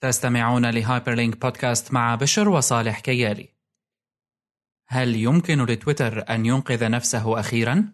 تستمعون 0.00 0.70
لهايبرلينك 0.70 1.40
بودكاست 1.40 1.92
مع 1.92 2.14
بشر 2.14 2.48
وصالح 2.48 3.00
كيالي. 3.00 3.48
هل 4.88 5.16
يمكن 5.16 5.64
لتويتر 5.64 6.24
أن 6.30 6.46
ينقذ 6.46 6.90
نفسه 6.90 7.40
أخيرا؟ 7.40 7.92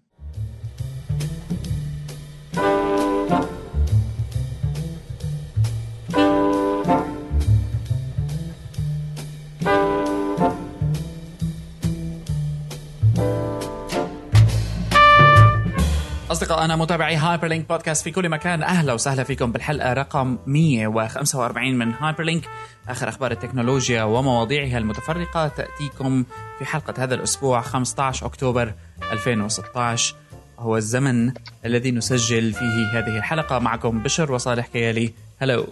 أصدقائنا 16.42 16.76
متابعي 16.76 17.16
هايبر 17.16 17.48
لينك 17.48 17.68
بودكاست 17.68 18.04
في 18.04 18.10
كل 18.10 18.28
مكان. 18.28 18.62
أهلا 18.62 18.92
وسهلا 18.92 19.24
فيكم 19.24 19.52
بالحلقة 19.52 19.92
رقم 19.92 20.38
145 20.46 21.74
من 21.74 21.92
هايبر 21.92 22.24
لينك 22.24 22.48
آخر 22.88 23.08
أخبار 23.08 23.30
التكنولوجيا 23.30 24.02
ومواضيعها 24.02 24.78
المتفرقة 24.78 25.48
تأتيكم 25.48 26.24
في 26.58 26.64
حلقة 26.64 26.94
هذا 27.02 27.14
الأسبوع 27.14 27.60
15 27.60 28.26
أكتوبر 28.26 28.74
2016 29.12 30.14
هو 30.58 30.76
الزمن 30.76 31.32
الذي 31.64 31.90
نسجل 31.90 32.52
فيه 32.52 32.98
هذه 32.98 33.18
الحلقة. 33.18 33.58
معكم 33.58 34.02
بشر 34.02 34.32
وصالح 34.32 34.66
كيالي. 34.66 35.12
هلو 35.38 35.66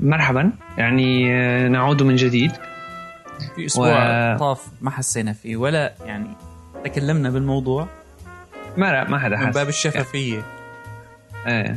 مرحبا. 0.00 0.52
يعني 0.78 1.34
آه، 1.34 1.68
نعود 1.68 2.02
من 2.02 2.16
جديد. 2.16 2.52
في 3.56 3.66
أسبوع 3.66 4.34
و... 4.34 4.38
طاف 4.38 4.66
ما 4.80 4.90
حسينا 4.90 5.32
فيه 5.32 5.56
ولا 5.56 5.94
يعني 6.06 6.26
تكلمنا 6.84 7.30
بالموضوع. 7.30 7.99
ما 8.76 8.92
لا 8.92 9.10
ما 9.10 9.18
حدا 9.18 9.36
حس 9.36 9.44
من 9.44 9.50
باب 9.50 9.68
الشفافية. 9.68 10.42
إيه. 11.46 11.76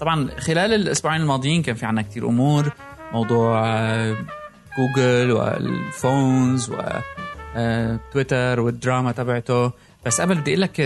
طبعا 0.00 0.28
خلال 0.38 0.74
الأسبوعين 0.74 1.20
الماضيين 1.20 1.62
كان 1.62 1.74
في 1.74 1.86
عنا 1.86 2.02
كثير 2.02 2.28
أمور 2.28 2.72
موضوع 3.12 3.62
آه، 3.66 4.16
جوجل 4.78 5.32
وال 5.32 5.67
phones 5.67 6.70
وتويتر 6.70 8.58
آه، 8.58 8.60
والدراما 8.60 9.12
تبعته. 9.12 9.72
بس 10.06 10.20
قبل 10.20 10.34
بدي 10.34 10.50
أقول 10.50 10.60
لك 10.62 10.76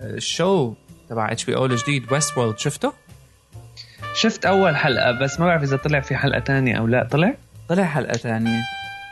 ال 0.00 0.15
show 0.15 0.74
تبع 1.10 1.32
HBO 1.32 1.66
الجديد 1.66 2.12
Westworld 2.12 2.58
شفته؟ 2.58 2.92
شفت 4.14 4.46
أول 4.46 4.76
حلقة 4.76 5.12
بس 5.22 5.40
ما 5.40 5.46
بعرف 5.46 5.62
إذا 5.62 5.76
طلع 5.76 6.00
في 6.00 6.16
حلقة 6.16 6.40
تانية 6.40 6.78
أو 6.78 6.86
لا. 6.86 7.08
طلع؟ 7.10 7.34
طلع 7.68 7.84
حلقة 7.84 8.16
تانية. 8.16 8.60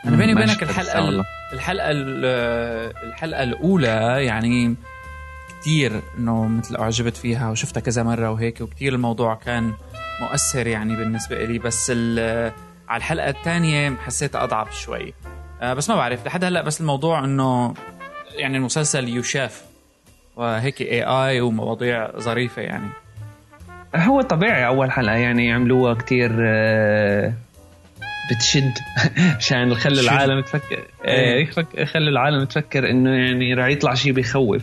أنا 0.05 0.17
بيني 0.17 0.33
وبينك 0.33 0.63
الحلقة 0.63 1.25
الحلقة 1.53 1.91
الحلقة 1.91 3.43
الأولى 3.43 4.25
يعني 4.25 4.75
كثير 5.61 6.03
إنه 6.19 6.49
مثل 6.49 6.77
أعجبت 6.77 7.17
فيها 7.17 7.51
وشفتها 7.51 7.81
كذا 7.81 8.03
مرة 8.03 8.31
وهيك 8.31 8.61
وكثير 8.61 8.95
الموضوع 8.95 9.35
كان 9.35 9.73
مؤثر 10.21 10.67
يعني 10.67 10.97
بالنسبة 10.97 11.45
لي 11.45 11.59
بس 11.59 11.91
على 11.91 12.97
الحلقة 12.97 13.29
الثانية 13.31 13.97
حسيتها 13.97 14.45
أضعف 14.45 14.75
شوي. 14.75 15.15
آه، 15.63 15.75
بس 15.75 15.91
ما 15.91 15.97
بعرف 15.97 16.27
لحد 16.27 16.45
هلأ 16.45 16.63
بس 16.63 16.81
الموضوع 16.81 17.25
إنه 17.25 17.75
يعني 18.35 18.57
المسلسل 18.57 19.17
يشاف 19.19 19.65
وهيك 20.37 20.81
اي 20.81 21.03
اي 21.03 21.41
ومواضيع 21.41 22.19
ظريفة 22.19 22.63
يعني. 22.63 22.89
هو 23.97 24.21
طبيعي 24.21 24.67
أول 24.67 24.91
حلقة 24.91 25.17
يعني 25.17 25.53
عملوها 25.53 25.95
كتير 25.95 26.31
آه، 26.41 27.33
بتشد 28.31 28.73
عشان 29.39 29.71
يخلي 29.71 30.01
العالم 30.01 30.41
تفكر 30.41 30.85
إيه. 31.05 31.49
يخلي 31.75 32.11
العالم 32.11 32.45
تفكر 32.45 32.91
إنه 32.91 33.11
يعني 33.11 33.55
راح 33.55 33.67
يطلع 33.67 33.95
شيء 33.95 34.13
بيخوف. 34.13 34.63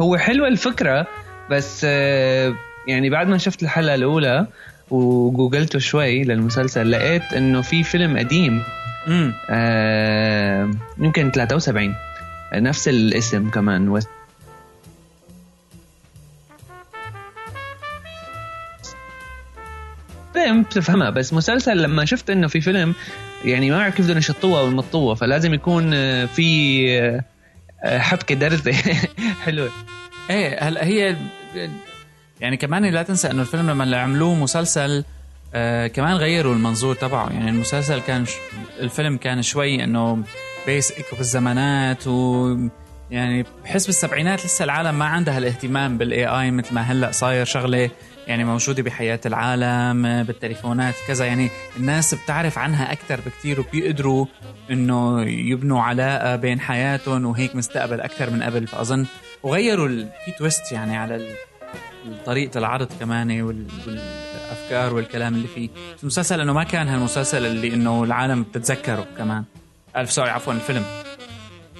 هو 0.00 0.16
حلوة 0.16 0.48
الفكرة 0.48 1.06
بس 1.50 1.86
آه، 1.88 2.54
يعني 2.88 3.10
بعد 3.10 3.28
ما 3.28 3.38
شفت 3.38 3.62
الحلقة 3.62 3.94
الأولى 3.94 4.46
وجوجلته 4.90 5.78
شوي 5.78 6.24
للمسلسل 6.24 6.90
لقيت 6.90 7.32
إنه 7.32 7.62
في 7.62 7.82
فيلم 7.82 8.18
قديم 8.18 8.62
آه 9.50 10.70
يمكن 10.98 11.30
73 11.30 11.94
نفس 12.54 12.88
الاسم 12.88 13.50
كمان 13.50 13.88
فيلم 20.68 20.82
بتفهمها 20.82 21.10
بس 21.10 21.32
مسلسل 21.32 21.82
لما 21.82 22.04
شفت 22.04 22.30
إنه 22.30 22.48
في 22.48 22.60
فيلم 22.60 22.94
يعني 23.44 23.70
ما 23.70 23.80
أعرف 23.80 23.94
كيف 23.94 24.04
بدهم 24.06 24.18
يشطوها 24.18 24.60
أو 24.60 24.66
يمطوها 24.66 25.14
فلازم 25.14 25.54
يكون 25.54 25.90
آه، 25.94 26.24
في 26.24 27.22
آه، 27.84 27.98
حبكة 27.98 28.34
درزه 28.34 28.72
حلوة. 29.44 29.70
إيه 30.30 30.68
هلا 30.68 30.84
هي 30.84 31.16
يعني 32.40 32.56
كمان 32.56 32.84
لا 32.84 33.02
تنسى 33.02 33.30
إنه 33.30 33.42
الفيلم 33.42 33.70
لما 33.70 33.96
عملوه 33.96 34.34
مسلسل 34.34 35.04
آه 35.54 35.86
كمان 35.86 36.16
غيروا 36.16 36.54
المنظور 36.54 36.94
تبعه. 36.94 37.30
يعني 37.32 37.50
المسلسل 37.50 38.00
كان 38.00 38.26
ش... 38.26 38.30
الفيلم 38.80 39.16
كان 39.16 39.42
شوي 39.42 39.84
إنه 39.84 40.22
basic 40.66 41.04
بالزمانات 41.16 42.06
و 42.06 42.56
يعني 43.10 43.44
بحس 43.64 43.86
بالسبعينات 43.86 44.44
لسه 44.44 44.64
العالم 44.64 44.98
ما 44.98 45.04
عندها 45.04 45.38
الاهتمام 45.38 45.98
بال 45.98 46.26
AI 46.26 46.50
مثل 46.50 46.74
ما 46.74 46.80
هلأ 46.80 47.10
صاير 47.10 47.44
شغلة. 47.44 47.90
يعني 48.28 48.44
موجودة 48.44 48.82
بحياة 48.82 49.20
العالم 49.26 50.22
بالتليفونات 50.22 50.94
كذا. 51.06 51.24
يعني 51.24 51.50
الناس 51.76 52.14
بتعرف 52.14 52.58
عنها 52.58 52.92
أكثر 52.92 53.20
بكثير 53.26 53.60
وبيقدروا 53.60 54.26
إنه 54.70 55.22
يبنوا 55.22 55.82
علاقة 55.82 56.36
بين 56.36 56.60
حياتهم 56.60 57.26
وهيك 57.26 57.56
مستقبل 57.56 58.00
أكثر 58.00 58.30
من 58.30 58.42
قبل. 58.42 58.66
فأظن 58.66 59.06
وغيروا 59.42 59.88
في 60.24 60.30
twist 60.38 60.72
يعني 60.72 60.96
على 60.96 61.28
طريقة 62.26 62.58
العرض 62.58 62.88
كمان 63.00 63.40
والأفكار 63.40 64.94
والكلام 64.94 65.34
اللي 65.34 65.48
فيه. 65.48 65.68
المسلسل 66.02 66.40
إنه 66.40 66.52
ما 66.52 66.64
كان 66.64 66.88
هالمسلسل 66.88 67.46
اللي 67.46 67.74
إنه 67.74 68.04
العالم 68.04 68.42
بتتذكره 68.42 69.06
كمان. 69.18 69.44
الف 69.96 70.12
sorry 70.12 70.30
عفوا 70.30 70.52
الفيلم. 70.52 70.84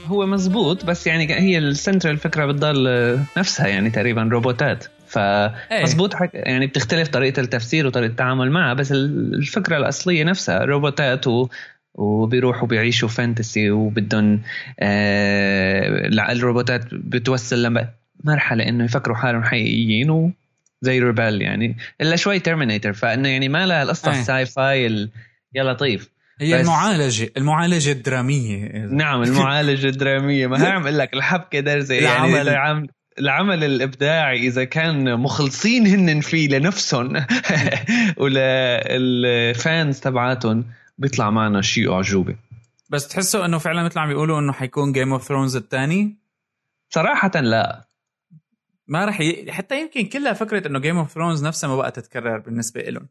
هو 0.07 0.27
مزبوط 0.27 0.85
بس 0.85 1.07
يعني 1.07 1.35
هي 1.35 1.59
السنترال 1.59 2.15
الفكرة 2.15 2.47
بتضل 2.47 3.19
نفسها 3.37 3.67
يعني 3.67 3.91
تقريبا 3.91 4.29
روبوتات. 4.33 4.85
فمظبوط 5.19 6.15
حك... 6.15 6.31
يعني 6.35 6.67
بتختلف 6.67 7.09
طريقة 7.09 7.41
التفسير 7.41 7.87
وطريقة 7.87 8.11
التعامل 8.11 8.51
معها 8.51 8.75
بس 8.75 8.93
الفكرة 8.93 9.77
الأصلية 9.77 10.25
نفسها 10.25 10.65
روبوتات 10.65 11.27
و... 11.27 11.49
وبيروحوا 11.95 12.69
بيعيشوا 12.69 13.09
fantasy 13.09 13.71
وبدهم 13.71 14.43
آه 14.81 16.07
الروبوتات 16.33 16.85
بتوصل 16.93 17.63
لمرحله 18.25 18.69
إنه 18.69 18.85
يفكروا 18.85 19.17
حالهم 19.17 19.45
حقيقيين 19.45 20.11
و 20.11 20.31
they 20.83 21.01
rebel 21.01 21.43
يعني 21.43 21.77
إلا 22.01 22.17
شوي 22.17 22.39
Terminator 22.39 22.93
فإنه 22.93 23.29
يعني 23.29 23.49
ما 23.49 23.67
لها 23.67 23.83
القصة 23.83 24.11
ال 24.11 24.47
sci-fi 24.47 25.09
يا 25.55 25.65
لطيف 25.65 26.11
هي 26.41 26.61
المعالجة 26.61 27.31
المعالجة 27.37 27.93
الدرامية. 27.93 28.87
نعم 28.91 29.23
المعالجة 29.23 29.87
الدرامية. 29.87 30.47
ما 30.47 30.65
هعمل 30.65 30.99
لك 30.99 31.15
الحبكة 31.15 31.61
درزة 31.61 31.95
يعني 31.95 32.43
العمل 32.43 32.89
العمل 33.19 33.65
الإبداعي 33.65 34.47
إذا 34.47 34.65
كان 34.65 35.21
مخلصين 35.21 35.87
هن 35.87 36.21
فيه 36.21 36.49
لنفسهم 36.49 37.13
ولل 38.23 38.99
fans 38.99 40.01
تبعاتهم 40.01 40.65
بيطلع 40.99 41.31
معنا 41.31 41.63
شيء 41.63 41.93
أعجوبة. 41.93 42.37
بس 42.91 43.09
تحسوا 43.09 43.45
إنه 43.45 43.59
فعلا 43.59 43.83
مثل 43.83 43.99
عم 43.99 44.11
يقولوا 44.11 44.41
إنه 44.41 44.53
حيكون 44.53 44.93
Game 44.93 45.13
of 45.13 45.23
Thrones 45.23 45.57
الثاني؟ 45.57 46.17
صراحة 46.91 47.41
لا. 47.41 47.85
ما 48.87 49.05
راح 49.05 49.21
ي... 49.21 49.53
حتى 49.53 49.81
يمكن 49.81 50.07
كلها 50.07 50.33
فكرة 50.33 50.69
إنه 50.69 50.79
Game 50.79 50.97
of 50.97 51.13
Thrones 51.13 51.45
نفسها 51.45 51.69
ما 51.69 51.77
بقى 51.77 51.91
تتكرر 51.91 52.39
بالنسبة 52.39 52.81
لهم 52.81 53.09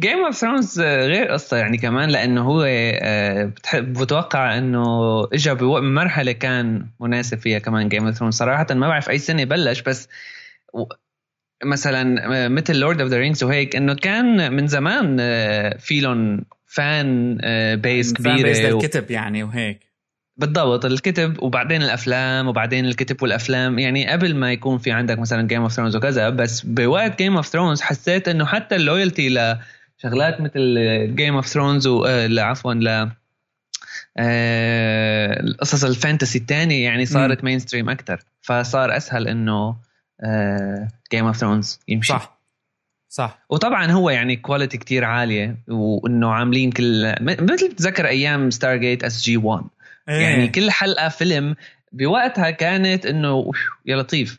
Game 0.00 0.24
of 0.24 0.34
Thrones 0.34 0.80
غير 0.80 1.26
قصة 1.26 1.56
يعني 1.56 1.78
كمان 1.78 2.10
لأنه 2.10 2.42
هو 2.42 2.64
آه، 2.68 3.52
بتوقع 3.74 4.58
إنه 4.58 5.24
اجى 5.24 5.54
بمرحله 5.54 6.32
كان 6.32 6.86
مناسب 7.00 7.38
فيها 7.38 7.58
كمان 7.58 7.88
Game 7.88 8.06
of 8.06 8.14
Thrones 8.14 8.34
صراحة 8.34 8.66
ما 8.70 8.88
بعرف 8.88 9.10
أي 9.10 9.18
سنة 9.18 9.44
بلش 9.44 9.80
بس 9.80 10.08
مثلا 11.64 12.34
آه، 12.44 12.48
مثل 12.48 12.76
Lord 12.76 13.00
of 13.00 13.10
the 13.10 13.18
Rings 13.18 13.44
وهيك 13.44 13.76
إنه 13.76 13.94
كان 13.94 14.52
من 14.52 14.66
زمان 14.66 15.16
آه، 15.20 15.76
في 15.76 16.00
لهم 16.00 16.44
fan 16.66 17.38
base 17.76 18.12
كبيرة 18.12 18.36
fan 18.36 18.42
base 18.42 18.60
للكتب 18.60 19.10
يعني 19.10 19.42
وهيك. 19.42 19.90
بالضبط 20.36 20.84
الكتب 20.84 21.42
وبعدين 21.42 21.82
الأفلام 21.82 22.48
وبعدين 22.48 22.84
الكتب 22.84 23.22
والأفلام. 23.22 23.78
يعني 23.78 24.08
قبل 24.08 24.36
ما 24.36 24.52
يكون 24.52 24.78
في 24.78 24.90
عندك 24.90 25.18
مثلا 25.18 25.48
Game 25.48 25.62
of 25.62 25.72
Thrones 25.72 25.96
وكذا 25.96 26.30
بس 26.30 26.60
بوقت 26.60 27.18
Game 27.18 27.36
of 27.36 27.46
Thrones 27.46 27.80
حسيت 27.80 28.28
إنه 28.28 28.46
حتى 28.46 28.76
ال 28.76 28.82
loyalty 28.82 29.28
ل 29.28 29.56
شغلات 30.02 30.40
مثل 30.40 30.76
Game 31.16 31.34
of 31.34 31.46
Thrones 31.46 31.88
عفوا 32.38 32.74
ل 32.74 33.10
آه، 34.16 35.40
القصص 35.40 35.84
ال 35.84 35.91
fantasy 35.91 36.38
الثانية 36.38 36.84
يعني 36.84 37.06
صارت 37.06 37.44
mainstream 37.44 37.90
أكثر 37.90 38.24
فصار 38.40 38.96
أسهل 38.96 39.28
إنه 39.28 39.76
Game 41.12 41.26
of 41.26 41.36
Thrones 41.36 41.80
يمشي. 41.88 42.12
صح. 42.12 42.40
صح. 43.08 43.38
وطبعا 43.50 43.86
هو 43.86 44.10
يعني 44.10 44.36
quality 44.36 44.78
كتير 44.78 45.04
عالية 45.04 45.56
وإنه 45.68 46.30
عاملين 46.30 46.72
كل 46.72 47.14
مثل 47.20 47.68
بتذكر 47.68 48.06
أيام 48.06 48.50
ستار 48.50 48.76
جيت 48.76 49.04
اس 49.04 49.22
جي 49.22 49.36
1 49.36 49.64
يعني 50.06 50.48
كل 50.48 50.70
حلقة 50.70 51.08
فيلم 51.08 51.56
بوقتها 51.92 52.50
كانت 52.50 53.06
إنه 53.06 53.50
يا 53.86 53.96
لطيف. 53.96 54.38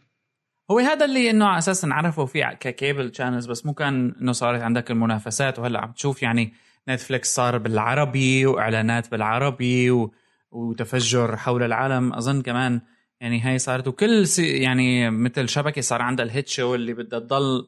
هو 0.72 0.80
هذا 0.80 1.06
اللي 1.06 1.30
إنه 1.30 1.46
على 1.46 1.58
أساس 1.58 1.86
نعرفه 1.86 2.26
فيه 2.26 2.46
ك 2.46 2.58
cable 2.58 3.16
channels 3.16 3.46
بس 3.46 3.66
مو 3.66 3.74
كان 3.74 4.16
إنه 4.22 4.32
صارت 4.32 4.62
عندك 4.62 4.92
المنافسات. 4.92 5.60
وهلأ 5.60 5.82
عم 5.82 5.92
تشوف 5.92 6.24
يعني 6.24 6.54
Netflix 6.90 7.36
صار 7.36 7.58
بالعربي 7.58 8.46
وإعلانات 8.46 9.12
بالعربي 9.12 9.92
و... 9.92 10.14
وتفجر 10.52 11.38
حول 11.38 11.64
العالم. 11.64 12.14
أظن 12.14 12.42
كمان 12.42 12.82
يعني 13.20 13.42
هاي 13.42 13.60
صارت 13.60 13.88
وكل 13.88 14.28
سي 14.28 14.58
يعني 14.58 15.10
مثل 15.10 15.50
شبكة 15.50 15.82
صار 15.82 16.02
عندها 16.02 16.26
ال 16.26 16.31
hit 16.31 16.48
شو 16.48 16.76
اللي 16.76 16.94
بدها 16.94 17.20
تضل 17.20 17.68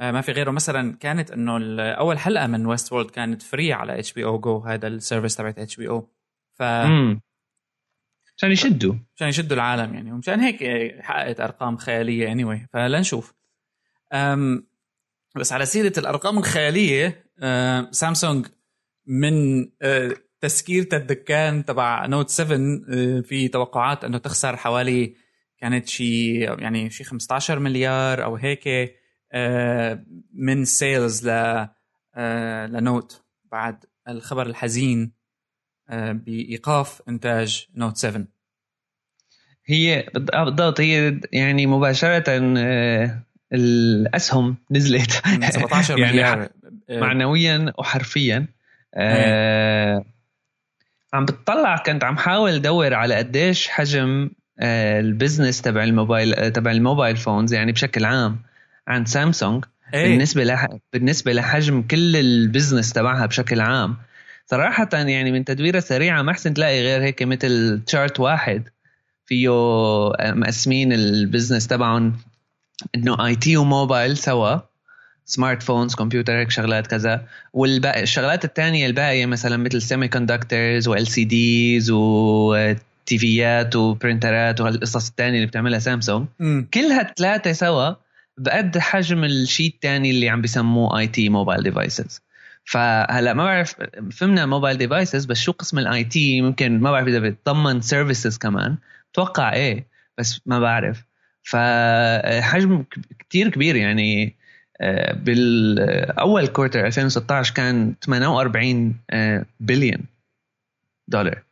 آه، 0.00 0.10
ما 0.10 0.20
في 0.20 0.32
غيره. 0.32 0.50
مثلا 0.50 0.96
كانت 1.00 1.30
إنه 1.30 1.80
أول 1.80 2.18
حلقة 2.18 2.46
من 2.46 2.66
Westworld 2.66 3.10
كانت 3.10 3.42
free 3.42 3.72
على 3.72 3.98
اتش 3.98 4.12
بي 4.12 4.24
أو 4.24 4.38
جو 4.38 4.58
هذا 4.58 4.88
ال 4.88 4.94
service 4.94 5.36
تبعت 5.36 5.58
HBO 5.58 6.08
ف 6.52 6.62
عشان 8.36 8.52
يشدوا 8.52 8.94
عشان 9.16 9.28
يشدوا 9.28 9.56
العالم 9.56 9.94
يعني 9.94 10.12
ومشان 10.12 10.40
هيك 10.40 10.64
حققت 11.00 11.40
أرقام 11.40 11.76
خيالية 11.76 12.32
anyway. 12.32 12.66
فلنشوف 12.72 13.34
أم 14.12 14.66
بس 15.36 15.52
على 15.52 15.66
سيرة 15.66 15.92
الأرقام 15.98 16.38
الخيالية 16.38 17.24
سامسونج 17.90 18.46
من 19.06 19.64
أه، 19.82 20.16
تسكيرة 20.40 20.88
الدكان 20.92 21.64
تبع 21.64 22.06
Note 22.06 22.28
7 22.28 22.58
أه، 22.88 23.20
في 23.20 23.48
توقعات 23.48 24.04
أنه 24.04 24.18
تخسر 24.18 24.56
حوالي 24.56 25.14
كانت 25.58 25.88
شي 25.88 26.38
يعني 26.40 26.90
شي 26.90 27.04
15 27.04 27.58
مليار 27.58 28.24
أو 28.24 28.36
هيك 28.36 28.94
أه، 29.32 30.04
من 30.34 30.64
sales 30.64 31.28
ل 31.28 31.68
ل 32.68 32.79
Note 32.79 33.22
بعد 33.44 33.84
الخبر 34.08 34.46
الحزين 34.46 35.12
بإيقاف 35.90 37.02
إنتاج 37.08 37.66
Note 37.76 37.96
7 37.96 38.24
هي 39.66 40.06
بالضبط 40.14 40.80
هي 40.80 41.20
يعني 41.32 41.66
مباشرة 41.66 42.24
الأسهم 43.52 44.56
نزلت. 44.70 45.10
17 45.50 45.98
يعني 46.18 46.48
معنويا 46.90 47.72
وحرفيا. 47.78 48.46
آه 48.94 50.04
عم 51.12 51.24
بتطلع 51.24 51.76
كنت 51.76 52.04
عم 52.04 52.16
حاول 52.16 52.50
ادور 52.50 52.94
على 52.94 53.14
قديش 53.14 53.68
حجم 53.68 54.30
آه 54.60 55.00
ال 55.00 55.07
business 55.07 55.62
تبع 55.62 55.84
الموبايل 55.84 56.52
تبع 56.52 56.70
ال 56.70 56.77
mobile 56.77 57.16
phones 57.16 57.54
يعني 57.54 57.72
بشكل 57.72 58.04
عام 58.04 58.42
عند 58.88 59.08
سامسونج. 59.08 59.64
أيه. 59.94 60.08
بالنسبة 60.08 60.44
لح... 60.44 60.68
بالنسبة 60.92 61.32
لحجم 61.32 61.82
كل 61.82 62.16
ال 62.16 62.24
business 62.24 62.92
تبعها 62.92 63.26
بشكل 63.26 63.60
عام 63.60 63.96
صراحة 64.46 64.88
يعني 64.92 65.32
من 65.32 65.44
تدويرة 65.44 65.80
سريعة 65.80 66.22
ما 66.22 66.32
حسن 66.32 66.54
تلاقي 66.54 66.82
غير 66.82 67.02
هيك 67.02 67.22
مثل 67.22 67.82
chart 67.86 68.20
واحد. 68.20 68.68
فيه 69.26 69.48
مقسمين 70.20 70.92
ال 70.92 71.00
business 71.00 71.66
تبعهم. 71.66 72.16
إنه 72.94 73.26
IT 73.26 73.36
و 73.36 73.56
mobile 73.56 74.16
سوا. 74.16 74.58
smartphones 75.26 75.94
كمبيوتر 75.94 76.40
هيك 76.40 76.50
شغلات 76.50 76.86
كذا. 76.86 77.26
والباقي 77.52 78.02
الشغلات 78.02 78.44
الثانية 78.44 78.86
الباقية 78.86 79.26
مثلا 79.26 79.56
مثل 79.56 79.82
semiconductors 79.82 80.88
و 80.88 81.06
LCDs 81.06 81.90
وتيفيات 81.90 83.76
وبرنترات 83.76 84.60
وهالقصص 84.60 85.08
الثانية 85.08 85.36
اللي 85.36 85.46
بتعملها 85.46 85.78
سامسونج 85.78 86.26
كلها 86.74 87.00
الثلاثه 87.00 87.52
سوا 87.52 87.94
بقد 88.38 88.78
حجم 88.78 89.24
الشيء 89.24 89.66
الثاني 89.74 90.10
اللي 90.10 90.28
عم 90.28 90.40
بيسموه 90.40 90.98
IT 90.98 91.28
mobile 91.28 91.62
devices 91.62 92.20
فهلا 92.64 93.34
ما 93.34 93.44
بعرف 93.44 93.74
فهمنا 94.12 94.46
mobile 94.46 94.78
devices 94.78 95.24
بس 95.24 95.38
شو 95.38 95.52
قسم 95.52 95.78
ال 95.78 96.04
IT 96.04 96.40
ممكن 96.42 96.80
ما 96.80 96.90
بعرف 96.90 97.08
إذا 97.08 97.18
بتضمن 97.18 97.80
services 97.80 98.38
كمان. 98.38 98.76
أتوقع 99.12 99.52
إيه 99.52 99.86
بس 100.18 100.40
ما 100.46 100.58
بعرف. 100.58 101.04
فحجم 101.42 102.84
كتير 103.18 103.48
كبير 103.48 103.76
يعني 103.76 104.36
بالاول 105.12 106.46
quarter 106.46 106.86
2016 106.86 107.54
كان 107.54 107.94
48 108.04 108.96
بليون 109.60 109.98
دولار 111.08 111.42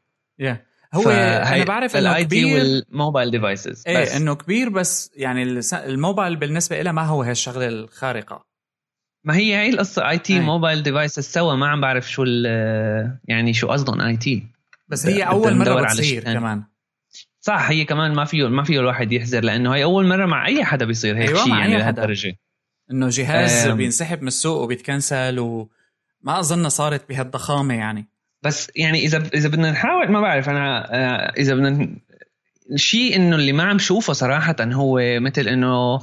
yeah. 0.43 0.57
هو 0.95 1.11
أنا 1.11 1.65
بعرف 1.65 1.97
إنه 1.97 2.23
كبير 2.23 2.59
وال 2.59 2.77
mobile 2.77 3.31
devices 3.31 3.85
إيه 3.87 4.17
إنه 4.17 4.35
كبير 4.35 4.69
بس 4.69 5.11
يعني 5.17 5.61
الموبايل 5.73 6.37
بالنسبة 6.37 6.83
له 6.83 6.93
ما 6.93 7.03
هو 7.03 7.23
هالشغله 7.23 7.69
الخارقة. 7.69 8.52
ما 9.25 9.37
هي 9.37 9.57
هي 9.57 9.69
القصة؟ 9.69 10.11
IT 10.11 10.41
mobile 10.41 10.83
devices 10.83 11.25
سوا 11.25 11.55
ما 11.55 11.69
عم 11.69 11.81
بعرف 11.81 12.11
شو 12.11 12.25
يعني 13.25 13.53
شو 13.53 13.69
قصدهم 13.69 14.01
اي 14.01 14.17
تي 14.17 14.47
بس 14.89 15.07
هي 15.07 15.23
أول 15.23 15.55
مرة 15.55 15.83
بتصير 15.83 16.23
كمان. 16.25 16.63
صح 17.41 17.71
هي 17.71 17.85
كمان 17.85 18.15
ما 18.15 18.25
فيه 18.25 18.49
ما 18.49 18.63
فيه 18.63 18.81
الواحد 18.81 19.13
يحذر 19.13 19.45
لأنه 19.45 19.75
هي 19.75 19.85
أول 19.85 20.07
مرة 20.07 20.27
مع 20.27 20.47
أي 20.47 20.65
حدا 20.65 20.85
بيصير 20.85 21.19
هيك 21.19 21.29
أيوة 21.29 21.45
شيء 21.45 21.55
يعني 21.55 21.79
لهالدرجه 21.79 22.37
إنه 22.91 23.09
جهاز 23.09 23.69
بينسحب 23.69 24.23
من 24.23 24.29
السوق 24.29 24.63
وبيتكنسل 24.63 25.39
وما 25.39 26.39
أظن 26.39 26.69
صارت 26.69 27.09
بهالضخامة 27.09 27.75
يعني. 27.75 28.07
بس 28.43 28.71
يعني 28.77 28.99
إذا 28.99 29.29
إذا 29.35 29.49
بدنا 29.49 29.71
نحاول 29.71 30.11
ما 30.11 30.21
بعرف 30.21 30.49
أنا 30.49 30.95
آه، 30.95 31.33
إذا 31.37 31.55
بدنا 31.55 31.89
الشيء 32.73 33.17
إنه 33.17 33.37
اللي 33.37 33.53
ما 33.53 33.63
عم 33.63 33.79
شوفه 33.79 34.13
صراحة 34.13 34.57
هو 34.61 35.01
مثل 35.21 35.49
إنه 35.49 36.01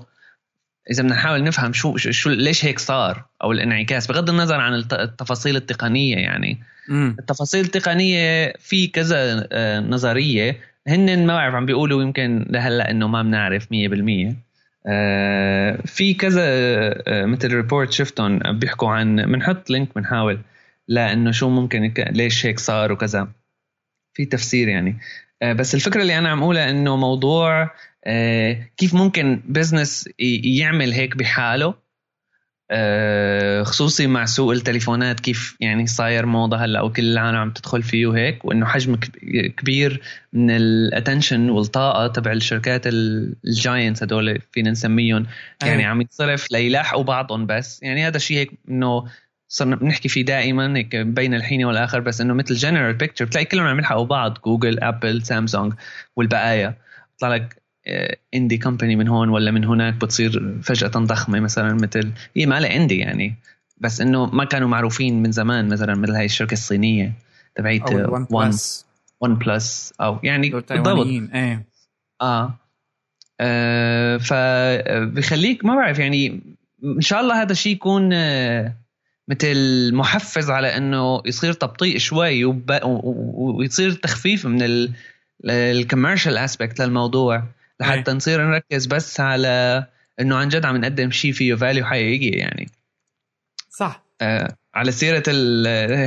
إذا 0.91 1.03
بدنا 1.03 1.15
نحاول 1.15 1.43
نفهم 1.43 1.73
شو 1.73 1.97
شو 1.97 2.29
ليش 2.29 2.65
هيك 2.65 2.79
صار 2.79 3.25
أو 3.43 3.51
الانعكاس 3.51 4.07
بغض 4.07 4.29
النظر 4.29 4.59
عن 4.59 4.73
التفاصيل 4.73 5.55
التقنية 5.55 6.15
يعني. 6.15 6.59
م. 6.89 7.15
التفاصيل 7.19 7.65
التقنية 7.65 8.53
في 8.59 8.87
كذا 8.87 9.47
آه، 9.51 9.79
نظرية 9.79 10.57
هن 10.87 11.25
ما 11.25 11.33
بعرف 11.35 11.55
عم 11.55 11.65
بيقولوا 11.65 12.01
يمكن 12.01 12.45
لهلأ 12.49 12.91
إنه 12.91 13.07
ما 13.07 13.23
بنعرف 13.23 13.67
100% 13.71 14.35
آه 14.87 15.79
في 15.85 16.13
كذا 16.13 16.43
آه 16.43 17.25
مثل 17.25 17.53
report 17.53 17.91
شفتهم 17.91 18.39
بيحكوا 18.39 18.89
عن 18.89 19.15
بنحط 19.15 19.69
link 19.69 19.95
بنحاول 19.95 20.39
لإنه 20.87 21.31
شو 21.31 21.49
ممكن 21.49 21.93
ليش 22.11 22.45
هيك 22.45 22.59
صار 22.59 22.91
وكذا. 22.91 23.27
في 24.13 24.25
تفسير 24.25 24.67
يعني. 24.67 24.97
بس 25.55 25.75
الفكرة 25.75 26.01
اللي 26.01 26.17
أنا 26.17 26.29
عم 26.29 26.43
أقولها 26.43 26.69
إنه 26.69 26.95
موضوع 26.95 27.71
كيف 28.77 28.93
ممكن 28.93 29.41
business 29.45 30.09
يعمل 30.43 30.93
هيك 30.93 31.17
بحاله؟ 31.17 31.89
آه، 32.71 33.63
خصوصي 33.63 34.07
مع 34.07 34.25
سوق 34.25 34.51
التليفونات 34.51 35.19
كيف 35.19 35.57
يعني 35.59 35.87
صاير 35.87 36.25
موضة 36.25 36.57
هلأ 36.57 36.81
وكل 36.81 37.11
العالم 37.11 37.37
عم 37.37 37.51
تدخل 37.51 37.83
فيه 37.83 38.05
وهيك 38.05 38.45
وإنه 38.45 38.65
حجم 38.65 38.95
كبير 39.57 40.01
من 40.33 40.51
ال 40.51 40.61
attention 40.61 41.49
والطاقة 41.49 42.07
تبع 42.07 42.31
الشركات 42.31 42.87
ال 42.87 43.04
giants 43.04 44.03
هدول 44.03 44.41
فينا 44.51 44.71
نسميهم. 44.71 45.25
يعني 45.63 45.85
عم 45.85 46.01
يتصرف 46.01 46.51
ليلاحقوا 46.51 47.03
بعضهم 47.03 47.45
بس. 47.45 47.83
يعني 47.83 48.07
هذا 48.07 48.17
الشيء 48.17 48.37
هيك 48.37 48.51
إنه 48.69 49.05
صرنا 49.47 49.75
بنحكي 49.75 50.09
فيه 50.09 50.25
دائما 50.25 50.77
هيك 50.77 50.95
بين 50.95 51.33
الحين 51.33 51.65
والآخر 51.65 51.99
بس 51.99 52.21
إنه 52.21 52.33
مثل 52.33 52.55
general 52.55 52.93
picture 52.93 53.25
بتلاقي 53.25 53.45
كلهم 53.45 53.65
عم 53.65 53.79
يلحقوا 53.79 54.05
بعض 54.05 54.37
Google 54.45 54.79
Apple 54.79 55.21
سامسونج 55.21 55.73
والبقايا. 56.15 56.77
بيطلع 57.11 57.35
لك 57.35 57.58
indie 58.33 58.55
آه، 58.55 58.59
company 58.59 58.95
من 58.95 59.07
هون 59.07 59.29
ولا 59.29 59.51
من 59.51 59.65
هناك 59.65 59.93
بتصير 59.93 60.59
فجأة 60.63 60.87
ضخمة 60.87 61.39
مثلا 61.39 61.73
مثل 61.73 62.11
هي 62.35 62.45
ما 62.45 62.59
لها 62.59 62.75
indie 62.75 62.97
يعني 62.97 63.35
بس 63.77 64.01
إنه 64.01 64.25
ما 64.25 64.45
كانوا 64.45 64.67
معروفين 64.67 65.21
من 65.21 65.31
زمان 65.31 65.69
مثلا 65.69 65.95
مثل 65.95 66.11
هاي 66.11 66.25
الشركة 66.25 66.53
الصينية 66.53 67.13
تبعت 67.55 67.91
One 68.31 68.51
OnePlus 69.21 69.93
أو 70.01 70.19
يعني 70.23 70.49
بالضبط. 70.49 71.07
إيه. 71.07 71.65
آه, 72.21 72.55
آه 73.39 74.17
فبخليك 74.17 75.65
ما 75.65 75.75
بعرف 75.75 75.99
يعني 75.99 76.41
إن 76.83 77.01
شاء 77.01 77.21
الله 77.21 77.41
هذا 77.41 77.51
الشيء 77.51 77.73
يكون 77.73 78.13
آه 78.13 78.73
مثل 79.27 79.89
محفز 79.93 80.49
على 80.49 80.77
إنه 80.77 81.21
يصير 81.25 81.53
تبطيء 81.53 81.97
شوي 81.97 82.45
ويصير 82.45 83.91
تخفيف 83.91 84.45
من 84.45 84.89
ال 85.45 85.54
commercial 85.54 86.37
aspect 86.37 86.81
للموضوع. 86.81 87.43
لحتى 87.81 88.11
نصير 88.11 88.41
نركز 88.41 88.85
بس 88.85 89.19
على 89.19 89.85
إنه 90.19 90.35
عن 90.35 90.49
جد 90.49 90.65
عم 90.65 90.77
نقدم 90.77 91.11
شيء 91.11 91.31
فيه 91.31 91.55
value 91.55 91.85
حقيقي 91.85 92.37
يعني. 92.37 92.69
صح. 93.69 94.03
آه 94.21 94.55
على 94.75 94.91
سيرة 94.91 95.23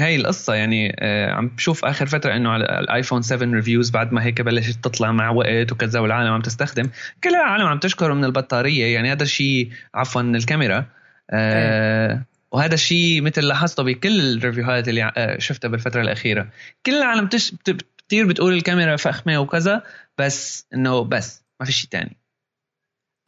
هاي 0.05 0.17
القصة 0.17 0.55
يعني 0.55 0.97
آه 0.99 1.31
عم 1.31 1.49
بشوف 1.49 1.85
آخر 1.85 2.07
فترة 2.07 2.37
إنه 2.37 2.51
على 2.51 2.65
ال 2.65 2.73
iPhone 2.73 3.23
7 3.23 3.55
reviews 3.55 3.91
بعد 3.91 4.13
ما 4.13 4.25
هيك 4.25 4.41
بلشت 4.41 4.85
تطلع 4.85 5.13
مع 5.13 5.31
وقت 5.31 5.73
وكذا 5.73 6.01
والعالم 6.01 6.33
عم 6.33 6.41
تستخدم. 6.43 6.91
كل 7.25 7.31
العالم 7.31 7.67
عم 7.67 7.79
تشكره 7.79 8.15
من 8.15 8.25
البطارية 8.25 8.95
يعني 8.95 9.13
هذا 9.13 9.23
الشيء 9.23 9.71
عفوا 9.95 10.23
من 10.23 10.37
الكاميرا. 10.37 10.87
آه 11.31 12.23
وهذا 12.53 12.75
الشيء 12.75 13.23
مثل 13.23 13.43
لاحظته 13.43 13.83
بكل 13.83 14.37
ال 14.37 14.43
review 14.43 14.77
هات 14.77 14.89
اللي 14.89 15.13
آه، 15.17 15.39
شفتها 15.39 15.69
بالفترة 15.69 16.01
الأخيرة. 16.01 16.49
كل 16.87 16.95
العالم 16.95 17.27
تش... 17.27 17.55
كثير 18.09 18.27
بتقول 18.27 18.53
الكاميرا 18.53 18.97
فخمة 18.97 19.39
وكذا 19.39 19.83
بس 20.19 20.67
إنه 20.75 21.05
بس. 21.05 21.42
ما 21.63 21.67
في 21.67 21.73
شيء 21.73 21.91
ثاني 21.91 22.19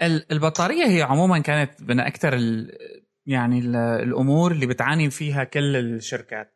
البطارية 0.03 0.87
هي 0.87 1.03
عموما 1.03 1.38
كانت 1.38 1.71
من 1.81 2.00
أكثر 2.00 2.35
يعني 3.26 3.59
الأمور 4.03 4.53
اللي 4.53 4.67
بتعاني 4.67 5.11
فيها 5.11 5.45
كل 5.45 5.76
الشركات. 5.76 6.55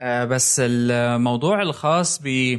آه، 0.00 0.24
بس 0.24 0.60
الموضوع 0.64 1.62
الخاص 1.62 2.20
ب 2.24 2.58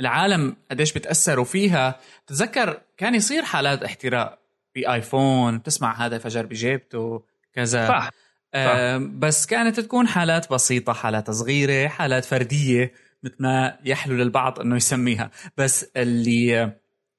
العالم 0.00 0.56
قديش 0.70 0.92
بتأثروا 0.92 1.44
فيها. 1.44 2.00
تتذكر 2.26 2.82
كان 2.96 3.14
يصير 3.14 3.42
حالات 3.42 3.82
احتراق 3.84 4.38
بآيفون 4.74 5.58
بتسمع 5.58 6.06
هذا 6.06 6.18
فجر 6.18 6.46
بجيبته 6.46 7.24
كذا. 7.52 7.88
صح. 7.88 8.10
آه 8.54 8.96
بس 8.96 9.46
كانت 9.46 9.80
تكون 9.80 10.08
حالات 10.08 10.52
بسيطة 10.52 10.92
حالات 10.92 11.30
صغيرة 11.30 11.88
حالات 11.88 12.24
فردية 12.24 12.92
مثل 13.22 13.36
ما 13.40 13.78
يحلو 13.84 14.14
للبعض 14.14 14.60
إنه 14.60 14.76
يسميها. 14.76 15.30
بس 15.56 15.84
اللي 15.96 16.72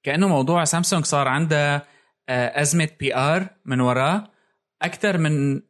كأنه 0.03 0.27
موضوع 0.27 0.63
سامسونج 0.63 1.05
صار 1.05 1.27
عنده 1.27 1.75
آه، 2.29 2.61
أزمة 2.61 2.89
PR 2.99 3.47
من 3.65 3.79
وراه 3.79 4.23
أكثر 4.81 5.17
من 5.17 5.61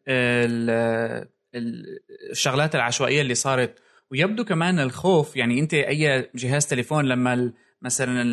الشغلات 2.32 2.76
العشوائية 2.76 3.22
اللي 3.22 3.36
صارت. 3.36 3.80
ويبدو 4.12 4.46
كمان 4.46 4.80
الخوف 4.80 5.36
يعني 5.36 5.60
أنت 5.60 5.74
أي 5.74 6.30
جهاز 6.36 6.68
تليفون 6.68 7.06
لما 7.06 7.52
مثلا 7.82 8.24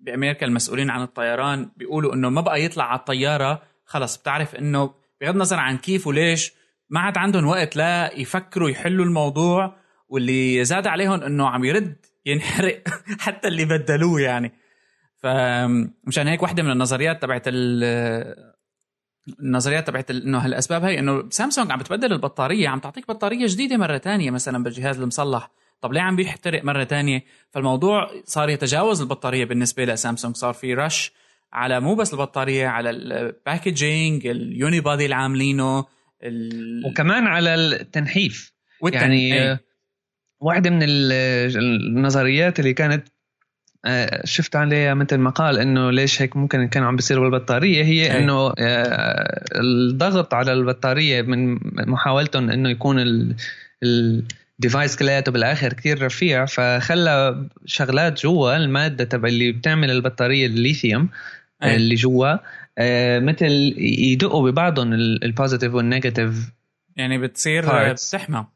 بأمريكا 0.00 0.46
المسؤولين 0.46 0.90
عن 0.90 1.02
الطيران 1.02 1.70
بيقولوا 1.76 2.14
إنه 2.14 2.30
ما 2.30 2.40
بقى 2.40 2.64
يطلع 2.64 2.84
على 2.84 2.98
الطيارة 2.98 3.62
خلص 3.84 4.16
بتعرف 4.16 4.54
إنه 4.54 4.94
بغض 5.20 5.34
النظر 5.34 5.56
عن 5.58 5.78
كيف 5.78 6.06
وليش 6.06 6.52
ما 6.90 7.00
عاد 7.00 7.18
عندهم 7.18 7.46
وقت 7.46 7.76
لا 7.76 8.14
يفكروا 8.20 8.70
يحلوا 8.70 9.04
الموضوع. 9.04 9.76
واللي 10.08 10.64
زاد 10.64 10.86
عليهم 10.86 11.22
إنه 11.22 11.48
عم 11.48 11.64
يرد 11.64 11.96
ينحرق 12.26 12.82
حتى 13.24 13.48
اللي 13.48 13.64
بدلوه 13.64 14.20
يعني. 14.20 14.52
فمشان 15.16 16.28
هيك 16.28 16.42
واحدة 16.42 16.62
من 16.62 16.70
النظريات 16.70 17.22
تبعت 17.22 17.48
النظريات 19.40 19.86
تبعت 19.86 20.10
إنه 20.10 20.38
هالأسباب 20.38 20.84
هي 20.84 20.98
إنه 20.98 21.30
سامسونج 21.30 21.70
عم 21.70 21.78
بتبدل 21.78 22.12
البطارية 22.12 22.68
عم 22.68 22.78
تعطيك 22.78 23.08
بطارية 23.08 23.46
جديدة 23.46 23.76
مرة 23.76 23.96
تانية 23.96 24.30
مثلا 24.30 24.64
بالجهاز 24.64 25.00
المصلح. 25.00 25.50
طب 25.80 25.92
ليه 25.92 26.00
عم 26.00 26.16
بيحترق 26.16 26.64
مرة 26.64 26.84
تانية؟ 26.84 27.24
فالموضوع 27.50 28.10
صار 28.24 28.48
يتجاوز 28.48 29.00
البطارية 29.00 29.44
بالنسبة 29.44 29.84
لسامسونج. 29.84 30.34
صار 30.36 30.54
في 30.54 30.74
رش 30.74 31.12
على 31.52 31.80
مو 31.80 31.94
بس 31.94 32.12
البطارية 32.12 32.66
على 32.66 32.90
ال 32.90 33.04
packaging 33.04 34.26
ال 34.26 34.80
unibody 34.80 35.04
اللي 35.04 35.14
عاملينه 35.14 35.84
ال... 36.22 36.82
وكمان 36.86 37.26
على 37.26 37.54
التنحيف. 37.54 38.52
يعني 38.82 39.50
أي. 39.50 39.58
واحدة 40.46 40.70
من 40.70 40.78
النظريات 40.82 42.60
اللي 42.60 42.72
كانت 42.72 43.08
آه، 43.84 44.20
شفت 44.24 44.56
عليها 44.56 44.94
مثل 44.94 45.18
مقال 45.18 45.58
إنه 45.58 45.90
ليش 45.90 46.22
هيك 46.22 46.36
ممكن 46.36 46.68
كان 46.68 46.82
عم 46.82 46.96
بيصير 46.96 47.20
بالبطارية 47.20 47.84
هي 47.84 48.12
أي. 48.12 48.18
إنه 48.18 48.52
آه، 48.58 49.44
الضغط 49.54 50.34
على 50.34 50.52
البطارية 50.52 51.22
من 51.22 51.58
محاولتهم 51.90 52.50
إنه 52.50 52.68
يكون 52.70 52.96
ال 53.82 53.98
device 53.98 54.96
كلياته 54.96 55.32
بالآخر 55.32 55.72
كثير 55.72 56.02
رفيع 56.02 56.46
فخلى 56.46 57.46
شغلات 57.64 58.22
جوا 58.22 58.56
المادة 58.56 59.04
تبع 59.04 59.28
اللي 59.28 59.52
بتعمل 59.52 59.90
البطارية 59.90 60.46
الليثيوم 60.46 61.08
أي. 61.62 61.76
اللي 61.76 61.94
جوا 61.94 62.36
آه، 62.78 63.18
مثل 63.18 63.74
يدقوا 63.78 64.50
ببعضهم 64.50 64.92
ال 64.92 65.01
positive 65.01 65.74
وال 65.74 65.89
negative 65.89 66.50
يعني 66.96 67.18
بتصير 67.18 67.92
بتحمى 67.92 68.46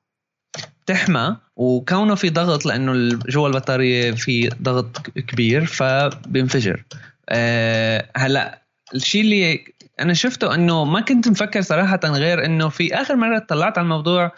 تحمى 0.86 1.36
وكونه 1.60 2.14
في 2.14 2.30
ضغط 2.30 2.66
لأنه 2.66 3.18
جوا 3.28 3.48
البطارية 3.48 4.10
في 4.10 4.48
ضغط 4.62 5.10
كبير 5.10 5.64
فبينفجر. 5.64 6.84
أه 7.28 8.08
هلأ 8.16 8.62
الشيء 8.94 9.20
اللي 9.20 9.64
أنا 10.00 10.14
شفته 10.14 10.54
إنه 10.54 10.84
ما 10.84 11.00
كنت 11.00 11.28
مفكر 11.28 11.60
صراحة 11.60 12.00
غير 12.04 12.44
إنه 12.44 12.68
في 12.68 12.94
آخر 12.94 13.16
مرة 13.16 13.38
طلعت 13.38 13.78
على 13.78 13.84
الموضوع 13.84 14.32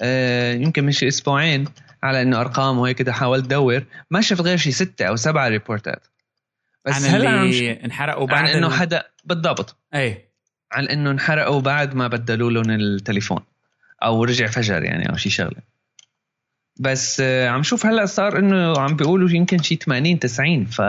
أه 0.00 0.54
يمكن 0.54 0.84
من 0.84 0.92
شي 0.92 1.08
أسبوعين 1.08 1.64
على 2.02 2.22
إنه 2.22 2.40
أرقام 2.40 2.78
وهيك 2.78 2.96
كده 2.96 3.12
حاولت 3.12 3.44
أدور. 3.44 3.84
ما 4.10 4.20
شفت 4.20 4.40
غير 4.40 4.56
شي 4.56 4.72
ستة 4.72 5.04
أو 5.04 5.16
سبعة 5.16 5.48
report 5.48 5.91
ات. 5.91 6.06
بس 6.84 6.94
عن 6.94 7.02
هلأ 7.02 7.42
اللي 7.42 7.84
انحرقوا 7.84 8.26
بعد 8.26 8.44
عن 8.44 8.50
انه 8.50 8.70
حدا 8.70 9.02
بالضبط. 9.24 9.76
اي 9.94 10.28
عن 10.72 10.86
إنه 10.86 11.10
انحرقوا 11.10 11.60
بعد 11.60 11.94
ما 11.94 12.08
بدلوا 12.08 12.50
لهم 12.50 12.70
التليفون 12.70 13.40
أو 14.02 14.24
رجع 14.24 14.46
فجر 14.46 14.82
يعني 14.82 15.10
أو 15.10 15.16
شي 15.16 15.30
شغلة. 15.30 15.73
بس 16.80 17.20
آه، 17.20 17.48
عم 17.48 17.62
شوف 17.62 17.86
هلأ 17.86 18.06
صار 18.06 18.38
إنه 18.38 18.80
عم 18.80 18.96
بيقولوا 18.96 19.30
يمكن 19.30 19.62
شي 19.62 19.76
80 19.76 20.18
90 20.18 20.64
ف 20.64 20.82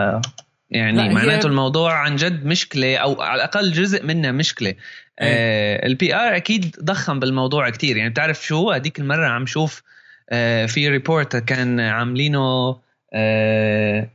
يعني 0.70 1.14
معناته 1.14 1.46
الموضوع 1.46 1.92
عن 1.92 2.16
جد 2.16 2.46
مشكلة 2.46 2.96
أو 2.96 3.22
على 3.22 3.34
الأقل 3.34 3.72
جزء 3.72 4.04
منها 4.04 4.32
مشكلة. 4.32 4.74
آه 5.18 5.86
ال 5.86 6.14
PR 6.14 6.36
أكيد 6.36 6.76
ضخم 6.82 7.20
بالموضوع 7.20 7.70
كتير. 7.70 7.96
يعني 7.96 8.10
بتعرف 8.10 8.46
شو 8.46 8.70
هذيك 8.70 8.98
المرة 8.98 9.26
عم 9.26 9.46
شوف 9.46 9.82
آه 10.30 10.66
في 10.66 10.88
report 10.88 11.36
كان 11.36 11.80
عاملينه 11.80 12.76
آه 13.14 14.08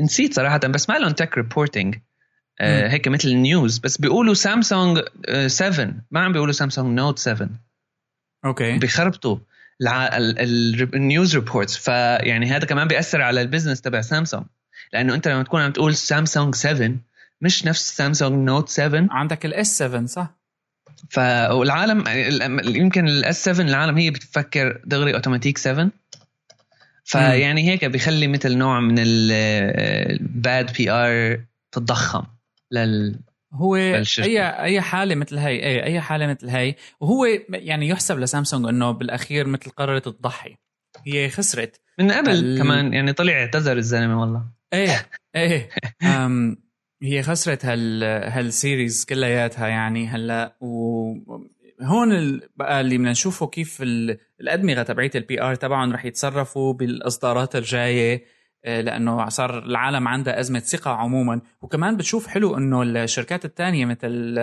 نسيت 0.00 0.34
صراحة 0.34 0.58
بس 0.58 0.90
ما 0.90 0.98
لهم 0.98 1.12
tech 1.12 1.36
reporting 1.36 1.96
آه 2.60 2.88
هيك 2.88 3.08
مثل 3.08 3.28
ال 3.28 3.38
news 3.38 3.78
بس 3.78 3.98
بيقولوا 3.98 4.34
سامسونج 4.34 5.00
7 5.46 5.84
آه، 5.84 5.94
ما 6.10 6.20
عم 6.20 6.32
بيقولوا 6.32 6.52
سامسونج 6.52 6.98
نوت 6.98 7.18
7 7.18 7.48
okay. 8.44 8.78
بيخربطوا. 8.78 9.38
ال 9.82 10.12
news 10.12 11.34
reports 11.34 11.76
فيعني 11.76 12.46
هذا 12.46 12.64
كمان 12.66 12.88
بيأثر 12.88 13.22
على 13.22 13.42
ال 13.42 13.46
business 13.46 13.80
تبع 13.80 14.00
سامسونج 14.00 14.44
لأنه 14.92 15.14
أنت 15.14 15.28
لما 15.28 15.42
تكون 15.42 15.60
عم 15.60 15.72
تقول 15.72 15.94
سامسونج 15.94 16.54
7 16.54 16.90
مش 17.40 17.64
نفس 17.64 17.96
سامسونج 17.96 18.46
نوت 18.48 18.68
7 18.68 19.06
عندك 19.10 19.46
ال 19.46 19.62
S 19.62 19.78
7 19.78 20.06
صح؟ 20.06 20.34
فالعالم 21.10 22.04
يمكن 22.76 23.08
ال 23.08 23.26
S 23.26 23.44
7 23.44 23.66
العالم 23.66 23.98
هي 23.98 24.10
بتفكر 24.10 24.80
دغري 24.84 25.14
اوتوماتيك 25.14 25.58
7 25.58 25.90
فيعني 27.04 27.70
هيك 27.70 27.84
بيخلي 27.84 28.28
مثل 28.28 28.56
نوع 28.56 28.80
من 28.80 28.94
ال 28.98 30.72
bad 30.72 30.90
PR 30.90 31.40
تتضخم 31.72 32.24
لل 32.70 33.20
هو 33.52 33.76
اي 33.76 34.40
أي 34.62 34.80
حالة 34.80 35.14
مثل 35.14 35.38
هي 35.38 35.66
اي 35.66 35.84
أي 35.84 36.00
حالة 36.00 36.26
مثل 36.26 36.48
هي 36.48 36.74
وهو 37.00 37.26
يعني 37.48 37.88
يحسب 37.88 38.18
لسامسونج 38.18 38.68
إنه 38.68 38.90
بالأخير 38.90 39.46
مثل 39.46 39.70
قررت 39.70 40.08
تضحي. 40.08 40.56
هي 41.06 41.28
خسرت. 41.28 41.80
من 41.98 42.10
قبل 42.10 42.30
ال... 42.30 42.58
كمان 42.58 42.92
يعني 42.92 43.12
طلع 43.12 43.32
اعتذر 43.32 43.76
الزلمة 43.76 44.20
والله. 44.20 44.42
إيه 44.72 45.06
إيه. 45.36 45.68
أم 46.02 46.56
هي 47.02 47.22
خسرت 47.22 47.64
هال 47.64 48.04
هال 48.04 48.29
series 48.29 49.04
كلياتها 49.04 49.68
يعني 49.68 50.06
هلأ 50.06 50.56
وهون 50.60 52.40
بقى 52.56 52.80
اللي 52.80 52.98
بدنا 52.98 53.10
نشوفه 53.10 53.46
كيف 53.46 53.82
الأدمغة 54.40 54.82
تبعية 54.82 55.10
ال 55.14 55.42
PR 55.42 55.54
تبعهم 55.54 55.92
رح 55.92 56.04
يتصرفوا 56.04 56.72
بالإصدارات 56.72 57.56
الجاية. 57.56 58.35
لأنه 58.66 59.28
صار 59.28 59.58
العالم 59.58 60.08
عندها 60.08 60.40
أزمة 60.40 60.58
ثقة 60.58 60.90
عموما. 60.90 61.40
وكمان 61.62 61.96
بتشوف 61.96 62.26
حلو 62.26 62.56
إنه 62.56 62.82
الشركات 62.82 63.44
الثانية 63.44 63.84
مثل 63.84 64.38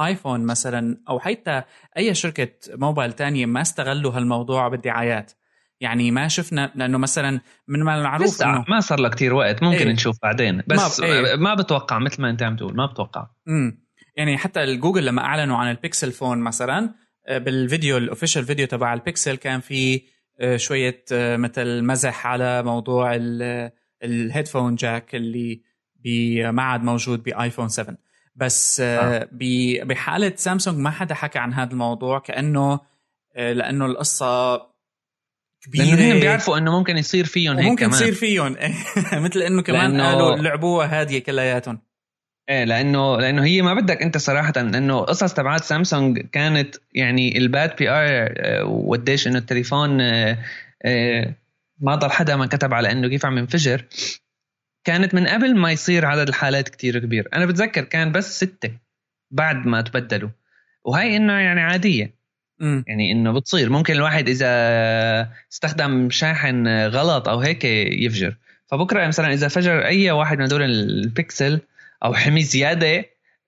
ايفون 0.00 0.40
مثلا 0.40 1.00
أو 1.08 1.20
حتى 1.20 1.62
أي 1.96 2.14
شركة 2.14 2.48
موبايل 2.68 3.12
تانية 3.12 3.46
ما 3.46 3.60
استغلوا 3.60 4.12
هالموضوع 4.12 4.68
بالدعايات. 4.68 5.32
يعني 5.80 6.10
ما 6.10 6.28
شفنا 6.28 6.72
لأنه 6.74 6.98
مثلا 6.98 7.40
من 7.68 7.82
ما 7.82 7.98
المعروف 7.98 8.42
إنه 8.42 8.64
ما 8.68 8.80
صار 8.80 9.00
له 9.00 9.08
كثير 9.08 9.34
وقت 9.34 9.62
ممكن 9.62 9.86
إيه. 9.86 9.92
نشوف 9.92 10.16
بعدين. 10.22 10.62
بس 10.66 11.00
ما, 11.00 11.06
إيه 11.06 11.36
ما 11.36 11.54
بتوقع 11.54 11.98
مثل 11.98 12.22
ما 12.22 12.30
أنت 12.30 12.42
عم 12.42 12.56
تقول 12.56 12.76
ما 12.76 12.86
بتوقع. 12.86 13.26
امم 13.48 13.86
يعني 14.16 14.38
حتى 14.38 14.64
الجوجل 14.64 15.06
لما 15.06 15.22
أعلنوا 15.22 15.56
عن 15.56 15.70
ال 15.70 15.77
Pixel 15.77 16.12
phone 16.12 16.38
مثلا 16.38 16.94
آه، 17.28 17.38
بالفيديو 17.38 17.96
ال 17.96 18.01
official 18.01 18.44
video 18.44 18.66
تبع 18.66 18.94
البيكسل 18.94 19.36
كان 19.36 19.60
في 19.60 19.94
آه، 19.96 20.00
شوية 20.56 21.04
آه، 21.12 21.36
مثل 21.36 21.82
مزح 21.82 22.26
على 22.26 22.62
موضوع 22.62 23.18
ال 24.04 24.11
headphone 24.11 24.74
jack 24.74 25.14
اللي 25.14 25.62
ما 26.52 26.62
عاد 26.62 26.82
موجود 26.82 27.22
ب 27.22 27.29
iPhone 27.29 27.68
7 27.68 27.96
بس 28.36 28.80
آه. 28.80 29.28
بحالة 29.82 30.32
سامسونج 30.36 30.78
ما 30.78 30.90
حدا 30.90 31.14
حكى 31.14 31.38
عن 31.38 31.54
هذا 31.54 31.72
الموضوع 31.72 32.18
كأنه 32.18 32.80
لأنه 33.36 33.86
القصة 33.86 34.56
كبيرة. 35.60 35.96
لأنه 35.96 36.20
بيعرفوا 36.20 36.58
إنه 36.58 36.78
ممكن 36.78 36.96
يصير 36.96 37.24
فيهم 37.24 37.56
هيك 37.56 37.66
ممكن 37.66 37.88
يصير 37.88 38.14
فيهم. 38.14 38.56
مثل 39.24 39.42
إنه 39.42 39.62
كمان 39.62 39.90
لأنه... 39.90 40.04
قالوا 40.04 40.36
لعبوها 40.36 41.00
هادية 41.00 41.18
كلياتهم. 41.18 41.85
إيه 42.48 42.64
لأنه 42.64 43.16
لأنه 43.16 43.44
هي 43.44 43.62
ما 43.62 43.74
بدك 43.74 44.02
أنت 44.02 44.18
صراحة 44.18 44.52
انه 44.56 45.00
قصص 45.00 45.34
تبعات 45.34 45.64
سامسونج 45.64 46.18
كانت 46.18 46.76
يعني 46.94 47.38
ال 47.38 47.76
bad 47.76 47.90
PR 47.90 48.34
وقديش 48.66 49.26
إنه 49.26 49.38
التليفون 49.38 50.00
آه، 50.00 50.38
آه، 50.82 51.34
ما 51.80 51.94
ضل 51.94 52.10
حدا 52.10 52.36
ما 52.36 52.46
كتب 52.46 52.74
على 52.74 52.92
إنه 52.92 53.08
كيف 53.08 53.26
عم 53.26 53.38
ينفجر. 53.38 53.84
كانت 54.84 55.14
من 55.14 55.26
قبل 55.26 55.56
ما 55.56 55.72
يصير 55.72 56.06
عدد 56.06 56.28
الحالات 56.28 56.68
كتير 56.68 56.98
كبير. 56.98 57.28
أنا 57.34 57.46
بتذكر 57.46 57.84
كان 57.84 58.12
بس 58.12 58.36
ستة 58.36 58.70
بعد 59.30 59.66
ما 59.66 59.80
تبدلوا. 59.80 60.30
وهي 60.84 61.16
إنه 61.16 61.32
يعني 61.32 61.60
عادية. 61.60 62.14
م. 62.60 62.82
يعني 62.86 63.12
إنه 63.12 63.32
بتصير. 63.32 63.70
ممكن 63.70 63.94
الواحد 63.94 64.28
إذا 64.28 64.48
استخدم 65.52 66.10
شاحن 66.10 66.68
غلط 66.68 67.28
أو 67.28 67.38
هيك 67.40 67.64
يفجر. 67.64 68.36
فبكرة 68.66 69.06
مثلا 69.06 69.32
إذا 69.32 69.48
فجر 69.48 69.84
أي 69.84 70.10
واحد 70.10 70.38
من 70.38 70.44
هدول 70.44 70.62
البيكسل 70.62 71.60
أو 72.04 72.14
حمي 72.14 72.42
زيادة 72.42 73.04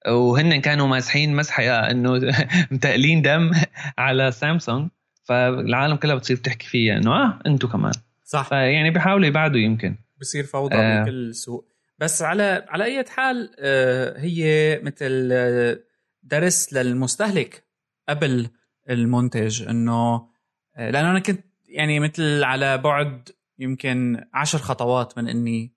وهن 0.08 0.60
كانوا 0.60 0.86
ماسحين 0.86 1.36
مسحة 1.36 1.90
إنه 1.90 2.20
متقلين 2.70 3.22
دم 3.22 3.50
على 3.98 4.30
سامسونج 4.32 4.88
فالعالم 5.22 5.96
كلها 5.96 6.14
بتصير 6.14 6.36
تحكي 6.36 6.66
فيها 6.66 6.96
إنه 6.96 7.12
آه 7.12 7.38
أنتم 7.46 7.68
كمان. 7.68 7.92
صح. 8.24 8.52
يعني 8.52 8.90
بيحاولوا 8.90 9.26
يبعدوا 9.26 9.60
يمكن. 9.60 9.96
بصير 10.20 10.44
فوضى 10.44 10.74
آه. 10.74 11.02
بكل 11.02 11.10
السوق 11.10 11.68
بس 11.98 12.22
على 12.22 12.66
على 12.68 12.84
أي 12.84 13.04
حال 13.08 13.50
آه، 13.58 14.18
هي 14.18 14.80
مثل 14.82 15.28
آه، 15.32 15.78
درس 16.22 16.72
للمستهلك 16.72 17.64
قبل 18.08 18.50
المنتج 18.90 19.68
إنه 19.68 20.28
لأنه 20.78 21.10
أنا 21.10 21.18
كنت 21.18 21.44
يعني 21.68 22.00
مثل 22.00 22.44
على 22.44 22.78
بعد 22.78 23.28
يمكن 23.58 24.24
عشر 24.34 24.58
خطوات 24.58 25.18
من 25.18 25.28
إني 25.28 25.72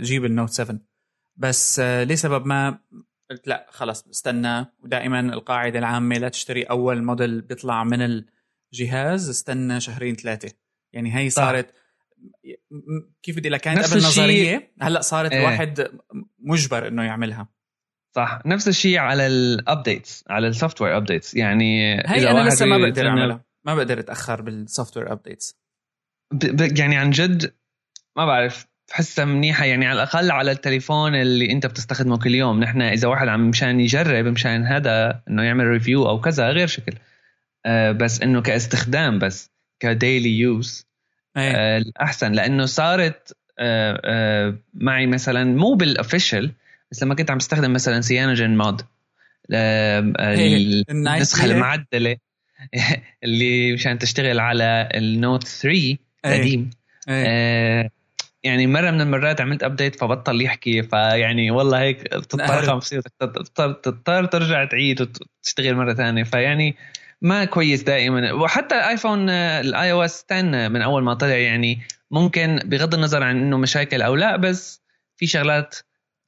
جيب 0.00 0.24
النوت 0.24 0.50
7 0.50 0.78
بس 1.40 1.80
لسبب 1.80 2.46
ما 2.46 2.78
قلت 3.30 3.48
لا 3.48 3.66
خلص 3.70 4.08
استنى. 4.08 4.66
ودائما 4.78 5.20
القاعدة 5.20 5.78
العامة 5.78 6.18
لا 6.18 6.28
تشتري 6.28 6.62
أول 6.62 7.02
موديل 7.02 7.40
بيطلع 7.40 7.84
من 7.84 8.24
الجهاز 8.72 9.28
استنى 9.28 9.80
شهرين 9.80 10.14
ثلاثة. 10.16 10.52
يعني 10.92 11.16
هي 11.16 11.30
صارت 11.30 11.74
كيف 13.22 13.36
بدي 13.36 13.42
قول 13.42 13.48
لك؟ 13.48 13.60
كانت 13.60 13.84
قبل 13.84 13.96
نظرية 13.96 14.72
هلأ 14.80 15.00
صارت 15.00 15.32
إيه. 15.32 15.38
الواحد 15.38 15.88
مجبر 16.38 16.88
إنه 16.88 17.02
يعملها. 17.02 17.48
صح. 18.16 18.42
نفس 18.46 18.68
الشيء 18.68 18.98
على 18.98 19.26
ال 19.26 19.38
updates 19.38 20.24
على 20.28 20.48
ال 20.48 20.82
software 20.82 20.96
updates 20.96 21.34
يعني 21.34 21.94
هي 21.94 22.30
أنا 22.30 22.48
لسه 22.48 22.66
ما 22.66 22.78
بقدر 22.78 23.08
أعملها. 23.08 23.44
ما 23.64 23.74
بقدر 23.74 23.98
أتأخر 23.98 24.42
بال 24.42 24.96
software 24.96 25.12
updates 25.12 25.60
يعني 26.78 26.96
عن 26.96 27.10
جد 27.10 27.54
ما 28.16 28.26
بعرف. 28.26 28.69
بحسها 28.90 29.24
منيحة 29.24 29.64
يعني 29.64 29.86
على 29.86 30.02
الأقل 30.02 30.30
على 30.30 30.52
التليفون 30.52 31.14
اللي 31.14 31.52
أنت 31.52 31.66
بتستخدمه 31.66 32.18
كل 32.18 32.34
يوم. 32.34 32.60
نحن 32.60 32.82
إذا 32.82 33.08
واحد 33.08 33.28
عم 33.28 33.48
مشان 33.48 33.80
يجرب 33.80 34.26
مشان 34.26 34.66
هذا 34.66 35.22
إنه 35.28 35.42
يعمل 35.42 35.66
review 35.66 36.08
أو 36.08 36.20
كذا 36.20 36.48
غير 36.48 36.66
شكل. 36.66 36.92
آه 37.66 37.92
بس 37.92 38.22
إنه 38.22 38.42
كاستخدام 38.42 39.18
بس 39.18 39.50
ك 39.80 39.90
daily 39.90 40.38
use 40.38 40.86
آه 41.36 41.78
الأحسن. 41.78 42.32
لأنه 42.32 42.66
صارت 42.66 43.36
آه 43.58 44.58
معي 44.74 45.06
مثلا 45.06 45.44
مو 45.44 45.74
بال 45.74 45.90
official 45.90 46.52
بس 46.90 47.02
لما 47.02 47.14
كنت 47.14 47.30
عم 47.30 47.38
بستخدم 47.38 47.72
مثلا 47.72 48.00
CyanogenMod 48.00 48.82
النسخة 50.90 51.44
المعدلة 51.44 52.16
اللي 53.24 53.72
مشان 53.72 53.98
تشتغل 53.98 54.40
على 54.40 54.88
ال 54.94 55.04
Note 55.04 55.46
3 55.46 55.96
القديم. 56.24 56.70
آه 57.08 57.90
يعني 58.42 58.66
مرة 58.66 58.90
من 58.90 59.00
المرات 59.00 59.40
عملت 59.40 59.62
update 59.62 59.96
فبطل 59.96 60.42
يحكي 60.42 60.82
فيعني 60.82 61.50
والله 61.50 61.80
هيك 61.80 62.14
بتضطر 62.14 62.62
خمس 62.62 62.88
تضطر 63.58 64.24
ترجع 64.24 64.64
تعيد 64.64 65.00
وتشتغل 65.00 65.74
مرة 65.74 65.94
ثانية. 65.94 66.24
فيعني 66.24 66.76
ما 67.22 67.44
كويس 67.44 67.82
دائما. 67.82 68.32
وحتى 68.32 68.74
الايفون 68.74 69.30
ال 69.30 69.92
iOS 69.92 70.24
10 70.30 70.68
من 70.68 70.82
أول 70.82 71.02
ما 71.02 71.14
طلع 71.14 71.36
يعني 71.36 71.80
ممكن 72.10 72.60
بغض 72.64 72.94
النظر 72.94 73.22
عن 73.22 73.36
إنه 73.36 73.56
مشاكل 73.56 74.02
أو 74.02 74.14
لا 74.14 74.36
بس 74.36 74.82
في 75.16 75.26
شغلات 75.26 75.76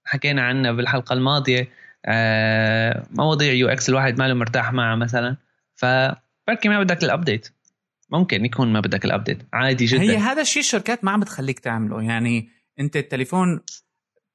حكينا 0.04 0.42
عنها 0.42 0.72
بالحلقة 0.72 1.12
الماضية. 1.12 1.68
آه 2.06 3.06
مواضيع 3.10 3.52
UX 3.52 3.88
الواحد 3.88 4.18
ماله 4.18 4.34
مرتاح 4.34 4.72
معها 4.72 4.96
مثلا. 4.96 5.36
فبركي 5.74 6.68
ما 6.68 6.82
بدك 6.82 7.04
ال 7.04 7.11
update 7.11 7.48
ممكن 8.12 8.44
يكون 8.44 8.72
ما 8.72 8.80
بدك 8.80 9.04
ال 9.04 9.09
update 9.09 9.38
عادي 9.52 9.84
جدا. 9.84 10.02
هي 10.02 10.16
هذا 10.16 10.42
الشيء 10.42 10.62
الشركات 10.62 11.04
ما 11.04 11.10
عم 11.10 11.20
بتخليك 11.20 11.58
تعمله. 11.58 12.02
يعني 12.02 12.48
أنت 12.80 12.96
التليفون 12.96 13.60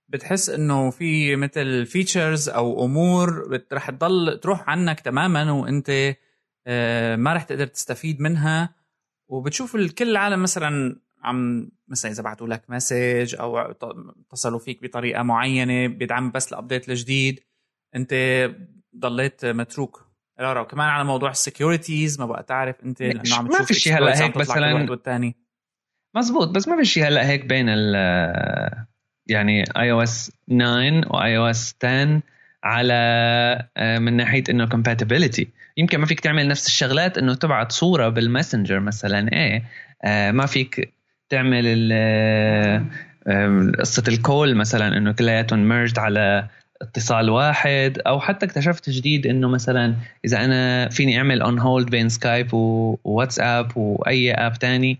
بتحس 0.08 0.50
إنه 0.50 0.90
في 0.90 1.36
مثل 1.36 1.86
features 1.86 2.50
أو 2.50 2.86
أمور 2.86 3.60
رح 3.74 3.90
تضل 3.90 4.40
تروح 4.40 4.70
عنك 4.70 5.00
تماما 5.00 5.52
وأنت 5.52 6.16
آه، 6.68 7.16
ما 7.16 7.34
رح 7.34 7.44
تقدر 7.44 7.68
تستفيد 7.68 8.22
منها. 8.22 8.76
وبتشوف 9.28 9.76
الكل 9.76 10.10
العالم 10.10 10.44
مثلا 10.44 11.00
عم 11.24 11.72
مثلا 11.88 12.12
إذا 12.12 12.24
بعثوا 12.24 12.48
لك 12.48 12.64
message 12.70 13.36
أو 13.40 13.58
اتصلوا 13.58 14.60
فيك 14.60 14.84
بطريقة 14.84 15.24
معينة 15.24 15.88
بيدعم 15.88 16.32
بس 16.32 16.54
ال 16.54 16.59
update 16.59 16.90
الجديد 16.90 17.40
أنت 17.96 18.14
ضليت 18.98 19.46
متروك. 19.46 20.07
لارا 20.40 20.62
وكمان 20.62 20.90
على 20.90 21.04
موضوع 21.04 21.30
ال 21.30 21.38
securities 21.38 22.20
ما 22.20 22.26
بقى 22.26 22.44
تعرف 22.44 22.76
أنت 22.86 23.02
إنه 23.02 23.20
عم 23.20 23.48
تشوف 23.48 23.60
ما 23.60 23.66
في 23.66 23.74
شيء 23.74 23.98
هلأ 23.98 24.24
هيك 24.24 24.38
مثلا. 24.38 24.92
والثاني 24.92 25.36
مزبوط 26.16 26.50
بس 26.50 26.68
ما 26.68 26.78
في 26.78 26.86
شيء 26.86 27.08
هلأ 27.08 27.28
هيك 27.30 27.46
بين 27.46 27.66
ال 27.70 27.96
يعني 29.28 29.64
iOS 29.78 30.32
9 30.50 31.02
و 31.08 31.38
iOS 31.38 31.76
10 31.84 32.22
على 32.64 32.94
آه، 33.78 34.00
من 34.00 34.14
ناحية 34.14 34.44
إنه 34.50 34.66
compatibility. 34.66 35.46
يمكن 35.78 35.98
ما 35.98 36.06
فيك 36.06 36.20
تعمل 36.20 36.48
نفس 36.48 36.68
الشغلات 36.68 37.18
إنه 37.18 37.34
تبعت 37.34 37.72
صورة 37.72 38.10
بالماسنجر 38.10 38.80
مثلا 38.80 39.32
إيه 39.34 39.64
آه، 40.04 40.32
ما 40.32 40.46
فيك 40.46 40.94
تعمل 41.30 41.90
آه، 41.94 42.86
قصة 43.80 44.04
ال 44.08 44.17
call 44.17 44.56
مثلا 44.56 44.98
إنه 44.98 45.12
كلياتهم 45.12 45.70
merged 45.70 46.00
على 46.00 46.48
اتصال 46.82 47.30
واحد 47.30 48.00
أو 48.08 48.20
حتى 48.20 48.46
اكتشفت 48.46 48.90
جديد 48.90 49.28
إنه 49.28 49.50
مثلا 49.50 49.96
إذا 50.26 50.46
أنا 50.46 50.90
فيني 50.90 51.18
أعمل 51.18 51.42
on 51.42 51.60
hold 51.60 51.90
بين 51.90 52.10
سكايب 52.10 52.54
وواتساب 52.54 53.72
وأي 53.76 54.34
app 54.34 54.54
تاني 54.54 54.98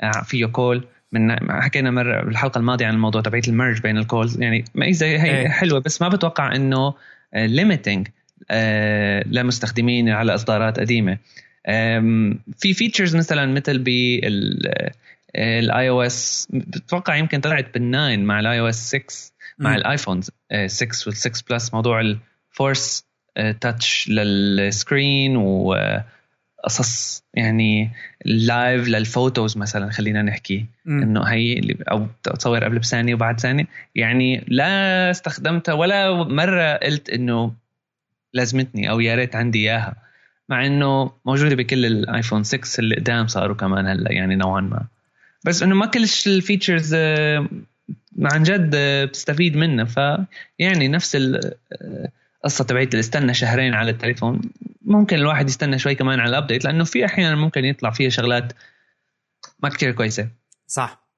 آه، 0.00 0.22
فيه 0.24 0.46
كول 0.46 0.84
من 1.12 1.50
حكينا 1.50 1.90
مرة 1.90 2.22
بالحلقة 2.22 2.58
الماضية 2.58 2.86
عن 2.86 2.94
الموضوع 2.94 3.22
تبعت 3.22 3.48
ال 3.48 3.53
merge 3.53 3.80
بين 3.80 3.98
ال 3.98 4.05
calls 4.05 4.42
يعني 4.42 4.64
ميزه 4.74 5.06
هي 5.06 5.24
إيه. 5.24 5.48
حلوة 5.48 5.80
بس 5.80 6.02
ما 6.02 6.08
بتوقع 6.08 6.54
إنه 6.56 6.94
limiting 7.34 8.08
آه، 8.50 9.24
لمستخدمين 9.26 10.08
على 10.08 10.34
إصدارات 10.34 10.80
قديمة. 10.80 11.18
في 12.58 12.74
features 12.74 13.16
مثلا 13.16 13.46
مثل 13.46 13.78
بال 13.78 14.70
الـ 15.36 15.88
iOS 15.88 16.48
بتوقع 16.50 17.16
يمكن 17.16 17.40
طلعت 17.40 17.74
بال 17.74 17.91
nine 17.91 18.24
مع 18.24 18.40
ال 18.40 18.60
iOS 18.60 18.96
6 18.96 19.29
مع 19.60 19.74
الايفون 19.74 20.20
6 20.66 21.10
وال6 21.10 21.42
plus 21.50 21.74
موضوع 21.74 22.00
ال 22.00 22.18
force 22.18 23.06
touch 23.60 24.08
لل 24.08 24.40
screen 24.40 25.36
وقصص 25.36 27.24
يعني 27.34 27.90
live 28.24 28.88
لل 28.88 29.05
photos 29.05 29.58
مثلا 29.58 29.90
خلينا 29.90 30.22
نحكي. 30.22 30.66
إنه 30.86 31.22
هي 31.22 31.52
اللي 31.52 31.76
أو 31.90 32.06
تصور 32.22 32.64
قبل 32.64 32.78
بثانية 32.78 33.14
وبعد 33.14 33.40
ثانية. 33.40 33.66
يعني 33.94 34.44
لا 34.48 35.10
استخدمتها 35.10 35.72
ولا 35.72 36.24
مرة 36.24 36.76
قلت 36.76 37.10
إنه 37.10 37.52
لازمتني 38.32 38.90
أو 38.90 39.00
يا 39.00 39.14
ريت 39.14 39.36
عندي 39.36 39.58
إياها. 39.58 39.96
مع 40.48 40.66
إنه 40.66 41.12
موجودة 41.24 41.56
بكل 41.56 41.86
الآيفون 41.86 42.44
6 42.44 42.80
اللي 42.80 42.96
قدام 42.96 43.26
صاروا 43.26 43.56
كمان 43.56 43.86
هلا 43.86 44.12
يعني 44.12 44.36
نوعا 44.36 44.60
ما. 44.60 44.86
بس 45.44 45.62
إنه 45.62 45.74
ما 45.74 45.86
كل 45.86 46.04
ال 46.26 46.34
features 46.34 46.94
عن 48.18 48.42
جد 48.42 48.76
بتستفيد 49.06 49.56
منه. 49.56 49.84
فيعني 49.84 50.88
نفس 50.88 51.16
القصة 51.16 52.64
تبعت 52.64 52.94
استنى 52.94 53.34
شهرين 53.34 53.74
على 53.74 53.90
التليفون. 53.90 54.40
ممكن 54.82 55.16
الواحد 55.16 55.48
يستنى 55.48 55.78
شوي 55.78 55.94
كمان 55.94 56.20
على 56.20 56.30
ال 56.30 56.35
update 56.35 56.64
لأنه 56.64 56.84
في 56.84 57.04
أحيانا 57.04 57.34
ممكن 57.34 57.64
يطلع 57.64 57.90
فيها 57.90 58.08
شغلات 58.08 58.52
ما 59.62 59.68
كثير 59.68 59.92
كويسة. 59.92 60.28
صح. 60.66 61.08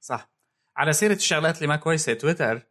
صح. 0.00 0.30
على 0.76 0.92
سيرة 0.92 1.14
الشغلات 1.14 1.56
اللي 1.56 1.66
ما 1.66 1.76
كويسة 1.76 2.14
تويتر. 2.14 2.62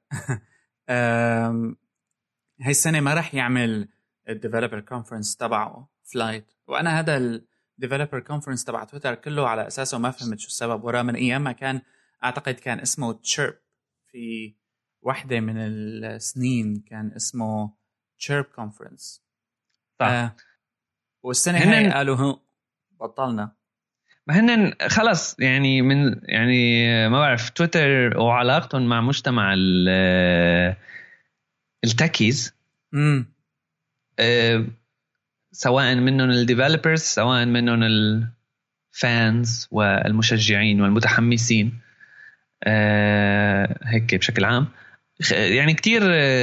هاي 2.62 2.72
السنة 2.72 3.00
ما 3.00 3.14
راح 3.14 3.36
يعمل 3.36 3.88
ال 4.30 4.35
developer 4.35 4.80
conference 4.80 5.36
تبعه 5.36 5.90
Flight 6.04 6.54
وأنا 6.68 7.00
هذا 7.00 7.18
ال 7.18 7.28
developer 7.28 8.20
conference 8.20 8.64
تبع 8.64 8.84
تويتر 8.84 9.16
كله 9.16 9.50
على 9.50 9.68
أساسه 9.68 9.98
ما 9.98 10.12
فهمت 10.12 10.40
شو 10.40 10.48
السبب. 10.48 10.84
وراه 10.84 11.02
من 11.02 11.16
أيام 11.16 11.44
ما 11.44 11.52
كان 11.52 11.82
أعتقد 12.24 12.54
كان 12.54 12.80
اسمه 12.80 13.14
Chirp. 13.14 13.56
في 14.12 14.56
واحدة 15.02 15.40
من 15.40 15.58
السنين 15.58 16.84
كان 16.88 17.12
اسمه 17.16 17.74
Chirp 18.20 18.46
conference 18.46 19.24
صح. 20.00 20.06
آه 20.06 20.36
والسنة 21.24 21.58
هن... 21.58 21.68
هاي 21.68 21.92
قالوا 21.92 22.16
هو 22.16 22.40
بطلنا. 23.00 23.56
ما 24.28 24.40
هن 24.40 24.74
خلص 24.88 25.40
يعني 25.40 25.82
من 25.82 26.22
يعني 26.24 26.86
ما 27.10 27.20
بعرف 27.20 27.50
تويتر 27.50 28.18
وعلاقتهم 28.18 28.90
مع 28.90 29.02
مجتمع 29.02 29.56
ال 31.84 31.91
techies. 31.91 32.54
امم 32.94 33.26
سواء 35.52 35.96
منهم 35.96 36.30
ال 36.30 36.36
developers 36.36 37.02
سواء 37.02 37.46
منهم 37.46 37.84
ال 37.84 38.20
fans 38.20 39.68
والمشجعين 39.72 40.82
والمتحمسين. 40.82 41.68
آه، 41.68 41.87
هيك 43.84 44.16
بشكل 44.16 44.46
عام. 44.46 44.68
يعني 45.32 45.74
كتير 45.74 46.02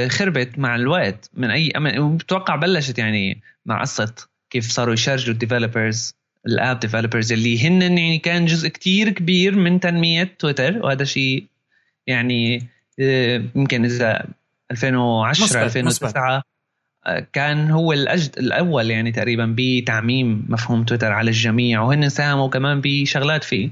خربت 0.09 0.59
مع 0.59 0.75
الوقت 0.75 1.29
من 1.33 1.49
أي 1.49 1.73
بتوقع 1.97 2.55
بلشت 2.55 2.99
يعني 2.99 3.41
مع 3.65 3.81
قصة 3.81 4.15
كيف 4.49 4.71
صاروا 4.71 4.93
يشارجوا 4.93 5.33
ال 5.33 5.40
developers 5.40 6.15
ال 6.47 6.55
app 6.55 6.79
developers 6.79 7.33
اللي 7.33 7.67
هن 7.67 7.81
يعني 7.81 8.17
كان 8.17 8.45
جزء 8.45 8.67
كتير 8.67 9.09
كبير 9.09 9.55
من 9.55 9.79
تنمية 9.79 10.35
تويتر 10.39 10.77
وهذا 10.85 11.03
شيء 11.03 11.45
يعني 12.07 12.67
آه، 12.99 13.43
يمكن 13.55 13.85
إذا 13.85 14.25
2010 14.71 15.63
2009 15.63 16.41
آه، 17.05 17.27
كان 17.33 17.71
هو 17.71 17.93
الاجد 17.93 18.37
الأول 18.37 18.91
يعني 18.91 19.11
تقريبا 19.11 19.55
بتعميم 19.57 20.45
مفهوم 20.49 20.83
تويتر 20.83 21.11
على 21.11 21.29
الجميع 21.29 21.81
وهن 21.81 22.09
ساهموا 22.09 22.49
كمان 22.49 22.81
بشغلات 22.81 23.43
فيه. 23.43 23.69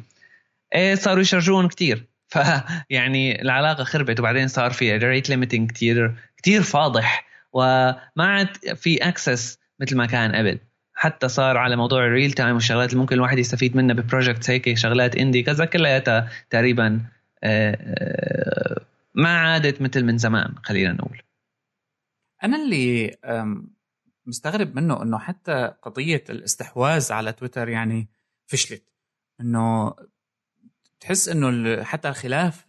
صاروا 0.93 1.21
يشرجون 1.21 1.67
كتير. 1.67 2.03
فيعني 2.33 3.41
العلاقة 3.41 3.83
خربت 3.83 4.19
وبعدين 4.19 4.47
صار 4.47 4.71
في 4.71 4.97
rate 4.97 5.29
limiting 5.29 5.71
كثير 5.71 6.15
كثير 6.37 6.61
فاضح 6.61 7.25
وما 7.53 8.01
عاد 8.17 8.75
في 8.75 8.97
access 8.97 9.59
مثل 9.79 9.97
ما 9.97 10.05
كان 10.05 10.35
قبل. 10.35 10.59
حتى 10.95 11.27
صار 11.27 11.57
على 11.57 11.75
موضوع 11.75 12.05
ال 12.05 12.10
real 12.10 12.31
time 12.31 12.53
والشغلات 12.55 12.89
اللي 12.89 13.01
ممكن 13.01 13.15
الواحد 13.15 13.37
يستفيد 13.37 13.75
منها 13.75 13.95
ب 13.95 14.01
projects 14.01 14.49
هيك 14.49 14.77
شغلات 14.77 15.15
indie 15.15 15.43
كذا 15.43 15.65
كلياتها 15.65 16.29
تقريبا 16.49 17.01
آه، 17.43 17.77
آه، 17.81 18.85
ما 19.15 19.37
عادت 19.37 19.81
مثل 19.81 20.03
من 20.03 20.17
زمان 20.17 20.55
خلينا 20.63 20.93
نقول. 20.93 21.21
أنا 22.43 22.63
اللي 22.63 23.17
مستغرب 24.25 24.75
منه 24.75 25.03
إنه 25.03 25.19
حتى 25.19 25.73
قضية 25.81 26.23
الاستحواذ 26.29 27.13
على 27.13 27.31
تويتر 27.31 27.69
يعني 27.69 28.09
فشلت. 28.45 28.83
إنه 29.41 29.93
تحس 31.03 31.29
إنه 31.29 31.83
حتى 31.83 32.09
الخلاف 32.09 32.65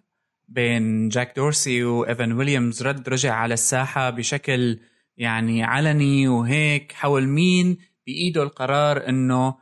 بين 0.49 1.09
جاك 1.09 1.37
دورسي 1.37 1.85
وإيفان 1.85 2.33
ويليامز 2.33 2.83
رد 2.83 3.09
رجع 3.09 3.35
على 3.35 3.55
الساحة 3.55 4.11
بشكل 4.11 4.79
يعني 5.17 5.63
علني 5.63 6.29
وهيك. 6.29 6.93
حول 6.93 7.27
مين؟ 7.27 7.79
بإيده 8.07 8.43
القرار 8.43 9.09
إنه 9.09 9.55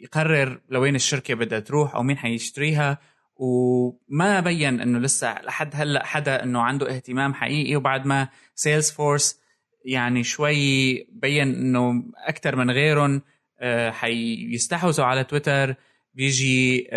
يقرر 0.00 0.60
لوين 0.68 0.94
الشركة 0.94 1.34
بدها 1.34 1.60
تروح 1.60 1.94
أو 1.94 2.02
مين 2.02 2.16
حيشتريها. 2.16 2.98
وما 3.36 4.40
بين 4.40 4.80
إنه 4.80 4.98
لسه 4.98 5.42
لحد 5.42 5.70
هلأ 5.74 6.06
حدا 6.06 6.42
إنه 6.42 6.60
عنده 6.60 6.94
اهتمام 6.94 7.34
حقيقي. 7.34 7.76
وبعد 7.76 8.06
ما 8.06 8.28
سيلز 8.54 8.90
فورس 8.90 9.40
يعني 9.84 10.24
شوي 10.24 10.94
بين 11.12 11.54
إنه 11.54 12.04
أكثر 12.26 12.56
من 12.56 12.70
غيرهم 12.70 13.22
آه، 13.60 13.90
حيستحوذوا 13.90 15.06
على 15.06 15.24
تويتر. 15.24 15.74
بيجي 16.14 16.88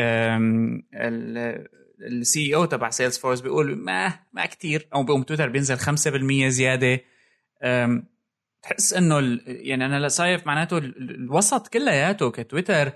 ال 2.01 2.55
CEO 2.55 2.65
تبع 2.65 2.89
سيلز 2.89 3.17
فورس 3.17 3.41
بيقول 3.41 3.75
ما 3.75 4.19
ما 4.33 4.45
كثير 4.45 4.87
أو 4.95 5.03
بقوم 5.03 5.23
تويتر 5.23 5.49
بينزل 5.49 5.77
5% 5.77 6.47
زيادة. 6.47 7.01
تحس 8.61 8.93
إنه 8.93 9.39
يعني 9.45 9.85
أنا 9.85 10.09
شايف 10.09 10.47
معناته 10.47 10.77
الوسط 10.77 11.67
كلياته 11.67 12.31
كتويتر 12.31 12.91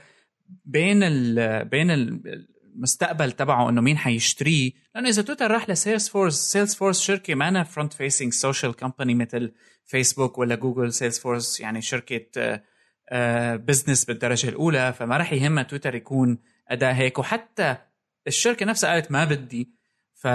بين 0.65 1.03
ال 1.03 1.65
بين 1.65 1.91
المستقبل 1.91 3.32
تبعه 3.32 3.69
إنه 3.69 3.82
مين 3.82 3.97
حيشتريه. 3.97 4.71
لأنه 4.95 5.10
إذا 5.10 5.21
تويتر 5.21 5.51
راح 5.51 5.69
لسيلز 5.69 6.10
فورس 6.10 6.36
سيلز 6.36 6.75
فورس 6.75 7.01
شركة 7.01 7.36
ما 7.36 7.47
أنا 7.47 7.63
front 7.63 7.93
facing 7.93 8.33
social 8.33 8.75
company 8.75 9.15
مثل 9.15 9.51
فيسبوك 9.86 10.38
ولا 10.38 10.55
جوجل 10.55 10.93
سيلز 10.93 11.19
فورس 11.19 11.60
يعني 11.60 11.82
شركة 11.82 12.62
business 13.55 14.03
آه، 14.03 14.13
بالدرجة 14.13 14.49
الأولى 14.49 14.93
فما 14.93 15.17
راح 15.17 15.33
يهمها 15.33 15.63
تويتر 15.63 15.95
يكون 15.95 16.39
أداة 16.67 16.93
هيك. 16.93 17.19
وحتى 17.19 17.77
الشركة 18.27 18.65
نفسها 18.65 18.89
قالت 18.89 19.11
ما 19.11 19.25
بدي. 19.25 19.69
ف 20.13 20.27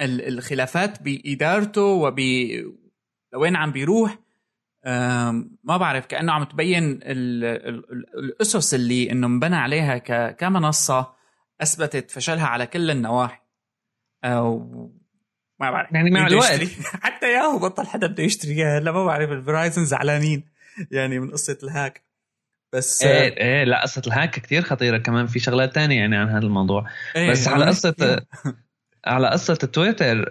الخلافات 0.00 1.02
بإدارته 1.02 1.82
وب 1.82 2.20
لوين 3.32 3.56
عم 3.56 3.72
بيروح 3.72 4.18
ما 5.64 5.76
بعرف. 5.76 6.06
كأنه 6.06 6.32
عم 6.32 6.44
تبين 6.44 7.00
الأسس 7.02 8.74
اللي 8.74 9.10
إنه 9.10 9.26
انبنى 9.26 9.56
عليها 9.56 9.98
كمنصة 10.30 11.14
أثبتت 11.60 12.10
فشلها 12.10 12.46
على 12.46 12.66
كل 12.66 12.90
النواحي. 12.90 13.42
أو 14.24 15.01
ما 15.62 15.70
بعرف. 15.70 15.92
يعني 15.92 16.10
مع 16.10 16.26
الوقت 16.26 16.60
حتى 17.02 17.32
ياهو 17.32 17.58
بطل 17.58 17.86
حدا 17.86 18.06
بده 18.06 18.22
يشتري 18.22 18.64
هلا 18.64 18.92
ما 18.92 19.04
بعرف. 19.04 19.30
ال 19.30 19.37
Verizon 19.37 19.84
زعلانين. 19.84 20.44
يعني 20.90 21.18
من 21.18 21.30
قصة 21.30 21.58
ال 21.62 21.69
hack. 21.69 22.02
بس 22.72 23.02
إيه 23.02 23.36
إيه 23.36 23.64
لا 23.64 23.82
قصة 23.82 24.02
ال 24.06 24.11
hack 24.11 24.30
كثير 24.30 24.62
خطيرة 24.62 24.98
كمان. 24.98 25.26
في 25.26 25.38
شغلات 25.38 25.74
تانية 25.74 25.96
يعني 25.96 26.16
عن 26.16 26.28
هذا 26.28 26.46
الموضوع. 26.46 26.86
إيه 27.16 27.30
بس 27.30 27.48
على 27.48 27.64
قصه 27.64 27.94
على 29.04 29.28
قصة 29.28 29.58
التويتر 29.62 30.30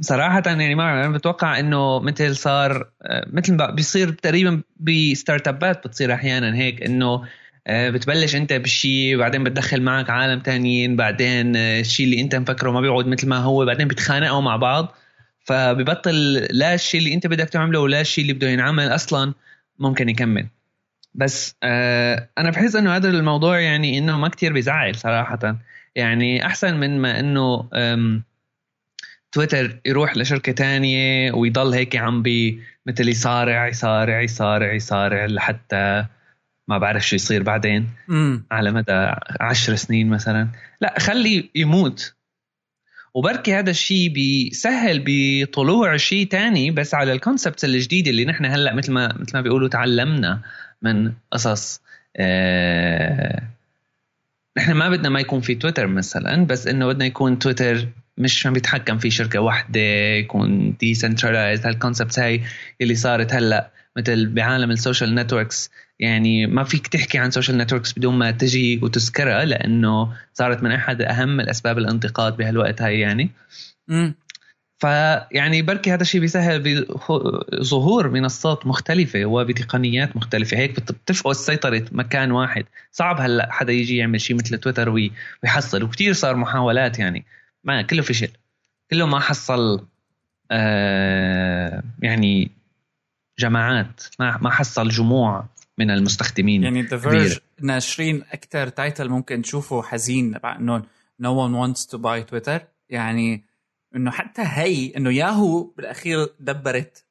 صراحة 0.00 0.42
يعني 0.46 0.74
ما 0.74 1.04
أنا 1.04 1.16
بتوقع 1.16 1.58
إنه 1.58 2.00
مثل 2.00 2.36
صار 2.36 2.90
مثل 3.26 3.56
ما 3.56 3.70
بيصير 3.70 4.10
تقريبا 4.10 4.62
ب 4.76 4.85
startup 4.85 5.48
ات 5.48 5.86
بتصير 5.86 6.14
أحيانا 6.14 6.54
هيك 6.54 6.82
إنه 6.82 7.22
بتبلش 7.68 8.36
انت 8.36 8.52
بشيء 8.52 9.18
بعدين 9.18 9.44
بتدخل 9.44 9.82
معك 9.82 10.10
عالم 10.10 10.40
تانيين 10.40 10.96
بعدين 10.96 11.56
الشيء 11.56 12.06
اللي 12.06 12.20
انت 12.20 12.34
مفكره 12.34 12.70
ما 12.70 12.80
بيقعد 12.80 13.06
مثل 13.06 13.28
ما 13.28 13.36
هو 13.36 13.64
بعدين 13.64 13.88
بيتخانقوا 13.88 14.40
مع 14.40 14.56
بعض. 14.56 14.94
فببطل 15.44 16.34
لا 16.50 16.74
الشيء 16.74 17.00
اللي 17.00 17.14
انت 17.14 17.26
بدك 17.26 17.48
تعمله 17.48 17.80
ولا 17.80 18.00
الشيء 18.00 18.22
اللي 18.22 18.32
بده 18.32 18.48
ينعمل 18.48 18.94
أصلا 18.94 19.34
ممكن 19.78 20.08
يكمل. 20.08 20.46
بس 21.14 21.56
أنا 22.38 22.50
بحس 22.50 22.76
إنه 22.76 22.96
هذا 22.96 23.10
الموضوع 23.10 23.60
يعني 23.60 23.98
إنه 23.98 24.18
ما 24.18 24.28
كتير 24.28 24.52
بيزعل 24.52 24.96
صراحة. 24.96 25.56
يعني 25.94 26.46
أحسن 26.46 26.80
من 26.80 26.98
ما 26.98 27.20
إنه 27.20 27.68
تويتر 29.32 29.80
يروح 29.86 30.16
لشركة 30.16 30.52
تانية 30.52 31.32
ويضل 31.32 31.74
هيك 31.74 31.96
عم 31.96 32.22
بي 32.22 32.62
مثل 32.86 33.08
يصارع 33.08 33.68
يصارع 33.68 34.20
يصارع 34.20 34.72
يصارع 34.72 35.26
لحتى 35.26 36.04
ما 36.72 36.78
بعرف 36.78 37.08
شو 37.08 37.16
يصير 37.16 37.42
بعدين. 37.42 37.88
مم. 38.08 38.44
على 38.50 38.70
مدى 38.70 39.14
عشر 39.40 39.74
سنين 39.74 40.08
مثلا. 40.08 40.48
لا 40.80 40.94
خلي 40.98 41.50
يموت. 41.54 42.14
وبركي 43.14 43.54
هذا 43.54 43.70
الشيء 43.70 44.08
بيسهل 44.08 45.02
بطلوع 45.06 45.96
شيء 45.96 46.26
تاني 46.26 46.70
بس 46.70 46.94
على 46.94 47.12
ال 47.12 47.19
concept 47.19 47.64
الجديده 47.64 48.10
اللي 48.10 48.24
نحن 48.24 48.44
هلأ 48.44 48.74
مثل 48.74 48.92
ما 48.92 49.14
مثل 49.18 49.30
ما 49.34 49.40
بيقولوا 49.40 49.68
تعلمنا 49.68 50.40
من 50.82 51.12
قصص 51.32 51.82
آه 52.16 53.42
نحن 54.58 54.72
ما 54.72 54.88
بدنا 54.88 55.08
ما 55.08 55.20
يكون 55.20 55.40
في 55.40 55.54
تويتر 55.54 55.86
مثلا 55.86 56.46
بس 56.46 56.66
إنه 56.66 56.86
بدنا 56.86 57.04
يكون 57.06 57.38
تويتر 57.38 57.88
مش 58.18 58.46
عم 58.46 58.52
بيتحكم 58.52 58.98
في 58.98 59.10
شركة 59.10 59.40
واحدة 59.40 59.80
يكون 60.16 60.76
decentralized 60.80 61.66
هال 61.66 61.78
concept 61.78 62.18
هاي 62.18 62.42
اللي 62.80 62.94
صارت 62.94 63.32
هلأ 63.32 63.70
مثل 63.96 64.26
بعالم 64.26 64.70
ال 64.70 64.76
social 64.76 65.14
networks. 65.14 65.70
يعني 66.00 66.46
ما 66.46 66.64
فيك 66.64 66.86
تحكي 66.86 67.18
عن 67.18 67.30
social 67.30 67.58
networks 67.58 67.92
بدون 67.92 68.14
ما 68.14 68.30
تجي 68.30 68.80
وتذكرها 68.82 69.44
لأنه 69.44 70.12
صارت 70.34 70.62
من 70.62 70.72
أحد 70.72 71.02
أهم 71.02 71.40
الأسباب 71.40 71.78
الانتقاد 71.78 72.36
بهالوقت 72.36 72.82
هاي 72.82 73.00
يعني. 73.00 73.30
امم 73.90 74.14
فيعني 74.78 75.62
بركي 75.62 75.92
هذا 75.92 76.02
الشيء 76.02 76.20
بيسهل 76.20 76.86
ظهور 77.62 78.10
منصات 78.10 78.66
مختلفة 78.66 79.24
وبتقنيات 79.24 80.16
مختلفة. 80.16 80.56
هيك 80.56 80.80
بتفقوا 80.80 81.32
سيطرة 81.32 81.84
مكان 81.92 82.30
واحد. 82.32 82.64
صعب 82.92 83.20
هلأ 83.20 83.52
حدا 83.52 83.72
يجي 83.72 83.96
يعمل 83.96 84.20
شيء 84.20 84.36
مثل 84.36 84.58
تويتر 84.58 84.88
ويحصل. 85.42 85.82
وكثير 85.82 86.12
صار 86.12 86.36
محاولات 86.36 86.98
يعني. 86.98 87.24
ما 87.64 87.82
كله 87.82 88.02
فشل. 88.02 88.28
كله 88.90 89.06
ما 89.06 89.20
حصل 89.20 89.86
آه 90.50 91.82
يعني 92.02 92.50
جماعات 93.42 94.02
ما 94.18 94.38
ما 94.42 94.50
حصل 94.50 94.88
جموع 94.88 95.48
من 95.78 95.90
المستخدمين 95.90 96.62
يعني 96.62 96.82
The 96.82 96.96
Verge 96.96 97.38
ناشرين 97.60 98.22
أكثر 98.32 98.68
title 98.68 99.08
ممكن 99.08 99.42
تشوفه 99.42 99.82
حزين 99.82 100.36
إنه 100.44 100.82
no 101.20 101.44
one 101.44 101.54
wants 101.54 101.86
to 101.86 101.98
buy 101.98 102.22
Twitter 102.22 102.60
يعني 102.88 103.44
إنه 103.96 104.10
حتى 104.10 104.42
هي 104.44 104.96
إنه 104.96 105.12
ياهو 105.12 105.62
بالأخير 105.62 106.28
دبرت 106.40 107.06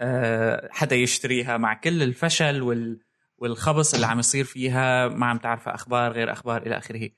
أه 0.00 0.68
حدا 0.72 0.96
يشتريها 0.96 1.56
مع 1.56 1.74
كل 1.74 2.02
الفشل 2.02 2.62
وال 2.62 3.00
والخبص 3.38 3.94
اللي 3.94 4.06
عم 4.06 4.18
يصير 4.18 4.44
فيها 4.44 5.08
ما 5.08 5.26
عم 5.26 5.38
تعرف 5.38 5.68
أخبار 5.68 6.12
غير 6.12 6.32
أخبار 6.32 6.62
إلى 6.66 6.78
آخره. 6.78 7.10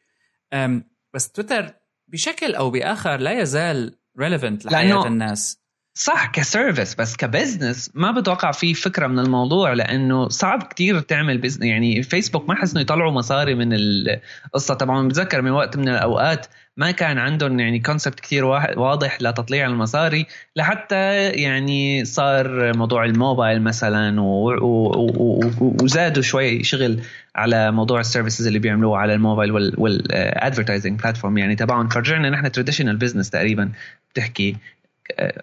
بس 1.15 1.33
تويتر 1.33 1.75
بشكل 2.09 2.55
أو 2.55 2.71
بآخر 2.71 3.17
لا 3.17 3.41
يزال 3.41 3.99
relevant 4.19 4.67
لحياة 4.67 5.07
الناس. 5.07 5.62
صح 5.95 6.27
ك 6.27 6.35
service 6.35 6.95
بس 6.95 7.17
ك 7.17 7.25
business 7.25 7.91
ما 7.95 8.11
بتوقع 8.11 8.53
في 8.53 8.75
فكرة 8.75 9.07
من 9.07 9.19
الموضوع 9.19 9.73
لأنه 9.73 10.29
صعب 10.29 10.63
كتير 10.63 11.01
تعمل 11.01 11.39
business 11.39 11.63
يعني 11.63 12.03
فيسبوك 12.03 12.49
ما 12.49 12.55
حس 12.55 12.73
انه 12.73 12.81
يطلعوا 12.81 13.13
مصاري 13.13 13.55
من 13.55 13.73
القصة 13.73 14.75
طبعا 14.75 15.09
بتذكر 15.09 15.43
من 15.43 15.51
وقت 15.51 15.77
من 15.77 15.89
الأوقات 15.89 16.47
ما 16.77 16.91
كان 16.91 17.19
عندهم 17.19 17.61
يعني 17.61 17.79
concept 17.79 18.21
كثير 18.21 18.45
واضح 18.45 19.23
لتطليع 19.23 19.67
المصاري 19.67 20.27
لحتى 20.57 21.31
يعني 21.31 22.05
صار 22.05 22.77
موضوع 22.77 23.05
الموبايل 23.05 23.63
مثلا 23.63 24.21
وزادوا 25.81 26.23
شوي 26.23 26.65
شغل 26.65 27.01
على 27.37 27.73
موضوع 27.73 28.01
ال 28.01 28.06
services 28.06 28.47
اللي 28.47 28.59
بيعملوه 28.59 28.99
على 28.99 29.15
الموبايل 29.15 29.53
وال 29.79 29.98
advertising 29.98 31.01
platform 31.01 31.39
يعني 31.39 31.57
تبعهم 31.57 31.89
فرجعنا 31.89 32.31
نحن 32.31 32.53
traditional 32.53 32.97
business 32.97 33.31
تقريبا 33.31 33.73
بتحكي 34.13 34.57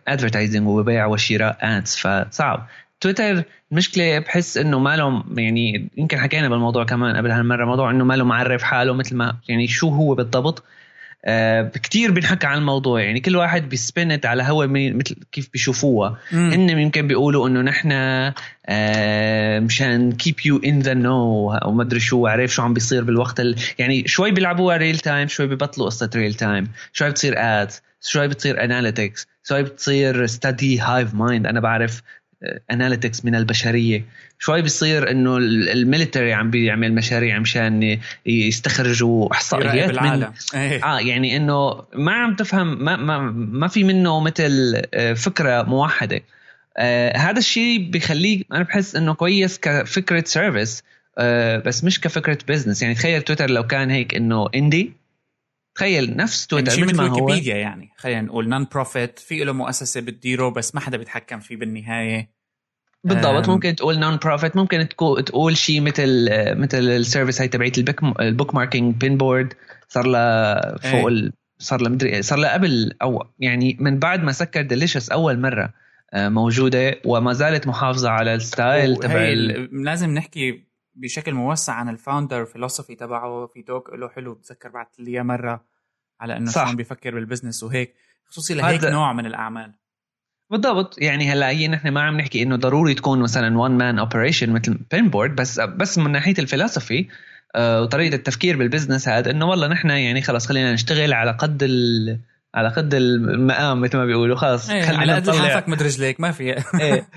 advertising 0.07 0.67
وبيع 0.67 1.05
وشراء 1.05 1.57
ads 1.61 1.95
فصعب. 1.95 2.67
تويتر 3.01 3.43
المشكلة 3.71 4.19
بحس 4.19 4.57
إنه 4.57 4.79
ما 4.79 4.97
لهم 4.97 5.39
يعني 5.39 5.89
يمكن 5.97 6.17
حكينا 6.17 6.49
بالموضوع 6.49 6.83
كمان 6.83 7.17
قبل 7.17 7.31
هالمرة 7.31 7.65
موضوع 7.65 7.91
إنه 7.91 8.03
ما 8.03 8.13
له 8.13 8.23
معرف 8.23 8.63
حاله 8.63 8.93
مثل 8.93 9.15
ما 9.15 9.35
يعني 9.49 9.67
شو 9.67 9.89
هو 9.89 10.15
بالضبط. 10.15 10.63
آه 11.25 11.71
كثير 11.83 12.11
بنحكى 12.11 12.47
عن 12.47 12.57
الموضوع 12.57 13.01
يعني 13.01 13.19
كل 13.19 13.35
واحد 13.35 13.69
بيسبنت 13.69 14.25
على 14.25 14.43
هو 14.43 14.67
مثل 14.67 15.15
كيف 15.31 15.49
بيشوفوها. 15.53 16.17
هن 16.31 16.69
يمكن 16.69 17.07
بيقولوا 17.07 17.47
إنه 17.47 17.61
نحن 17.61 17.91
آه 18.65 19.59
مشان 19.59 20.11
keep 20.11 20.35
you 20.45 20.57
in 20.57 20.79
the 20.79 20.93
know 20.93 21.53
أو 21.53 21.71
ما 21.71 21.83
أدري 21.83 21.99
شو 21.99 22.27
عارف 22.27 22.53
شو 22.53 22.61
عم 22.61 22.73
بيصير 22.73 23.03
بالوقت 23.03 23.39
ال... 23.39 23.55
يعني 23.79 24.07
شوي 24.07 24.31
بيلعبوها 24.31 24.77
real 24.77 24.99
time 24.99 25.27
شوي 25.27 25.47
ببطلوا 25.47 25.85
قصة 25.85 26.09
real 26.15 26.33
time 26.33 26.67
شوي 26.93 27.09
بتصير 27.09 27.33
ads 27.37 27.81
شوي 28.01 28.27
بتصير 28.27 28.63
analytics 28.63 29.27
شوي 29.49 29.63
بتصير 29.63 30.25
study 30.25 30.79
hive 30.79 31.13
mind 31.13 31.47
أنا 31.47 31.59
بعرف 31.59 32.01
analytics 32.71 33.25
من 33.25 33.35
البشرية. 33.35 34.05
شوي 34.39 34.61
بيصير 34.61 35.11
إنه 35.11 35.37
ال 35.37 35.48
military 35.48 36.33
عم 36.33 36.51
بيعمل 36.51 36.93
مشاريع 36.93 37.39
مشان 37.39 37.99
يستخرجوا 38.25 39.33
إحصائيات 39.33 40.01
من 40.01 40.27
إيه. 40.55 40.85
آه 40.85 40.99
يعني 40.99 41.37
إنه 41.37 41.83
ما 41.93 42.11
عم 42.11 42.35
تفهم 42.35 42.83
ما 42.83 42.95
ما, 42.95 43.19
ما 43.33 43.67
في 43.67 43.83
منه 43.83 44.19
مثل 44.19 44.81
آه، 44.93 45.13
فكرة 45.13 45.63
موحدة. 45.63 46.21
آه 46.77 47.17
هذا 47.17 47.39
الشيء 47.39 47.89
بخليه 47.91 48.43
أنا 48.51 48.63
بحس 48.63 48.95
إنه 48.95 49.13
كويس 49.13 49.59
كفكرة 49.59 50.23
service 50.25 50.83
آه 51.17 51.57
بس 51.57 51.83
مش 51.83 52.01
كفكرة 52.01 52.37
business 52.47 52.81
يعني 52.81 52.95
تخيل 52.95 53.21
تويتر 53.21 53.49
لو 53.49 53.67
كان 53.67 53.89
هيك 53.89 54.15
إنه 54.15 54.49
indie 54.55 54.93
تخيل 55.79 56.17
نفس 56.17 56.47
تويتر 56.47 56.79
يعني 56.79 56.93
مثل 56.93 57.01
ويكيبيديا 57.01 57.55
يعني. 57.55 57.89
خلينا 57.97 58.21
نقول 58.21 58.49
non-profit 58.49 59.19
في 59.19 59.43
له 59.43 59.51
مؤسسة 59.51 60.01
بتديره 60.01 60.49
بس 60.49 60.75
ما 60.75 60.81
حدا 60.81 60.97
بيتحكم 60.97 61.39
فيه 61.39 61.55
بالنهاية. 61.55 62.29
بالضبط 63.03 63.49
ممكن 63.49 63.75
تقول 63.75 63.99
non-profit 63.99 64.55
ممكن 64.55 64.87
تقول 65.25 65.57
شيء 65.57 65.81
مثل 65.81 66.29
مثل 66.57 66.77
ال 66.77 66.85
service 66.85 67.41
هاي 67.41 67.47
تبعت 67.47 67.77
ال 68.19 68.55
bookmarking 68.55 68.95
Pinboard 68.95 69.53
صار 69.87 70.07
لها 70.07 70.77
فوق 70.77 71.07
ال... 71.07 71.33
صار 71.57 71.81
لها 71.81 71.89
مدري 71.89 72.21
صار 72.21 72.39
لها 72.39 72.53
قبل 72.53 72.93
أو 73.01 73.23
يعني 73.39 73.77
من 73.79 73.99
بعد 73.99 74.23
ما 74.23 74.31
سكر 74.31 74.61
Delicious 74.61 75.09
أول 75.09 75.39
مرة 75.39 75.73
آه، 76.13 76.29
موجودة 76.29 76.95
وما 77.05 77.33
زالت 77.33 77.67
محافظة 77.67 78.09
على 78.09 78.35
ال 78.35 78.45
style 78.45 78.95
تبع 78.95 79.21
ال... 79.21 79.83
لازم 79.83 80.09
نحكي 80.09 80.69
بشكل 80.95 81.33
موسع 81.33 81.73
عن 81.73 81.89
ال 81.89 81.96
founder 81.96 82.45
philosophy 82.45 82.95
تبعه 82.95 83.47
في 83.47 83.61
talk 83.63 83.89
له 83.89 84.09
حلو 84.09 84.33
بتذكر 84.33 84.69
بعت 84.69 84.99
لي 84.99 85.23
مرة. 85.23 85.68
على 86.19 86.37
إنه 86.37 86.51
شلون 86.51 86.75
بيفكر 86.75 87.15
بال 87.15 87.25
business 87.25 87.63
وهيك 87.63 87.95
خصوصي 88.25 88.53
لهيك 88.53 88.83
نوع 88.83 89.13
من 89.13 89.25
الأعمال. 89.25 89.73
بالضبط. 90.49 91.01
يعني 91.01 91.31
هلأ 91.31 91.49
هي 91.49 91.67
نحن 91.67 91.89
ما 91.89 92.01
عم 92.01 92.17
نحكي 92.17 92.43
إنه 92.43 92.55
ضروري 92.55 92.93
تكون 92.93 93.19
مثلا 93.19 93.57
one 93.57 93.71
man 93.71 93.99
operation 93.99 94.53
مثل 94.53 94.79
Pinboard 94.91 95.35
بس 95.35 95.59
بس 95.59 95.97
من 95.97 96.11
ناحية 96.11 96.33
ال 96.39 96.46
philosophy 96.46 97.07
آه، 97.55 97.81
وطريقة 97.81 98.15
التفكير 98.15 98.57
بال 98.57 98.68
business 98.68 99.09
هذا 99.09 99.31
إنه 99.31 99.45
والله 99.45 99.67
نحن 99.67 99.89
يعني 99.89 100.21
خلاص 100.21 100.47
خلينا 100.47 100.73
نشتغل 100.73 101.13
على 101.13 101.31
قد 101.31 101.63
ال 101.63 102.19
على 102.55 102.69
قد 102.69 102.93
المقام 102.93 103.81
مثل 103.81 103.97
ما 103.97 104.05
بيقولوا 104.05 104.35
خلص 104.35 104.69
إيه 104.69 104.97
على 104.97 105.13
قد 105.13 105.29
لحافك 105.29 105.69
مد 105.69 105.83
رجليك 105.83 106.19
ما 106.19 106.31
في. 106.31 106.63
إيه 106.81 107.07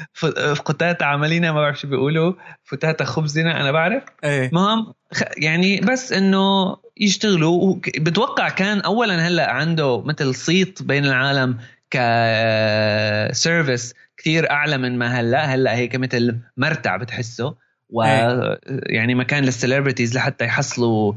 فتاتا 0.55 1.05
عملينا 1.05 1.53
ما 1.53 1.61
بعرف 1.61 1.81
شو 1.81 1.88
بيقولوا 1.88 2.33
فتاتا 2.64 3.05
خبزنا 3.05 3.61
أنا 3.61 3.73
بعرف. 3.73 4.03
إيه. 4.25 4.51
مهم 4.53 4.95
يعني 5.37 5.81
بس 5.81 6.12
إنه 6.12 6.77
يشتغلوا 6.97 7.77
بتوقع 7.99 8.49
كان 8.49 8.81
اولا 8.81 9.29
هلأ 9.29 9.51
عنده 9.51 10.03
مثل 10.03 10.35
صيت 10.35 10.83
بين 10.83 11.05
العالم 11.05 11.57
ك 11.90 12.16
service 12.16 13.94
كثير 14.16 14.51
أعلى 14.51 14.79
من 14.79 14.99
ما 14.99 15.21
هلأ. 15.21 15.45
هلأ 15.45 15.75
هيك 15.75 15.97
مثل 15.97 16.38
مرتع 16.57 16.97
بتحسه. 16.97 17.55
و 17.90 18.03
إيه. 18.03 19.14
مكان 19.14 19.45
لل 19.44 19.56
celebrities 19.56 20.16
لحتى 20.16 20.45
يحصلوا 20.45 21.14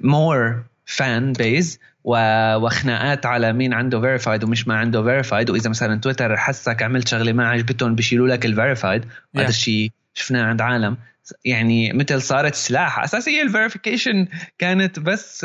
more 0.00 0.62
fan 0.88 1.32
base 1.32 1.78
وخناقات 2.04 3.26
على 3.26 3.52
مين 3.52 3.72
عنده 3.72 4.00
verified 4.00 4.44
ومش 4.44 4.68
ما 4.68 4.74
عنده 4.74 5.02
verified 5.02 5.50
وإذا 5.50 5.70
مثلا 5.70 6.00
تويتر 6.00 6.36
حسك 6.36 6.82
عملت 6.82 7.08
شغلة 7.08 7.32
ما 7.32 7.48
عجبتهم 7.48 7.94
بيشيلوا 7.94 8.28
لك 8.28 8.46
ال 8.46 8.52
verified 8.52 9.04
yeah. 9.04 9.40
هذا 9.40 9.48
الشيء 9.48 9.90
شفناه 10.14 10.42
عند 10.44 10.60
عالم. 10.60 10.96
يعني 11.44 11.92
مثل 11.92 12.22
صارت 12.22 12.54
سلاح 12.54 12.98
أساسية 12.98 13.42
ال 13.42 13.49
verification 13.49 14.26
كانت 14.58 14.98
بس 14.98 15.40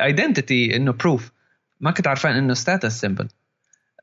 identity 0.00 0.70
uh, 0.70 0.74
إنه 0.74 0.92
proof 0.92 1.32
ما 1.80 1.90
كنت 1.90 2.06
عارفان 2.06 2.36
إنه 2.36 2.54
status 2.54 3.00
symbol 3.00 3.28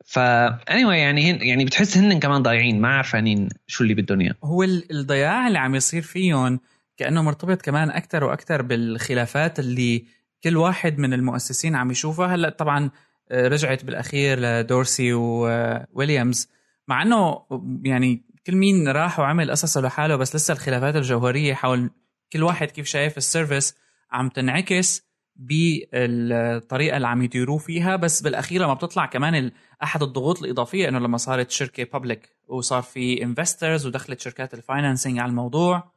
فا 0.05 0.49
anyway 0.49 0.73
يعني 0.73 1.31
هن 1.31 1.41
يعني 1.41 1.65
بتحس 1.65 1.97
هن 1.97 2.19
كمان 2.19 2.41
ضايعين 2.43 2.81
ما 2.81 2.87
عارفانين 2.87 3.49
شو 3.67 3.83
اللي 3.83 3.93
بدهم 3.93 4.21
اياه 4.21 4.35
هو 4.43 4.63
الضياع 4.63 5.47
اللي 5.47 5.59
عم 5.59 5.75
يصير 5.75 6.01
فيهم 6.01 6.59
كأنه 6.97 7.21
مرتبط 7.21 7.61
كمان 7.61 7.89
أكثر 7.89 8.23
وأكثر 8.23 8.61
بالخلافات 8.61 9.59
اللي 9.59 10.05
كل 10.43 10.57
واحد 10.57 10.99
من 10.99 11.13
المؤسسين 11.13 11.75
عم 11.75 11.91
يشوفها 11.91 12.35
هلأ 12.35 12.49
طبعا 12.49 12.89
آه، 13.31 13.47
رجعت 13.47 13.85
بالأخير 13.85 14.39
لدورسي 14.39 15.13
وويليامز. 15.13 16.49
مع 16.87 17.01
إنه 17.01 17.41
يعني 17.83 18.25
كل 18.47 18.55
مين 18.55 18.87
راح 18.89 19.19
وعمل 19.19 19.51
قصصه 19.51 19.81
لحاله 19.81 20.15
بس 20.15 20.35
لسه 20.35 20.51
الخلافات 20.51 20.95
الجوهرية 20.95 21.53
حول 21.53 21.89
كل 22.33 22.43
واحد 22.43 22.71
كيف 22.71 22.85
شايف 22.85 23.17
ال 23.17 23.24
service 23.24 23.75
عم 24.11 24.29
تنعكس 24.29 25.11
بالطريقة 25.35 26.97
اللي 26.97 27.07
عم 27.07 27.21
يديروه 27.21 27.57
فيها. 27.57 27.95
بس 27.95 28.21
بالأخير 28.21 28.61
لما 28.61 28.73
بتطلع 28.73 29.05
كمان 29.05 29.51
أحد 29.83 30.03
الضغوط 30.03 30.43
الإضافية 30.43 30.89
إنه 30.89 30.99
لما 30.99 31.17
صارت 31.17 31.51
شركة 31.51 31.83
public 31.83 32.29
وصار 32.47 32.81
في 32.81 33.23
investors 33.23 33.87
ودخلت 33.87 34.19
شركات 34.19 34.53
ال 34.53 34.60
financing 34.60 35.19
على 35.19 35.29
الموضوع 35.29 35.91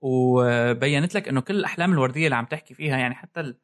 وبينت 0.00 1.14
لك 1.14 1.28
إنه 1.28 1.40
كل 1.40 1.56
الأحلام 1.56 1.92
الوردية 1.92 2.24
اللي 2.24 2.36
عم 2.36 2.44
تحكي 2.44 2.74
فيها 2.74 2.98
يعني 2.98 3.14
حتى 3.14 3.54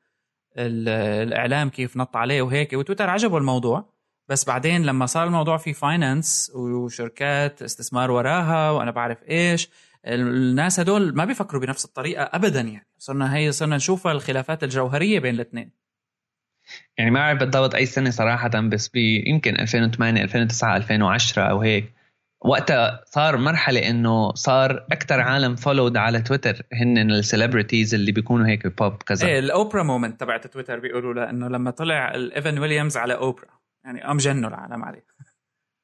الإعلام 0.57 1.69
كيف 1.69 1.97
نط 1.97 2.17
عليه 2.17 2.43
وهيك. 2.43 2.73
وتويتر 2.73 3.11
عجبه 3.11 3.39
الموضوع. 3.39 3.93
بس 4.29 4.45
بعدين 4.45 4.83
لما 4.83 5.07
صار 5.07 5.27
الموضوع 5.27 5.57
في 5.57 5.73
فاينانس 5.73 6.53
وشركات 6.55 7.63
استثمار 7.63 8.11
وراها 8.11 8.71
وأنا 8.71 8.91
بعرف 8.91 9.19
إيش 9.29 9.69
الناس 10.07 10.81
هدول 10.81 11.15
ما 11.15 11.25
بيفكروا 11.25 11.61
بنفس 11.63 11.85
الطريقة 11.85 12.23
ابدا 12.23 12.61
يعني. 12.61 12.87
صرنا 12.99 13.37
هي 13.37 13.53
صرنا 13.53 13.77
نشوف 13.77 14.07
الخلافات 14.07 14.65
الجوهرية 14.65 15.19
بين 15.21 15.35
الاثنين. 15.35 15.71
يعني 16.99 17.11
ما 17.11 17.21
اعرف 17.21 17.39
بالضبط 17.39 17.75
أي 17.75 17.87
سنة 17.87 18.11
صراحة 18.11 18.49
بس 18.49 18.91
يمكن 19.27 19.57
2008 19.61 20.23
2009 20.23 20.77
2010 20.77 21.43
أو 21.43 21.61
هيك. 21.61 21.93
وقتها 22.45 23.05
صار 23.07 23.37
مرحلة 23.37 23.91
إنه 23.91 24.35
صار 24.35 24.87
أكثر 24.93 25.21
عالم 25.21 25.57
followed 25.57 25.97
على 25.97 26.21
تويتر 26.21 26.63
هن 26.73 26.99
ال 26.99 27.07
celebrities 27.07 27.95
اللي 27.95 28.13
بيكونوا 28.13 28.47
هيك 28.47 28.67
بوب 28.67 29.03
كذا. 29.03 29.27
إيه 29.27 29.39
ال 29.39 29.46
Oprah 29.46 29.83
moment 29.83 30.21
تبعت 30.21 30.47
تويتر 30.47 30.79
بيقولوا 30.79 31.15
لأنه 31.15 31.49
لما 31.49 31.71
طلع 31.71 32.15
ال 32.15 32.24
Evan 32.24 32.59
ويليامز 32.59 32.97
على 32.97 33.15
Oprah 33.15 33.49
يعني 33.85 34.03
قام 34.03 34.17
جنوا 34.17 34.51
العالم 34.51 34.85
عليه. 34.85 35.07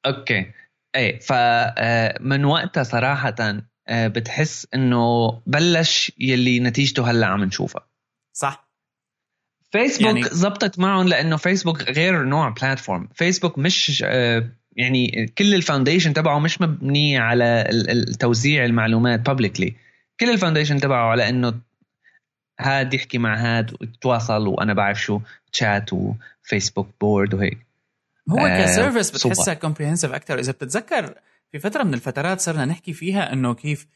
okay. 0.05 0.51
إيه 0.95 1.19
فمن 1.19 2.45
آه، 2.45 2.47
وقتها 2.47 2.83
صراحة 2.83 3.35
آه، 3.87 4.07
بتحس 4.07 4.67
إنه 4.73 5.31
بلش 5.45 6.11
يلي 6.17 6.59
نتيجته 6.59 7.11
هلأ 7.11 7.27
عم 7.27 7.43
نشوفها. 7.43 7.87
صح. 8.33 8.69
فيسبوك 9.71 10.05
يعني... 10.05 10.23
زبطت 10.23 10.79
معهم 10.79 11.07
لأنه 11.07 11.37
فيسبوك 11.37 11.81
غير 11.81 12.23
نوع 12.23 12.49
platform 12.49 13.07
فيسبوك 13.13 13.57
مش 13.57 14.03
آه، 14.05 14.49
يعني 14.75 15.27
كل 15.37 15.55
ال 15.55 15.60
foundation 15.60 16.13
تبعه 16.13 16.39
مش 16.39 16.61
مبني 16.61 17.17
على 17.17 17.69
توزيع 18.19 18.65
المعلومات 18.65 19.19
publicly 19.19 19.73
كل 20.19 20.29
ال 20.29 20.34
foundation 20.34 20.79
تبعه 20.79 21.09
على 21.11 21.29
إنه 21.29 21.61
هاد 22.59 22.93
يحكي 22.93 23.17
مع 23.17 23.35
هاد 23.35 23.77
ويتواصل 23.81 24.47
وأنا 24.47 24.73
بعرف 24.73 25.01
شو 25.01 25.19
تشات 25.51 25.89
وفيسبوك 25.93 26.89
board 27.01 27.33
وهيك. 27.33 27.57
هو 28.29 28.37
آه 28.37 28.65
ك 28.65 28.71
service 28.71 29.11
بتحسها 29.11 29.53
comprehensive 29.53 30.11
أكثر 30.13 30.39
إذا 30.39 30.51
بتتذكر 30.51 31.13
في 31.51 31.59
فترة 31.59 31.83
من 31.83 31.93
الفترات 31.93 32.39
صرنا 32.39 32.65
نحكي 32.65 32.93
فيها 32.93 33.33
إنه 33.33 33.53
كيف 33.53 33.87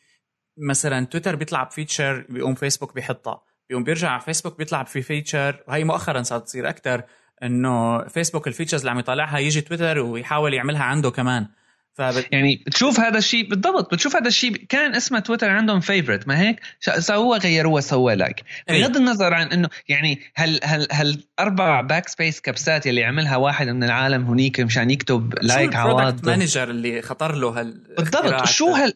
مثلا 0.58 1.06
تويتر 1.06 1.36
بيطلع 1.36 1.64
ب 1.64 1.71
feature 1.72 2.26
بيقوم 2.30 2.56
فيسبوك 2.56 2.96
بيحطها. 2.96 3.44
بيقوم 3.70 3.84
بيرجع 3.84 4.10
على 4.10 4.22
فيسبوك 4.22 4.58
بيطلع 4.58 4.84
في 4.84 5.02
feature 5.02 5.64
وهي 5.68 5.84
مؤخرا 5.84 6.22
صارت 6.22 6.44
تصير 6.44 6.70
أكثر 6.70 7.04
إنه 7.44 8.04
فيسبوك 8.08 8.48
ال 8.48 8.51
features 8.51 8.80
اللي 8.80 8.92
عم 8.92 9.00
يطلعها 9.00 9.38
يجي 9.40 9.62
تويتر 9.62 10.00
ويحاول 10.00 10.54
يعملها 10.54 10.84
عنده 10.84 11.12
كمان. 11.12 11.48
فبت... 11.94 12.28
يعني 12.32 12.64
بتشوف 12.68 13.00
هذا 13.00 13.18
الشيء 13.18 13.50
بالضبط 13.50 13.94
بتشوف 13.94 14.16
هذا 14.16 14.28
الشيء 14.28 14.56
كان 14.56 14.96
اسمه 14.96 15.20
تويتر 15.20 15.50
عندهم 15.50 15.80
favorite 15.80 16.28
ما 16.28 16.42
هيك؟ 16.42 16.60
سووه 16.80 17.38
غيروه 17.38 17.80
سوى 17.80 18.16
like 18.16 18.44
بغض 18.70 18.98
النظر 18.98 19.34
عن 19.34 19.48
إنه 19.48 19.70
يعني 19.90 20.22
هل 20.36 20.60
هل 20.64 20.88
هل 20.92 21.24
أربع 21.40 21.82
backspace 21.82 22.42
كبسات 22.42 22.88
اللي 22.88 23.04
عملها 23.04 23.38
واحد 23.38 23.68
من 23.68 23.84
العالم 23.84 24.26
هنيك 24.26 24.60
مشان 24.60 24.90
يكتب 24.90 25.34
like 25.42 25.76
عوض 25.76 26.26
manager 26.26 26.70
اللي 26.70 27.02
خطر 27.02 27.36
له 27.36 27.60
هال 27.60 27.96
بالضبط. 27.98 28.46
شو 28.46 28.70
هال 28.70 28.94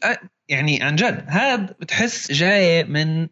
يعني 0.50 0.84
عن 0.84 0.96
جد 0.96 1.26
هذا 1.28 1.76
بتحس 1.80 2.32
جاي 2.32 2.84
من 2.84 3.28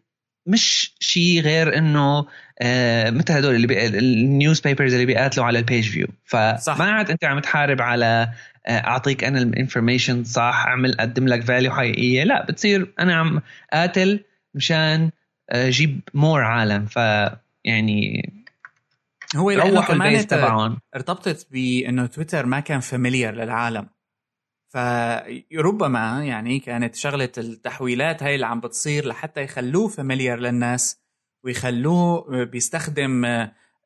مش 0.46 0.94
شيء 1.00 1.40
غير 1.40 1.78
إنه 1.78 2.26
آه 2.62 3.10
مثل 3.10 3.32
هدول 3.32 3.54
اللي 3.54 3.66
بي... 3.66 3.86
ال 3.86 4.01
news 4.01 4.60
بيبرز 4.60 4.92
اللي 4.92 5.06
بيقاتلوا 5.06 5.46
على 5.46 5.58
ال 5.58 5.64
page 5.64 5.90
view 5.90 6.08
فما 6.24 6.90
عاد 6.90 7.10
انت 7.10 7.24
عم 7.24 7.38
تحارب 7.38 7.82
على 7.82 8.28
آه 8.66 8.78
أعطيك 8.78 9.24
أنا 9.24 9.38
ال 9.38 9.45
information 9.45 10.24
صح 10.24 10.64
أعمل 10.66 11.00
أقدم 11.00 11.28
لك 11.28 11.42
value 11.42 11.72
حقيقية. 11.72 12.24
لا 12.24 12.46
بتصير 12.46 12.92
أنا 12.98 13.14
عم 13.14 13.42
قاتل 13.72 14.20
مشان 14.54 15.10
آه، 15.50 15.70
جيب 15.70 16.00
more 16.14 16.42
عالم. 16.42 16.86
ف 16.86 16.96
يعني 17.64 18.32
هو 19.36 19.50
روحوا 19.50 19.94
ال 19.94 20.00
base 20.00 20.26
تبعهم. 20.26 20.78
ارتبطت 20.96 21.46
بإنه 21.50 22.06
تويتر 22.06 22.46
ما 22.46 22.60
كان 22.60 22.80
familiar 22.80 23.34
للعالم. 23.34 23.88
فربما 24.68 26.24
يعني 26.24 26.58
كانت 26.58 26.94
شغلة 26.94 27.32
التحويلات 27.38 28.22
هاي 28.22 28.34
اللي 28.34 28.46
عم 28.46 28.60
بتصير 28.60 29.06
لحتى 29.06 29.42
يخلوه 29.42 29.88
familiar 29.88 30.40
للناس. 30.40 31.05
ويخلوه 31.46 32.44
بيستخدم 32.44 33.24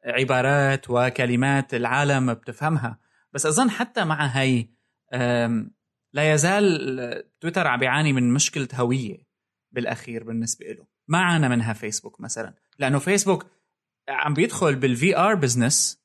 عبارات 0.05 0.91
وكلمات 0.91 1.75
العالم 1.75 2.35
بتفهمها. 2.35 2.99
بس 3.33 3.47
أظن 3.47 3.71
حتى 3.71 4.05
مع 4.05 4.27
هاي 4.27 4.71
لا 6.13 6.33
يزال 6.33 7.25
تويتر 7.41 7.67
عم 7.67 7.79
بيعاني 7.79 8.13
من 8.13 8.33
مشكلة 8.33 8.69
هوية 8.75 9.19
بالأخير 9.73 10.25
بالنسبة 10.25 10.67
له 10.67 10.87
ما 11.09 11.19
عانى 11.19 11.49
منها 11.49 11.73
فيسبوك 11.73 12.21
مثلا. 12.21 12.55
لأنه 12.79 12.99
فيسبوك 12.99 13.47
عم 14.09 14.35
بيدخل 14.35 14.75
بال 14.75 15.17
VR 15.17 15.35
business 15.35 16.03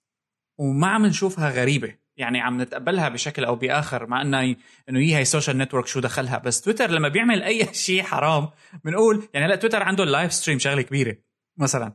وما 0.60 0.88
عم 0.88 1.06
نشوفها 1.06 1.50
غريبة. 1.50 1.96
يعني 2.18 2.41
عم 2.41 2.62
نتقبلها 2.62 3.10
بشكل 3.10 3.46
أو 3.46 3.56
بآخر 3.56 4.08
مع 4.08 4.22
إنه 4.22 4.56
إنه 4.89 5.00
هي 5.00 5.18
هي 5.18 5.26
social 5.26 5.58
network 5.58 5.88
شو 5.88 6.00
دخلها. 6.00 6.38
بس 6.38 6.62
تويتر 6.62 6.91
لما 6.91 7.08
بيعمل 7.08 7.44
أي 7.44 7.74
شيء 7.74 8.04
حرام 8.04 8.50
بنقول 8.84 9.30
يعني 9.34 9.46
هلأ 9.46 9.56
تويتر 9.56 9.84
عنده 9.84 10.04
ال 10.04 10.10
live 10.10 10.34
stream 10.34 10.60
شغلة 10.60 10.82
كبيرة. 10.82 11.18
مثلا. 11.58 11.94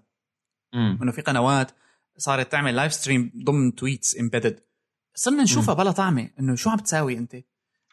إنه 0.74 1.12
في 1.12 1.22
قنوات 1.22 1.70
صارت 2.16 2.52
تعمل 2.52 2.76
live 2.76 2.92
stream 2.92 3.32
ضمن 3.44 3.74
tweets 3.74 4.18
embedded 4.20 4.60
صرنا 5.14 5.42
نشوفها 5.42 5.74
بلا 5.74 5.90
طعمة 5.90 6.30
إنه 6.40 6.54
شو 6.54 6.70
عم 6.70 6.78
تساوي 6.78 7.18
أنت. 7.18 7.36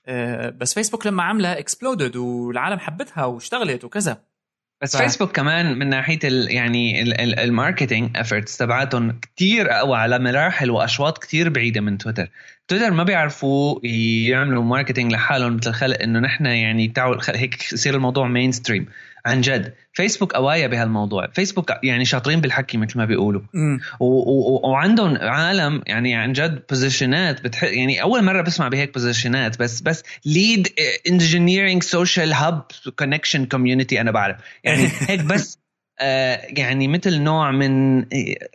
آه 0.06 0.50
بس 0.50 0.74
فيسبوك 0.74 1.08
لما 1.08 1.24
عملها 1.24 1.60
exploded 1.60 2.16
والعالم 2.16 2.80
حبتها 2.80 3.26
واشتغلت 3.26 3.84
وكذا. 3.84 4.24
بس 4.82 4.98
ف... 4.98 5.02
فيسبوك 5.02 5.32
كمان 5.32 5.80
من 5.80 5.90
ناحية 5.90 6.20
ال 6.24 6.52
يعني 6.52 7.02
ال 7.44 7.51
marketing 7.51 8.18
efforts 8.18 8.58
تبعاتهم 8.58 9.20
كثير 9.36 9.72
أقوى 9.72 9.98
على 9.98 10.20
مراحل 10.20 10.72
وأشواط 10.72 11.18
كثير 11.18 11.50
بعيدة 11.50 11.82
من 11.82 11.98
تويتر 11.98 12.30
تويتر 12.68 12.92
ما 12.92 13.04
بيعرفوا 13.04 13.80
يعملوا 14.28 14.64
ماركتينج 14.64 15.12
لحالهم 15.12 15.56
مثل 15.56 15.72
خلق 15.72 16.02
إنه 16.02 16.20
نحن 16.20 16.46
يعني 16.46 16.88
تعالوا 16.88 17.22
هيك 17.28 17.74
يصير 17.74 17.96
الموضوع 17.96 18.28
مين 18.28 18.52
ستريم 18.52 18.86
عن 19.26 19.42
جد. 19.42 19.74
فيسبوك 19.94 20.34
قوايا 20.34 20.68
بهالموضوع. 20.68 21.28
فيسبوك 21.28 21.72
يعني 21.84 22.06
شاطرين 22.06 22.42
بالحكي 22.42 22.78
مثل 22.78 22.98
ما 22.98 23.06
بيقولوا. 23.06 23.42
وعندهم 24.00 25.18
عالم 25.18 25.82
يعني 25.88 26.16
عن 26.16 26.34
جد 26.34 26.64
بوزيشنات 26.70 27.44
بتح... 27.44 27.64
يعني 27.64 28.02
أول 28.02 28.24
مرة 28.24 28.42
بسمع 28.42 28.68
بهيك 28.68 28.94
بوزيشنات 28.94 29.60
بس 29.60 29.82
بس 29.82 30.04
ليد 30.26 30.68
انجينيرنج 31.10 31.84
سوشيال 31.84 32.34
هاب 32.34 32.64
كونكشن 33.00 33.46
كوميونتي 33.46 34.02
أنا 34.02 34.12
بعرف. 34.12 34.38
يعني 34.64 34.88
هيك 35.10 35.22
بس 35.22 35.60
آه 36.00 36.42
يعني 36.58 36.88
مثل 36.88 37.22
نوع 37.22 37.52
من 37.52 38.06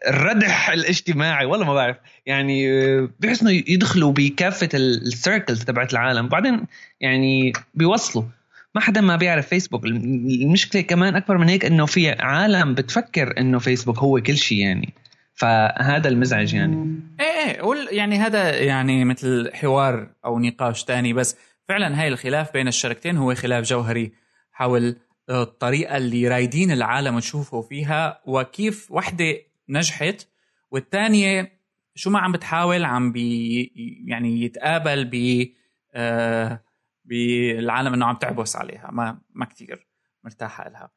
الردح 0.08 0.70
الاجتماعي. 0.70 1.46
والله 1.46 1.66
ما 1.66 1.74
بعرف. 1.74 1.96
يعني 2.26 2.70
آه 2.70 3.08
بحس 3.20 3.42
إنه 3.42 3.50
يدخلوا 3.50 4.12
بكافة 4.12 4.68
ال 4.74 4.86
circles 4.86 5.64
تبعت 5.64 5.92
العالم. 5.92 6.28
بعدين 6.28 6.64
يعني 7.00 7.52
بيوصلوا. 7.74 8.24
ما 8.74 8.80
حدا 8.80 9.00
ما 9.00 9.16
بيعرف 9.16 9.48
فيسبوك. 9.48 9.84
المشكلة 9.84 10.82
كمان 10.82 11.16
أكبر 11.16 11.38
من 11.38 11.48
هيك 11.48 11.64
إنه 11.64 11.86
في 11.86 12.10
عالم 12.10 12.74
بتفكر 12.74 13.38
إنه 13.38 13.58
فيسبوك 13.58 13.98
هو 13.98 14.20
كل 14.20 14.36
شيء 14.36 14.58
يعني. 14.58 14.94
فهذا 15.34 16.08
المزعج 16.08 16.54
يعني. 16.54 17.00
إيه 17.20 17.26
إيه 17.26 17.88
يعني 17.90 18.18
هذا 18.18 18.58
يعني 18.58 19.04
مثل 19.04 19.50
حوار 19.54 20.10
أو 20.24 20.38
نقاش 20.38 20.84
تاني 20.84 21.12
بس 21.12 21.36
فعلا 21.68 22.00
هاي 22.00 22.08
الخلاف 22.08 22.52
بين 22.52 22.68
الشركتين 22.68 23.16
هو 23.16 23.34
خلاف 23.34 23.64
جوهري 23.64 24.12
حول 24.52 24.96
الطريقة 25.30 25.96
اللي 25.96 26.28
رايدين 26.28 26.70
العالم 26.70 27.18
تشوفه 27.18 27.60
فيها 27.60 28.20
وكيف 28.26 28.90
وحدة 28.90 29.36
نجحت 29.68 30.26
والثانيه 30.70 31.52
شو 31.94 32.10
ما 32.10 32.18
عم 32.18 32.32
بتحاول 32.32 32.84
عم 32.84 33.12
بي 33.12 33.72
يعني 34.06 34.42
يتقابل 34.42 35.04
ب 35.04 35.46
آه 35.94 36.60
بالعالم 37.04 37.94
إنه 37.94 38.06
عم 38.06 38.16
تعبس 38.16 38.56
عليها. 38.56 38.88
ما 38.92 39.20
ما 39.34 39.44
كثير 39.44 39.86
مرتاحة 40.24 40.68
لها 40.68 40.90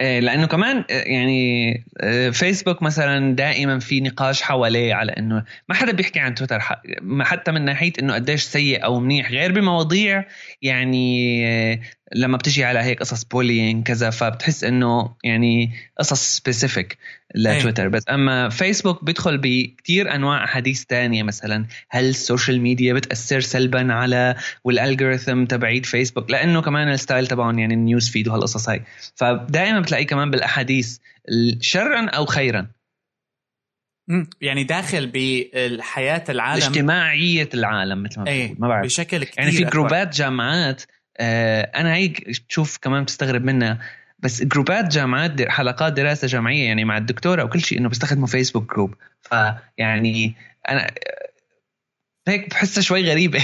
إيه، 0.00 0.20
لأنه 0.20 0.46
كمان 0.46 0.84
إيه، 0.90 1.14
يعني 1.14 1.84
إيه، 2.02 2.30
فيسبوك 2.30 2.82
مثلا 2.82 3.34
دائما 3.34 3.78
في 3.78 4.00
نقاش 4.00 4.42
حواليه 4.42 4.94
على 4.94 5.12
إنه 5.12 5.44
ما 5.68 5.74
حدا 5.74 5.92
بيحكي 5.92 6.20
عن 6.20 6.34
تويتر. 6.34 6.60
حتى 7.20 7.52
من 7.52 7.64
ناحية 7.64 7.92
إنه 8.00 8.14
قديش 8.14 8.42
سيء 8.42 8.84
أو 8.84 9.00
منيح. 9.00 9.30
غير 9.30 9.52
بمواضيع 9.52 10.24
يعني 10.62 11.42
لما 12.14 12.36
بتجي 12.36 12.64
على 12.64 12.78
هيك 12.78 13.00
قصص 13.00 13.24
bullying 13.24 13.86
كذا 13.86 14.10
فبتحس 14.10 14.64
إنه 14.64 15.16
يعني 15.24 15.72
قصص 15.98 16.36
specific 16.36 16.98
لتويتر 17.34 17.88
بس 17.88 18.04
أما 18.10 18.48
فيسبوك 18.48 19.04
بيدخل 19.04 19.38
بكثير 19.38 20.14
أنواع 20.14 20.44
أحاديث 20.44 20.84
تانية 20.84 21.22
مثلا 21.22 21.66
هل 21.90 22.08
ال 22.08 22.15
social 22.15 22.60
media 22.60 22.94
بتأثر 22.94 23.40
سلبا 23.40 23.92
على 23.92 24.36
وال 24.64 24.79
algorithm 24.79 25.44
تبعيت 25.44 25.86
فيسبوك 25.86 26.30
لأنه 26.30 26.62
كمان 26.62 26.88
ال 26.92 26.98
style 26.98 27.26
تبعهم 27.26 27.58
يعني 27.58 27.74
ال 27.74 27.81
news 27.81 28.10
feed 28.10 28.28
وهالقصص 28.28 28.68
هاي. 28.68 28.82
فدائما 29.14 29.80
بتلاقيه 29.80 30.06
كمان 30.06 30.30
بالأحاديث 30.30 30.98
شرا 31.60 32.08
أو 32.08 32.26
خيرا. 32.26 32.66
يعني 34.40 34.64
داخل 34.64 35.06
بالحياة 35.06 36.24
العالم. 36.28 36.62
اجتماعية 36.62 37.48
العالم 37.54 38.02
مثل 38.02 38.20
ما 38.20 38.26
إيه 38.26 38.54
ما 38.58 38.68
بعرف. 38.68 38.86
بشكل 38.86 39.24
كثير 39.24 39.38
يعني 39.38 39.52
في 39.52 39.64
group 39.64 40.07
ات 40.07 40.16
جامعات 40.16 40.82
أنا 41.20 41.94
هيك 41.94 42.36
تشوف 42.48 42.78
كمان 42.78 43.02
بتستغرب 43.02 43.44
منها. 43.44 43.78
بس 44.18 44.42
group 44.42 44.80
ات 44.80 44.88
جامعات 44.88 45.48
حلقات 45.48 45.92
دراسة 45.92 46.26
جامعية 46.26 46.66
يعني 46.66 46.84
مع 46.84 46.96
الدكتورة 46.96 47.44
وكل 47.44 47.60
شيء 47.60 47.78
إنه 47.78 47.88
بيستخدموا 47.88 48.26
فيسبوك 48.26 48.74
group 48.74 48.94
فيعني 49.22 50.34
أنا 50.68 50.90
هيك 52.28 52.50
بحسها 52.50 52.82
شوي 52.82 53.10
غريبة. 53.10 53.42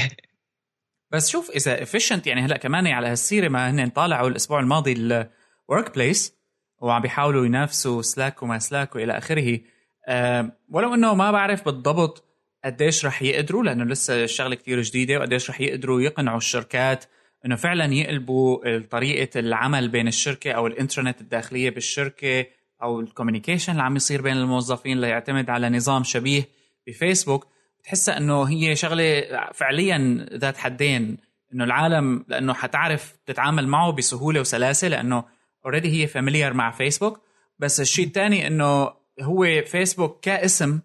بس 1.10 1.28
شوف 1.28 1.50
إذا 1.50 1.82
efficient 1.82 2.26
يعني 2.26 2.40
هلأ 2.40 2.56
كمان 2.56 2.86
على 2.86 3.08
هالسيرة 3.08 3.48
ما 3.48 3.70
هن 3.70 3.88
طالعوا 3.88 4.28
الأسبوع 4.28 4.60
الماضي 4.60 4.92
ال 4.92 5.94
Workplace 5.94 6.34
وعم 6.78 7.02
بيحاولوا 7.02 7.46
ينافسوا 7.46 8.02
سلاك 8.02 8.42
وما 8.42 8.58
سلاك 8.58 8.94
وإلى 8.96 9.18
آخره. 9.18 9.60
أه 10.08 10.52
ولو 10.68 10.94
إنه 10.94 11.14
ما 11.14 11.30
بعرف 11.30 11.64
بالضبط 11.64 12.24
قديش 12.64 13.06
رح 13.06 13.22
يقدروا 13.22 13.64
لأنه 13.64 13.84
لسه 13.84 14.24
الشغلة 14.24 14.54
كتير 14.54 14.82
جديدة 14.82 15.18
وقديش 15.18 15.50
رح 15.50 15.60
يقدروا 15.60 16.00
يقنعوا 16.00 16.38
الشركات 16.38 17.04
إنه 17.46 17.56
فعلا 17.56 17.94
يقلبوا 17.94 18.78
طريقة 18.78 19.40
العمل 19.40 19.88
بين 19.88 20.08
الشركة 20.08 20.52
أو 20.52 20.66
الإنترنت 20.66 21.20
الداخلية 21.20 21.70
بالشركة 21.70 22.46
أو 22.82 23.00
ال 23.00 23.05
communication 23.05 23.72
اللي 23.72 23.82
عم 23.82 23.96
يصير 23.96 24.22
بين 24.22 24.36
الموظفين 24.36 25.00
ليعتمد 25.00 25.50
على 25.50 25.70
نظام 25.70 26.04
شبيه 26.04 26.48
بفيسبوك. 26.86 27.46
بتحسها 27.80 28.16
إنه 28.16 28.42
هي 28.42 28.76
شغلة 28.76 29.24
فعليا 29.54 30.26
ذات 30.32 30.56
حدين 30.56 31.16
إنه 31.54 31.64
العالم 31.64 32.24
لأنه 32.28 32.54
حتعرف 32.54 33.14
تتعامل 33.26 33.68
معه 33.68 33.92
بسهولة 33.92 34.40
وسلاسة 34.40 34.88
لأنه 34.88 35.24
already 35.64 36.02
هي 36.02 36.06
familiar 36.06 36.52
مع 36.52 36.70
فيسبوك. 36.70 37.20
بس 37.58 37.80
الشيء 37.80 38.06
الثاني 38.06 38.46
إنه 38.46 38.92
هو 39.22 39.62
فيسبوك 39.66 40.20
كاسم 40.20 40.80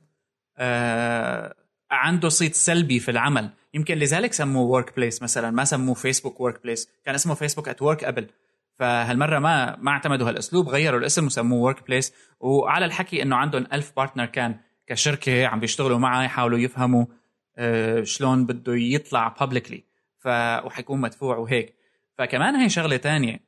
آه 0.58 1.56
عنده 1.91 2.30
صيت 2.30 2.56
سلبي 2.56 3.00
في 3.00 3.12
العمل. 3.12 3.50
يمكن 3.73 3.97
لذلك 3.97 4.34
سموه 4.34 4.63
Workplace 4.63 5.21
مثلا 5.21 5.51
ما 5.51 5.63
سموه 5.63 5.95
فيسبوك 5.95 6.39
Workplace 6.39 6.89
كان 7.05 7.15
اسمه 7.15 7.34
Facebook 7.34 7.69
at 7.69 7.82
Work 7.82 8.04
قبل. 8.03 8.27
فهالمرة 8.79 9.39
ما 9.39 9.75
ما 9.75 9.91
اعتمدوا 9.91 10.29
هالأسلوب 10.29 10.69
غيروا 10.69 10.99
الاسم 10.99 11.25
وسموه 11.25 11.60
Workplace 11.60 12.13
وعلى 12.39 12.86
الحكي 12.86 13.21
إنه 13.21 13.36
عندهم 13.36 13.67
ألف 13.73 13.91
partner 13.95 14.25
كان 14.25 14.60
كشركة 14.88 15.45
عم 15.45 15.60
بيشتغلوا 15.60 15.97
معه 15.99 16.23
يحاولوا 16.23 16.60
يفهموا 16.60 17.05
آه، 17.57 18.03
شلون 18.03 18.45
بده 18.45 18.73
يطلع 18.75 19.27
publicly 19.27 19.84
ف 20.17 20.27
وحيكون 20.65 21.01
مدفوع 21.01 21.38
وهيك. 21.38 21.75
فكمان 22.17 22.55
هي 22.55 22.69
شغلة 22.69 22.97
تانية. 22.97 23.39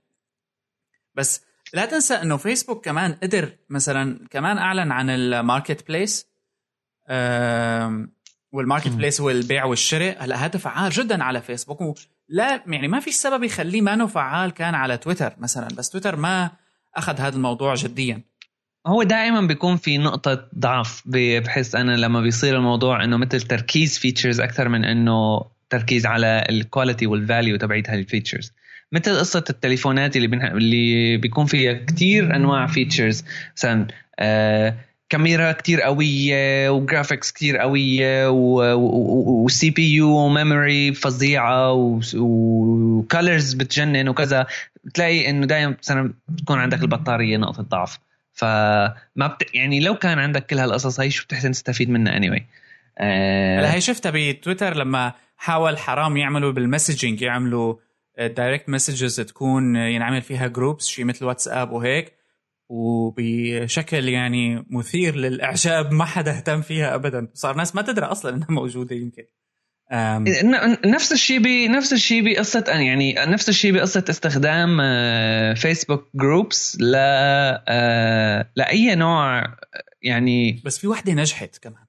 بس 1.16 1.46
لا 1.74 1.86
تنسى 1.86 2.14
إنه 2.14 2.38
فيسبوك 2.38 2.86
كمان 2.86 3.14
قدر 3.14 3.58
مثلا 3.70 4.28
كمان 4.30 4.58
أعلن 4.58 4.92
عن 4.92 5.10
ال 5.10 5.88
Marketplace 5.88 6.28
وال 8.54 8.88
Marketplace 8.88 9.22
هو 9.22 9.30
البيع 9.30 9.66
والشراء 9.66 10.24
هلا 10.24 10.46
هذا 10.46 10.58
فعال 10.58 10.92
جدا 10.92 11.24
على 11.24 11.42
فيسبوك 11.42 11.98
لا 12.30 12.64
يعني 12.68 12.88
ما 12.88 13.00
في 13.00 13.12
سبب 13.12 13.44
يخليه 13.44 13.82
ما 13.82 14.06
فعال 14.06 14.52
كان 14.52 14.76
على 14.76 14.98
تويتر 14.98 15.34
مثلا 15.38 15.68
بس 15.68 15.90
تويتر 15.90 16.16
ما 16.16 16.52
أخذ 16.96 17.20
هذا 17.20 17.36
الموضوع 17.36 17.74
جديا. 17.74 18.22
هو 18.88 19.04
دائما 19.04 19.42
بيكون 19.42 19.78
في 19.78 19.98
نقطة 19.98 20.50
ضعف 20.60 21.04
بحس 21.06 21.76
أنا 21.76 21.98
لما 21.98 22.22
بيصير 22.22 22.58
الموضوع 22.58 23.04
إنه 23.04 23.18
مثل 23.18 23.42
تركيز 23.42 23.98
features 23.98 24.40
أكثر 24.40 24.70
من 24.70 24.86
إنه 24.86 25.42
تركيز 25.70 26.06
على 26.06 26.46
ال 26.50 26.57
quality 26.57 27.08
وال 27.08 27.22
value 27.22 27.58
تبعت 27.58 27.90
هال 27.90 28.02
features 28.02 28.54
مثل 28.92 29.20
قصة 29.20 29.44
التليفونات 29.50 30.16
اللي 30.16 30.28
بنح... 30.28 30.44
اللي 30.44 31.18
بيكون 31.18 31.46
فيها 31.46 31.74
كتير 31.74 32.36
أنواع 32.36 32.68
features 32.68 33.26
مثلا 33.58 33.88
آه 34.20 34.76
كاميرا 35.14 35.52
كتير 35.52 35.82
قوية 35.82 36.70
و 36.70 36.77
graphics 36.77 37.32
كتير 37.32 37.58
قوية 37.58 38.30
و 38.30 39.70
CPU 39.70 40.10
و 40.10 40.22
memory 40.22 40.94
فظيعة 40.94 41.74
و 42.16 42.35
colors 42.35 43.54
بتجنن 43.54 44.10
وكذا. 44.10 44.48
بتلاقي 44.84 45.30
إنه 45.30 45.46
دائما 45.46 45.76
مثلا 45.80 46.14
بتكون 46.28 46.60
عندك 46.60 46.82
البطارية 46.82 47.38
نقطة 47.38 47.64
ضعف. 47.64 48.00
فما 48.34 48.94
بت... 49.18 49.56
يعني 49.56 49.80
لو 49.80 49.96
كان 49.96 50.20
عندك 50.20 50.46
كل 50.46 50.60
هالقصص 50.60 51.00
هي 51.00 51.12
شو 51.12 51.24
بتحسن 51.26 51.52
تستفيد 51.52 51.90
منها 51.90 52.18
anyway. 52.18 52.42
آه... 52.98 53.60
هلا 53.60 53.74
هي 53.74 53.82
شفتها 53.82 54.12
بتويتر 54.16 54.76
لما 54.76 55.14
حاول 55.38 55.78
حرام 55.78 56.18
يعملوا 56.18 56.52
بال 56.52 56.64
messaging 56.64 57.22
يعملوا 57.22 57.76
direct 58.20 58.70
messages 58.70 59.22
تكون 59.22 59.76
ينعمل 59.76 60.22
فيها 60.22 60.48
groups 60.48 60.88
شيء 60.88 61.06
مثل 61.06 61.26
واتساب 61.26 61.72
وهيك. 61.72 62.23
وبشكل 62.74 64.10
يعني 64.10 64.66
مثير 64.70 65.16
للإعجاب 65.16 65.92
ما 65.92 66.06
حدا 66.06 66.38
اهتم 66.38 66.62
فيها 66.62 66.96
ابدا. 66.96 67.28
صار 67.34 67.56
ناس 67.56 67.76
ما 67.76 67.82
تدري 67.82 68.06
أصلا 68.06 68.36
إنها 68.36 68.48
موجودة 68.50 68.96
يمكن. 68.96 69.24
نفس 70.86 71.12
الشيء 71.12 71.40
بنفس 71.40 71.94
الشيء 71.94 72.26
بقصة 72.26 72.64
يعني 72.68 73.14
نفس 73.14 73.50
الشيء 73.50 73.74
بقصة 73.74 74.04
استخدام 74.10 74.78
فيسبوك 75.56 76.10
groups 76.16 76.78
ل 76.82 76.92
لأي 78.56 78.96
نوع 78.96 79.44
يعني 80.02 80.62
بس 80.66 80.78
في 80.78 80.88
وحدة 80.88 81.14
نجحت 81.14 81.58
كمان. 81.58 81.84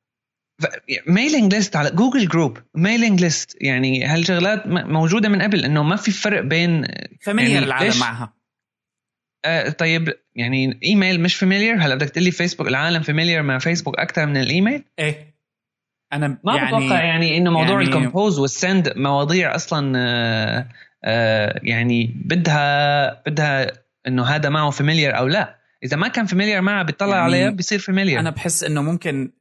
mailing 1.07 1.55
list 1.55 1.76
على 1.76 1.91
جوجل 1.91 2.28
group 2.28 2.59
mailing 2.74 3.20
list 3.20 3.57
يعني 3.61 4.05
هالشغلات 4.05 4.66
موجودة 4.66 5.28
من 5.28 5.43
قبل 5.43 5.64
إنه 5.64 5.82
ما 5.82 5.97
في 5.97 6.11
فرق 6.11 6.41
بين 6.41 6.87
familiar 7.22 7.52
يعني 7.53 7.66
العالم 7.66 7.99
معها. 8.01 8.43
آه 9.45 9.68
طيب 9.68 10.14
يعني 10.34 10.78
إيميل 10.84 11.20
مش 11.20 11.34
familiar 11.34 11.76
هلا 11.76 11.95
بدك 11.95 12.11
تقول 12.11 12.24
لي 12.24 12.30
فيسبوك 12.30 12.68
العالم 12.68 13.03
familiar 13.02 13.42
مع 13.42 13.59
فيسبوك 13.59 13.99
أكثر 13.99 14.26
من 14.26 14.36
الإيميل؟ 14.36 14.84
إيه. 14.99 15.34
أنا 16.12 16.38
ما 16.45 16.57
يعني 16.57 16.66
بتوقع 16.66 17.05
يعني 17.05 17.36
إنه 17.36 17.51
موضوع 17.51 17.82
يعني 17.82 17.84
ال 17.84 17.91
compose 17.91 18.38
وال 18.38 18.57
send 18.57 18.92
مواضيع 18.97 19.55
أصلا 19.55 19.92
آه 19.97 20.68
آه 21.05 21.61
يعني 21.62 22.14
بدها 22.24 23.22
بدها 23.22 23.66
إنه 24.07 24.24
هذا 24.24 24.49
معه 24.49 24.70
familiar 24.70 25.18
أو 25.18 25.26
لا. 25.26 25.59
إذا 25.84 25.97
ما 25.97 26.09
كان 26.09 26.26
familiar 26.26 26.61
معه 26.61 26.82
بيطلع 26.82 27.09
يعني 27.09 27.22
عليه 27.22 27.49
بيصير 27.49 27.78
familiar 27.78 28.20
أنا 28.20 28.30
بحس 28.30 28.64
إنه 28.64 28.82
ممكن 28.82 29.32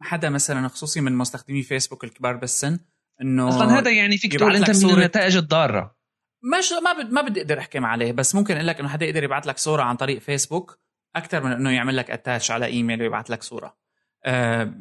حدا 0.00 0.30
مثلا 0.30 0.68
خصوصي 0.68 1.00
من 1.00 1.12
مستخدمي 1.12 1.62
فيسبوك 1.62 2.04
الكبار 2.04 2.36
بالسن 2.36 2.78
إنه 3.22 3.48
أصلا 3.48 3.78
هذا 3.78 3.90
يعني 3.90 4.18
فيك 4.18 4.36
تقول 4.36 4.56
أنت 4.56 4.84
من 4.84 4.90
النتائج 4.90 5.36
الضارة. 5.36 6.01
مش 6.42 6.72
ما 6.84 6.92
بد 6.92 7.12
ما 7.12 7.22
بدي 7.22 7.40
أقدر 7.40 7.58
احكم 7.58 7.84
عليه 7.84 8.12
بس 8.12 8.34
ممكن 8.34 8.54
أقول 8.54 8.66
لك 8.66 8.80
إنه 8.80 8.88
حدا 8.88 9.06
يقدر 9.06 9.24
يبعث 9.24 9.46
لك 9.46 9.58
صورة 9.58 9.82
عن 9.82 9.96
طريق 9.96 10.18
فيسبوك 10.18 10.78
أكثر 11.16 11.44
من 11.44 11.52
إنه 11.52 11.70
يعمل 11.70 11.96
لك 11.96 12.10
اتاتش 12.10 12.50
على 12.50 12.66
إيميل 12.66 13.02
ويبعث 13.02 13.30
لك 13.30 13.42
صورة. 13.42 13.76
آه 14.24 14.74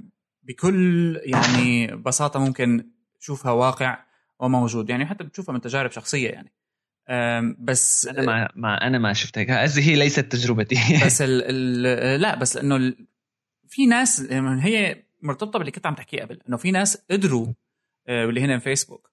بكل 0.44 1.20
يعني 1.24 1.88
بساطة 1.88 2.40
ممكن 2.40 2.92
تشوفها 3.20 3.52
واقع 3.52 4.04
وموجود 4.40 4.90
يعني 4.90 5.06
حتى 5.06 5.24
بتشوفها 5.24 5.54
من 5.54 5.62
تجارب 5.62 5.92
شخصية 5.92 6.30
يعني. 6.30 6.54
بس 7.60 8.08
أنا 8.08 8.22
ما, 8.22 8.50
ما 8.56 8.88
أنا 8.88 8.98
ما 8.98 9.14
شفت 9.14 9.38
هيك 9.38 9.52
قصدي 9.52 9.82
هي 9.82 9.96
ليست 9.96 10.20
تجربتي. 10.20 10.76
بس 11.06 11.22
ال 11.22 11.44
ال 11.46 12.22
لا 12.22 12.36
بس 12.36 12.58
لأنه 12.58 12.94
في 13.68 13.86
ناس 13.86 14.22
هي 14.32 15.04
مرتبطة 15.22 15.60
باللي 15.60 15.72
كنت 15.72 15.86
عم 15.86 15.96
تحكيه 15.96 16.22
قبل 16.22 16.42
إنه 16.50 16.58
في 16.58 16.72
ناس 16.72 16.98
قدروا 17.12 17.48
آه، 18.08 18.26
واللي 18.26 18.42
هنا 18.42 18.60
فيسبوك 18.60 19.12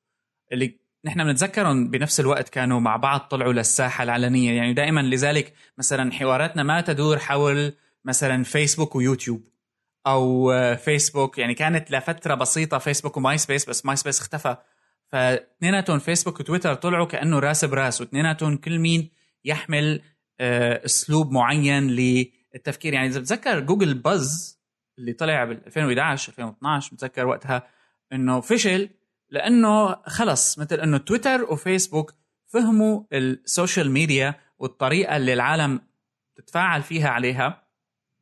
اللي 0.53 0.79
نحن 1.05 1.25
بنتذكرهم 1.25 1.91
بنفس 1.91 2.21
الوقت 2.21 2.49
كانوا 2.49 2.81
مع 2.81 2.97
بعض 2.97 3.21
طلعوا 3.21 3.53
للساحة 3.53 4.05
العلنية. 4.05 4.53
يعني 4.53 4.75
دائما 4.75 5.01
لذلك 5.01 5.55
مثلا 5.79 6.13
حواراتنا 6.13 6.63
ما 6.63 6.81
تدور 6.81 7.19
حول 7.19 7.73
مثلا 8.05 8.45
فيسبوك 8.45 8.97
ويوتيوب 8.97 9.49
أو 10.07 10.51
آه، 10.53 10.75
فيسبوك. 10.75 11.39
يعني 11.39 11.55
كانت 11.55 11.91
لفترة 11.91 12.35
بسيطة 12.35 12.79
فيسبوك 12.79 13.17
وماي 13.17 13.39
سبيس 13.39 13.69
بس 13.69 13.87
ماي 13.87 13.97
سبيس 13.97 14.21
اختفى. 14.21 14.57
فاثنيناتهم 15.13 15.99
فيسبوك 15.99 16.41
وتويتر 16.41 16.75
طلعوا 16.75 17.07
كأنه 17.07 17.39
راس 17.39 17.65
براس 17.65 18.01
واثنيناتهم 18.01 18.57
كل 18.57 18.79
مين 18.79 19.11
يحمل 19.45 20.03
آه، 20.41 20.85
أسلوب 20.85 21.33
معين 21.33 21.89
للتفكير. 21.89 22.95
يعني 22.95 23.07
إذا 23.07 23.21
بتذكر 23.21 23.61
جوجل 23.61 23.95
باز 23.95 24.59
اللي 24.99 25.13
طلع 25.13 25.45
بال 25.45 25.67
2011 25.67 26.29
2012 26.33 26.95
بتذكر 26.95 27.27
وقتها 27.27 27.69
إنه 28.13 28.41
فشل 28.41 28.89
لأنه 29.31 29.97
خلص 30.07 30.59
مثل 30.59 30.77
أنه 30.77 30.99
تويتر 30.99 31.45
وفيسبوك 31.45 32.15
فهموا 32.47 33.03
ال 33.13 33.24
social 33.24 33.91
media 33.91 34.35
والطريقة 34.59 35.17
اللي 35.17 35.33
العالم 35.33 35.81
تتفاعل 36.37 36.83
فيها 36.83 37.09
عليها 37.09 37.69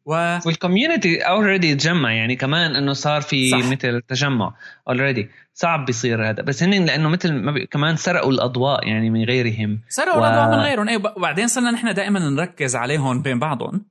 و 0.07 0.39
وال 0.47 0.60
community 0.60 1.21
already 1.21 1.75
تجمع 1.75 2.13
يعني 2.13 2.37
كمان 2.37 2.77
إنه 2.77 2.93
صار 2.93 3.21
في 3.21 3.51
صح. 3.51 3.59
مثل 3.59 4.01
تجمع 4.09 4.55
already 4.89 5.29
صعب 5.55 5.85
بيصير 5.85 6.31
هذا 6.31 6.43
بس 6.43 6.63
هن 6.63 6.85
لأنه 6.85 7.09
مثل 7.09 7.33
ما 7.33 7.53
بي... 7.53 7.67
كمان 7.67 7.97
سرقوا 7.97 8.33
الأضواء 8.33 8.89
يعني 8.89 9.11
من 9.11 9.25
غيرهم. 9.25 9.81
سرقوا 9.89 10.21
و... 10.21 10.25
الاضواء 10.25 10.49
من 10.49 10.63
غيرهم. 10.63 10.89
اي 10.89 10.97
وبعدين 10.97 11.47
صرنا 11.47 11.71
نحن 11.71 11.95
دائما 11.95 12.21
نركز 12.21 12.77
عليهم 12.77 13.23
بين 13.23 13.39
بعضهم. 13.39 13.85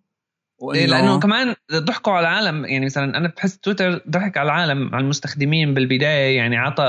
وإنه... 0.60 0.80
إيه 0.80 0.88
لأنه 0.88 1.20
كمان 1.20 1.56
ضحكوا 1.74 2.14
على 2.14 2.28
العالم 2.28 2.66
يعني 2.66 2.86
مثلا 2.86 3.18
أنا 3.18 3.28
بحس 3.38 3.58
تويتر 3.58 4.02
ضحك 4.10 4.38
على 4.38 4.46
العالم 4.46 4.96
على 4.96 5.04
المستخدمين 5.04 5.74
بالبداية 5.74 6.38
يعني 6.38 6.58
عطى 6.58 6.84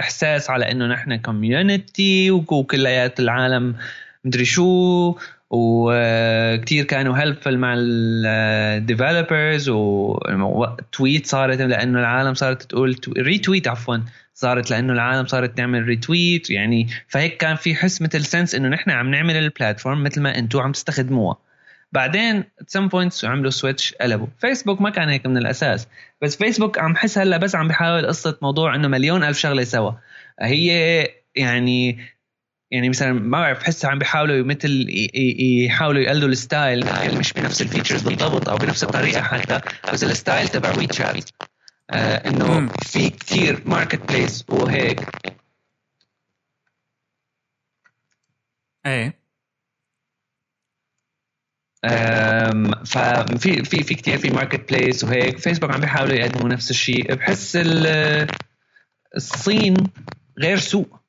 إحساس 0.00 0.50
على 0.50 0.70
إنه 0.70 0.86
نحن 0.86 1.16
community 1.16 2.30
وكليات 2.30 3.20
العالم 3.20 3.76
مدري 4.24 4.44
شو 4.44 5.14
وكتير 5.50 6.84
كانوا 6.84 7.18
helpful 7.18 7.58
مع 7.58 7.74
ال 7.78 7.95
developers 7.95 9.68
و 9.68 9.94
tweet 9.94 11.26
صارت 11.26 11.60
لأنه 11.60 12.00
العالم 12.00 12.34
صارت 12.34 12.62
تقول 12.62 12.96
retweet 13.18 13.68
عفوا 13.68 13.96
صارت 14.34 14.70
لأنه 14.70 14.92
العالم 14.92 15.26
صارت 15.26 15.56
تعمل 15.56 15.82
retweet 15.82 16.50
يعني 16.50 16.88
فهيك 17.08 17.36
كان 17.36 17.56
في 17.56 17.74
حس 17.74 18.02
مثل 18.02 18.24
sense 18.24 18.54
إنه 18.54 18.68
نحن 18.68 18.90
عم 18.90 19.10
نعمل 19.10 19.36
ال 19.36 19.43
platform 19.43 20.02
مثل 20.02 20.20
ما 20.20 20.38
أنتم 20.38 20.60
عم 20.60 20.72
تستخدموها. 20.72 21.49
بعدين 21.92 22.44
some 22.66 22.88
points 22.88 23.24
عملوا 23.24 23.50
switch 23.50 23.94
قلبوا. 23.94 24.26
فيسبوك 24.38 24.80
ما 24.80 24.90
كان 24.90 25.08
هيك 25.08 25.26
من 25.26 25.36
الأساس. 25.36 25.88
بس 26.22 26.36
فيسبوك 26.36 26.78
عم 26.78 26.96
حس 26.96 27.18
هلا 27.18 27.36
بس 27.36 27.54
عم 27.54 27.68
بحاول 27.68 28.06
قصة 28.06 28.38
موضوع 28.42 28.74
إنه 28.74 28.88
مليون 28.88 29.24
ألف 29.24 29.38
شغلة 29.38 29.64
سوا. 29.64 29.92
هي 30.40 30.68
يعني 31.36 31.98
يعني 32.70 32.88
مثلا 32.88 33.12
ما 33.12 33.40
بعرف 33.40 33.58
بحس 33.60 33.84
عم 33.84 33.98
بيحاولوا 33.98 34.44
مثل 34.44 34.86
يحاولوا 35.66 36.00
يقلدوا 36.02 36.28
ال 36.28 36.36
style. 36.36 36.86
مش 37.18 37.32
بنفس 37.32 37.62
ال 37.62 37.66
features 37.66 38.02
بالضبط 38.02 38.48
أو 38.48 38.56
بنفس 38.56 38.84
الطريقة 38.84 39.22
حتى 39.22 39.60
بس 39.92 40.04
ال 40.04 40.11
style 40.11 40.48
تبع 40.48 40.78
وي 40.78 40.88
شات 40.92 41.30
آه 41.90 42.28
إنه 42.28 42.68
في 42.82 43.10
كثير 43.10 43.62
market 43.66 44.12
place 44.12 44.44
وهيك. 44.48 45.00
إيه. 48.86 49.19
ففي 52.86 53.64
في 53.64 53.82
في 53.82 53.94
كثير 53.94 54.18
في 54.18 54.30
market 54.30 54.72
place 54.72 55.04
وهيك. 55.04 55.38
فيسبوك 55.38 55.70
عم 55.70 55.80
بيحاولوا 55.80 56.14
يقدموا 56.14 56.48
نفس 56.48 56.70
الشيء. 56.70 57.14
بحس 57.14 57.58
الصين 59.16 59.74
غير 60.38 60.58
سوق 60.58 61.00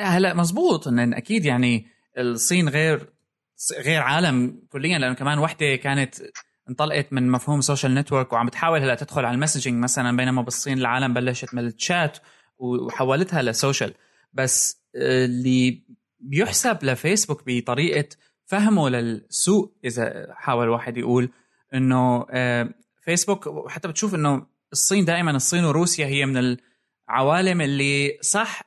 هلا 0.00 0.34
مزبوط. 0.34 0.88
ان 0.88 1.14
أكيد 1.14 1.44
يعني 1.44 1.86
الصين 2.18 2.68
غير 2.68 3.12
غير 3.78 4.02
عالم 4.02 4.62
كليا 4.68 4.98
لأنه 4.98 5.14
كمان 5.14 5.38
وحدة 5.38 5.76
كانت 5.76 6.14
انطلقت 6.68 7.12
من 7.12 7.30
مفهوم 7.30 7.60
social 7.60 7.94
network 7.94 8.32
وعم 8.32 8.46
بتحاول 8.46 8.80
هلا 8.80 8.94
تدخل 8.94 9.24
على 9.24 9.34
ال 9.34 9.39
messaging 9.39 9.82
مثلا 9.82 10.16
بينما 10.16 10.42
بالصين 10.42 10.78
العالم 10.78 11.14
بلشت 11.14 11.54
من 11.54 11.66
الشات 11.66 12.18
وحولتها 12.58 13.42
ل 13.42 13.49
social 13.49 13.94
بس 14.32 14.82
آه، 14.96 15.24
اللي 15.24 15.82
بيحسب 16.20 16.78
لفيسبوك 16.82 17.42
بطريقة 17.46 18.08
فهمه 18.50 18.88
للسوق 18.88 19.78
إذا 19.84 20.26
حاول 20.34 20.68
واحد 20.68 20.96
يقول 20.96 21.30
إنه 21.74 22.26
آه، 22.30 22.74
فيسبوك 23.04 23.46
وحتى 23.46 23.88
بتشوف 23.88 24.14
إنه 24.14 24.46
الصين 24.72 25.04
دائما 25.04 25.30
الصين 25.30 25.64
وروسيا 25.64 26.06
هي 26.06 26.26
من 26.26 26.56
العوالم 27.08 27.60
اللي 27.60 28.18
صح 28.20 28.62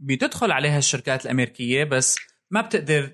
بتدخل 0.00 0.52
عليها 0.52 0.78
الشركات 0.78 1.24
الأمريكية 1.24 1.84
بس 1.84 2.18
ما 2.50 2.60
بتقدر 2.60 3.12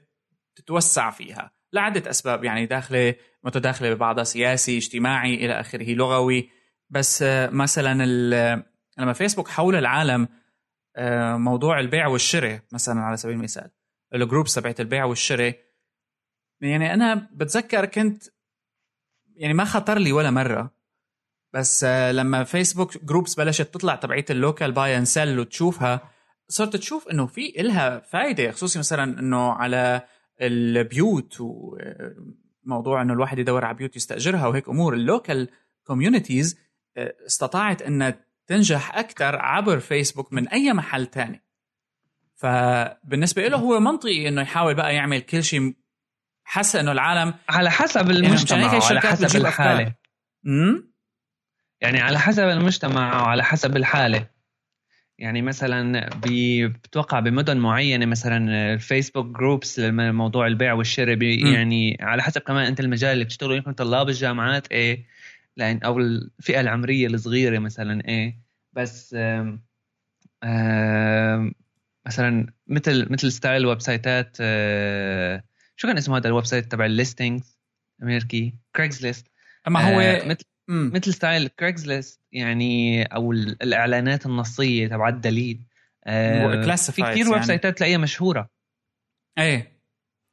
تتوسع 0.56 1.10
فيها. 1.10 1.50
لعدة 1.72 2.10
أسباب 2.10 2.44
يعني 2.44 2.66
داخلة 2.66 3.14
متداخلة 3.44 3.94
ببعضها 3.94 4.24
سياسي 4.24 4.76
اجتماعي 4.76 5.34
إلى 5.34 5.60
آخره 5.60 5.94
لغوي. 5.94 6.50
بس 6.90 7.22
آه، 7.22 7.50
مثلا 7.50 8.04
لما 8.98 9.12
فيسبوك 9.12 9.48
حول 9.48 9.76
العالم 9.76 10.28
آه، 10.96 11.36
موضوع 11.36 11.80
البيع 11.80 12.06
والشراء 12.06 12.60
مثلا 12.72 13.00
على 13.00 13.16
سبيل 13.16 13.36
المثال 13.36 13.70
ال 14.14 14.20
groups 14.20 14.54
تبعت 14.54 14.80
البيع 14.80 15.04
والشراء 15.04 15.65
يعني 16.60 16.94
أنا 16.94 17.28
بتذكر 17.32 17.84
كنت 17.86 18.22
يعني 19.34 19.54
ما 19.54 19.64
خطر 19.64 19.98
لي 19.98 20.12
ولا 20.12 20.30
مرة. 20.30 20.76
بس 21.52 21.84
آه، 21.84 22.12
لما 22.12 22.44
فيسبوك 22.44 23.04
groups 23.04 23.34
بلشت 23.34 23.62
تطلع 23.74 23.94
تبعيت 23.94 24.30
ال 24.30 24.37
local 24.37 24.72
buy 24.72 24.96
and 24.98 25.06
sell 25.06 25.38
وتشوفها 25.38 26.10
صرت 26.48 26.76
تشوف 26.76 27.08
إنه 27.08 27.26
في 27.26 27.60
إلها 27.60 27.98
فائده 28.00 28.50
خصوصي 28.50 28.78
مثلا 28.78 29.20
إنه 29.20 29.52
على 29.52 30.02
البيوت 30.40 31.36
وموضوع 31.40 33.02
إنه 33.02 33.12
الواحد 33.12 33.38
يدور 33.38 33.64
على 33.64 33.76
بيوت 33.76 33.96
يستأجرها 33.96 34.46
وهيك 34.46 34.68
أمور. 34.68 34.94
ال 34.94 35.03
local 35.03 35.48
communities 35.84 36.58
آه، 36.96 37.14
استطاعت 37.26 37.82
إنها 37.82 38.24
تنجح 38.46 38.98
أكثر 38.98 39.36
عبر 39.36 39.80
فيسبوك 39.80 40.32
من 40.32 40.48
أي 40.48 40.72
محل 40.72 41.06
تاني. 41.06 41.42
فبالنسبة 42.34 43.48
له 43.48 43.56
هو 43.56 43.80
منطقي 43.80 44.28
إنه 44.28 44.42
يحاول 44.42 44.74
بقى 44.74 44.94
يعمل 44.94 45.20
كل 45.20 45.44
شيء 45.44 45.74
حاسه 46.46 46.80
انه 46.80 46.92
العالم 46.92 47.34
على 47.48 47.70
حسب 47.70 48.10
المجتمع 48.10 48.60
يعني 48.60 48.78
وعلى 48.78 49.00
حسب 49.00 49.36
الحالة. 49.36 49.92
امم 50.46 50.92
يعني 51.80 52.00
على 52.00 52.18
حسب 52.18 52.48
المجتمع 52.48 53.22
وعلى 53.22 53.44
حسب 53.44 53.76
الحالة. 53.76 54.26
يعني 55.18 55.42
مثلا 55.42 56.10
بتوقع 56.26 57.20
بمدن 57.20 57.56
معينة 57.56 58.06
مثلا 58.06 58.72
الفيسبوك 58.74 59.26
groups 59.26 59.78
لموضوع 59.78 60.46
البيع 60.46 60.72
والشراء 60.72 61.22
يعني 61.22 61.98
على 62.00 62.22
حسب 62.22 62.40
كمان 62.40 62.66
أنت 62.66 62.80
المجال 62.80 63.12
اللي 63.12 63.24
بتشتغلوا 63.24 63.56
يمكن 63.56 63.72
طلاب 63.72 64.08
الجامعات 64.08 64.72
إيه 64.72 65.06
لأن 65.56 65.82
أو 65.82 65.98
الفئة 65.98 66.60
العمرية 66.60 67.06
الصغيرة 67.06 67.58
مثلا 67.58 68.08
إيه. 68.08 68.38
بس 68.72 69.14
آم 69.18 69.62
آم 70.44 71.52
مثلا 72.06 72.46
مثل 72.66 73.12
مثل 73.12 73.32
style 73.32 73.66
ويب 73.66 73.80
سايتات 73.80 74.36
آه، 74.40 75.42
شو 75.76 75.88
كان 75.88 75.96
اسمه 75.96 76.16
هذا 76.16 76.28
ال 76.28 76.46
website 76.46 76.72
تبع 76.72 76.86
ال 76.86 76.94
listings 76.94 77.58
أمريكي. 78.02 78.54
كريغزلست 78.76 79.26
أما 79.68 79.94
هو 79.94 80.00
آه 80.00 80.28
مثل 80.28 80.44
مم. 80.68 80.90
مثل 80.94 81.14
style 81.14 81.48
كريغزلست 81.48 82.20
يعني 82.32 83.02
أو 83.04 83.32
الإعلانات 83.32 84.26
النصية 84.26 84.88
تبع 84.88 85.08
الدليل. 85.08 85.66
آه 86.04 86.76
في 86.76 87.02
كثير 87.02 87.16
يعني. 87.16 87.30
ويب 87.30 87.42
سايتات 87.42 87.78
تلاقيها 87.78 87.98
مشهورة. 87.98 88.50
إيه. 89.38 89.76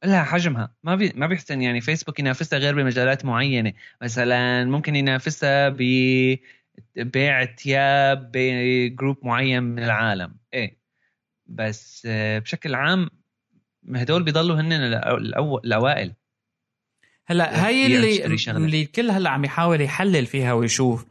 لها 0.04 0.24
حجمها. 0.24 0.76
ما 0.84 0.96
بي 0.96 1.12
ما 1.16 1.28
بيحسن 1.28 1.62
يعني 1.62 1.82
فيسبوك 1.82 2.20
ينافسها 2.20 2.60
غير 2.60 2.76
بمجالات 2.76 3.26
معينة. 3.26 3.74
مثلا 4.02 4.66
ممكن 4.66 4.96
ينافسها 4.96 5.70
ببيع 5.70 7.46
ثياب 7.46 8.32
ب 8.34 8.49
group 8.49 9.26
معين 9.26 9.64
من 9.64 9.84
العالم. 9.84 10.38
إيه. 10.54 10.78
بس 11.48 12.08
آه، 12.10 12.40
بشكل 12.40 12.76
عام 12.76 13.10
هدول 13.96 14.24
بيضلوا 14.24 14.56
هن 14.56 14.74
الأوائل. 15.66 16.14
هلأ 17.26 17.66
هاي 17.66 17.86
اللي 17.86 18.26
اللي 18.26 18.82
الكل 18.82 19.12
هلأ 19.12 19.30
عم 19.30 19.46
يحاول 19.46 19.82
يحلل 19.82 20.26
فيها 20.26 20.54
ويشوف 20.54 21.06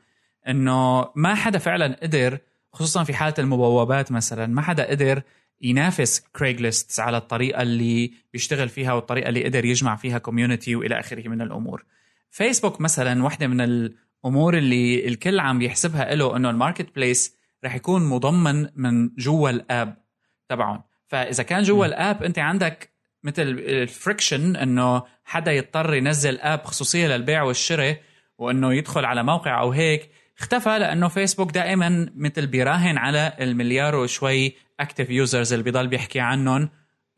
إنه 0.49 1.11
ما 1.17 1.35
حدا 1.35 1.59
فعلا 1.59 1.97
قدر 2.03 2.39
خصوصا 2.73 3.05
في 3.05 3.15
حالة 3.15 3.35
المبوبات 3.39 4.13
مثلا 4.13 4.47
ما 4.47 4.63
حدا 4.63 4.91
قدر 4.91 5.23
ينافس 5.61 6.21
كريغليست 6.21 7.01
على 7.01 7.17
الطريقة 7.17 7.63
اللي 7.63 8.13
بيشتغل 8.33 8.69
فيها 8.69 8.93
والطريقة 8.93 9.29
اللي 9.29 9.45
قدر 9.45 9.65
يجمع 9.65 9.97
فيها 9.97 10.19
community 10.19 10.77
وإلى 10.77 11.01
آخره 11.01 11.29
من 11.29 11.43
الأمور. 11.43 11.85
فيسبوك 12.31 12.81
مثلا 12.81 13.23
واحدة 13.25 13.47
من 13.47 13.61
الأمور 13.61 14.59
اللي 14.59 15.09
الكل 15.09 15.41
عم 15.41 15.63
يحسبها 15.63 16.15
له 16.15 16.37
إنه 16.37 16.51
ال 16.51 16.95
marketplace 16.97 17.37
رح 17.65 17.75
يكون 17.75 18.09
مضمن 18.09 18.69
من 18.75 19.09
جوا 19.19 19.51
ال 19.51 19.62
app 19.62 19.97
تبعهم. 20.49 20.83
فإذا 21.13 21.43
كان 21.43 21.63
جوا 21.63 21.87
ال 21.87 21.96
app 21.96 22.23
أنت 22.23 22.39
عندك 22.39 22.93
مثل 23.25 23.43
ال 23.43 23.55
friction 23.55 24.57
إنه 24.57 25.03
حدا 25.25 25.53
يضطر 25.53 25.95
ينزل 25.95 26.39
app 26.41 26.65
خصوصية 26.65 27.07
للبيع 27.07 27.43
والشراء 27.43 28.01
وإنه 28.39 28.75
يدخل 28.75 29.05
على 29.05 29.23
موقع 29.23 29.61
أو 29.61 29.71
هيك. 29.71 30.11
اختفى 30.39 30.79
لأنه 30.79 31.09
فيسبوك 31.09 31.51
دائما 31.51 32.13
مثل 32.17 32.47
بيراهن 32.47 32.99
على 32.99 33.33
المليار 33.41 33.97
وشوي 33.97 34.57
active 34.81 35.11
users 35.11 35.53
اللي 35.53 35.63
بيضل 35.63 35.87
بيحكي 35.87 36.21
عنهم 36.21 36.69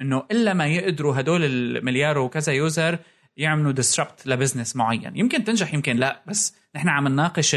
إنه 0.00 0.22
إلا 0.30 0.54
ما 0.54 0.66
يقدروا 0.66 1.20
هدول 1.20 1.44
المليار 1.44 2.18
وكذا 2.18 2.52
user 2.52 2.98
يعملوا 3.36 3.72
disrupt 3.72 4.26
ل 4.26 4.32
business 4.32 4.76
معين. 4.76 5.16
يمكن 5.16 5.44
تنجح 5.44 5.74
يمكن 5.74 5.96
لا 5.96 6.22
بس 6.26 6.56
نحن 6.76 6.88
عم 6.88 7.08
نناقش 7.08 7.56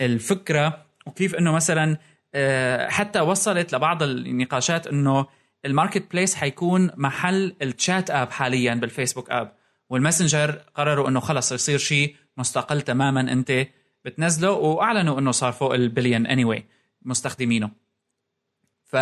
الفكرة 0.00 0.86
وكيف 1.06 1.34
إنه 1.34 1.52
مثلا 1.52 1.96
آه، 2.34 2.88
حتى 2.88 3.20
وصلت 3.20 3.74
لبعض 3.74 4.02
النقاشات 4.02 4.86
إنه 4.86 5.26
ال 5.64 6.12
marketplace 6.12 6.34
حيكون 6.34 6.90
محل 6.96 7.56
ال 7.62 7.72
chat 7.72 8.10
app 8.10 8.30
حاليا 8.30 8.74
بالفيسبوك 8.74 9.30
app 9.30 9.56
والماسنجر 9.90 10.50
قرروا 10.50 11.08
إنه 11.08 11.20
خلص 11.20 11.52
يصير 11.52 11.78
شيء 11.78 12.16
مستقل 12.36 12.82
تماما 12.82 13.20
أنت 13.20 13.66
بتنزله 14.04 14.50
وأعلنوا 14.50 15.18
إنه 15.18 15.30
صار 15.30 15.52
فوق 15.52 15.74
ال 15.74 16.26
billion 16.26 16.44
anyway 16.44 16.62
مستخدمينه. 17.02 17.70
ف 18.84 18.96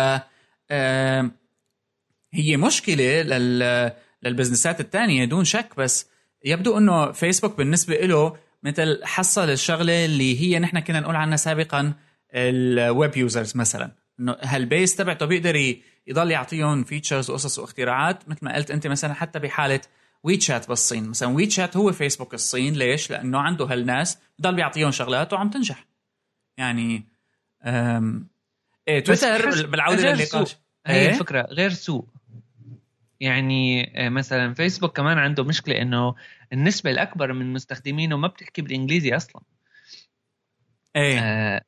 هي 2.33 2.57
مشكلة 2.57 3.21
لل 3.21 3.91
لل 4.23 4.33
businessات 4.33 4.79
الثانية 4.79 5.25
دون 5.25 5.45
شك 5.45 5.75
بس 5.77 6.09
يبدو 6.45 6.77
إنه 6.77 7.11
فيسبوك 7.11 7.57
بالنسبة 7.57 7.95
له 7.95 8.37
مثل 8.63 9.01
حصل 9.03 9.49
الشغلة 9.49 10.05
اللي 10.05 10.41
هي 10.41 10.59
نحن 10.59 10.79
كنا 10.79 10.99
نقول 10.99 11.15
عنها 11.15 11.37
سابقا 11.37 11.93
ال 12.33 12.54
web 12.54 13.17
users 13.17 13.57
مثلا. 13.57 13.91
إنه 14.19 14.37
هال 14.41 14.59
base 14.59 14.95
تبعته 14.95 15.25
بيقدر 15.25 15.75
يضل 16.11 16.31
يعطيهم 16.31 16.83
features 16.83 17.29
وقصص 17.29 17.59
واختراعات 17.59 18.29
مثل 18.29 18.45
ما 18.45 18.55
قلت 18.55 18.71
أنت 18.71 18.87
مثلا 18.87 19.13
حتى 19.13 19.39
بحالة 19.39 19.81
وي 20.23 20.37
تشات 20.37 20.67
بالصين. 20.67 21.09
مثلا 21.09 21.29
وي 21.29 21.45
تشات 21.45 21.77
هو 21.77 21.91
فيسبوك 21.91 22.33
الصين. 22.33 22.73
ليش؟ 22.73 23.11
لأنه 23.11 23.39
عنده 23.39 23.65
هالناس 23.65 24.17
بضل 24.39 24.55
بيعطيهم 24.55 24.91
شغلات 24.91 25.33
وعم 25.33 25.49
تنجح. 25.49 25.85
يعني 26.57 27.03
أم... 27.63 28.27
إيه 28.87 29.03
تويتر 29.03 29.67
بالعودة 29.67 30.13
للنقاش. 30.13 30.57
هي 30.87 30.99
إيه؟ 30.99 31.09
الفكرة 31.09 31.41
غير 31.41 31.69
سوق 31.69 32.07
يعني 33.19 33.91
آه، 34.05 34.09
مثلا 34.09 34.53
فيسبوك 34.53 34.97
كمان 34.97 35.17
عنده 35.17 35.43
مشكلة 35.43 35.81
إنه 35.81 36.15
النسبة 36.53 36.91
الأكبر 36.91 37.33
من 37.33 37.53
مستخدمينه 37.53 38.17
ما 38.17 38.27
بتحكي 38.27 38.61
بالإنجليزي 38.61 39.15
أصلا. 39.15 39.41
إيه. 40.95 41.19
آه 41.19 41.61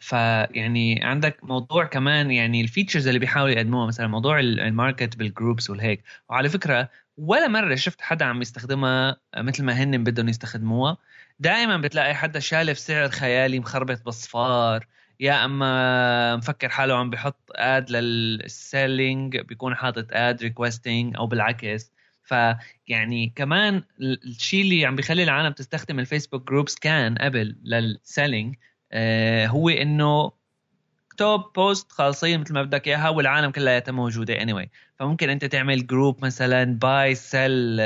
فيعني 0.00 1.04
عندك 1.04 1.44
موضوع 1.44 1.84
كمان 1.84 2.30
يعني 2.30 2.60
ال 2.60 2.65
features 2.65 3.06
اللي 3.06 3.18
بيحاولوا 3.18 3.54
يقدموها 3.54 3.86
مثلا 3.86 4.06
موضوع 4.06 4.40
ال 4.40 4.51
market 4.51 5.16
بال 5.16 5.30
groups 5.30 5.70
والهيك. 5.70 6.02
وعلى 6.28 6.48
فكرة 6.48 6.88
ولا 7.16 7.48
مرة 7.48 7.74
شفت 7.74 8.00
حدا 8.00 8.24
عم 8.24 8.42
يستخدمها 8.42 9.16
مثل 9.36 9.64
ما 9.64 9.72
هن 9.72 10.04
بدهم 10.04 10.28
يستخدموها. 10.28 10.96
دائما 11.38 11.76
بتلاقي 11.76 12.14
حدا 12.14 12.40
شالف 12.40 12.78
سعر 12.78 13.08
خيالي 13.08 13.58
مخربط 13.60 14.02
بصفار 14.06 14.86
يا 15.20 15.44
أما 15.44 16.36
مفكر 16.36 16.68
حاله 16.68 16.94
عم 16.94 17.10
بحط 17.10 17.50
ad 17.54 17.90
لل 17.90 18.22
selling 18.22 19.36
بيكون 19.36 19.74
حاطط 19.74 20.06
ad 20.10 20.42
requesting 20.42 21.16
أو 21.16 21.26
بالعكس. 21.26 21.92
فيعني 22.24 23.32
كمان 23.36 23.82
الشيء 24.00 24.62
اللي 24.62 24.86
عم 24.86 24.96
بيخلي 24.96 25.22
العالم 25.22 25.52
تستخدم 25.52 25.98
الفيسبوك 25.98 26.48
groups 26.48 26.74
كان 26.74 27.18
قبل 27.18 27.56
لل 27.64 27.84
selling 27.84 28.56
هو 29.46 29.68
إنه 29.68 30.32
top 31.16 31.52
post 31.54 31.92
خالصين 31.92 32.40
مثل 32.40 32.54
ما 32.54 32.62
بدك 32.62 32.88
إياها 32.88 33.08
والعالم 33.08 33.50
كلها 33.50 33.82
موجودة 33.88 34.42
anyway. 34.42 34.68
فممكن 34.98 35.30
أنت 35.30 35.44
تعمل 35.44 35.86
group 35.86 36.24
مثلا 36.24 36.64
buy 36.64 37.14
sell 37.14 37.80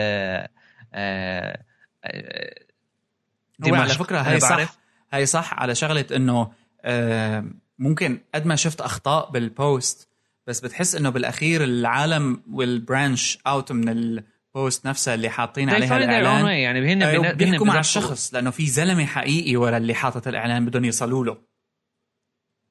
هو 3.64 3.74
على 3.74 3.88
فكرة 3.88 4.18
هي 4.18 4.40
صح 4.40 4.78
هي 5.12 5.26
صح 5.26 5.55
على 5.55 5.74
شغلة 5.74 6.07
إنه 6.16 6.53
آه، 6.82 7.44
ممكن 7.78 8.20
قد 8.34 8.46
ما 8.46 8.57
شفت 8.57 8.80
أخطاء 8.80 9.30
بال 9.30 9.57
post 9.57 10.09
بس 10.46 10.61
بتحس 10.61 10.94
إنه 10.94 11.11
بالأخير 11.11 11.64
العالم 11.64 12.42
وال 12.53 12.74
branch 12.74 13.38
out 13.47 13.72
من 13.72 14.22
ال 14.57 14.62
post 14.62 14.86
نفسها 14.86 15.14
اللي 15.14 15.28
حاطين 15.28 15.70
عليها 15.70 15.96
الإعلان. 15.96 16.46
يعني 16.46 16.92
هن 16.92 17.03
أيوة 17.03 17.32
بيحكوا 17.32 17.66
مع 17.66 17.80
الشخص 17.80 18.34
لأنه 18.34 18.51
في 18.51 18.66
زلمة 18.66 19.07
حقيقي 19.07 19.57
ورا 19.57 19.76
اللي 19.76 19.94
حاطط 19.94 20.28
الإعلان 20.28 20.66
بدهم 20.66 20.84
يوصلوا 20.84 21.24
له. 21.24 21.42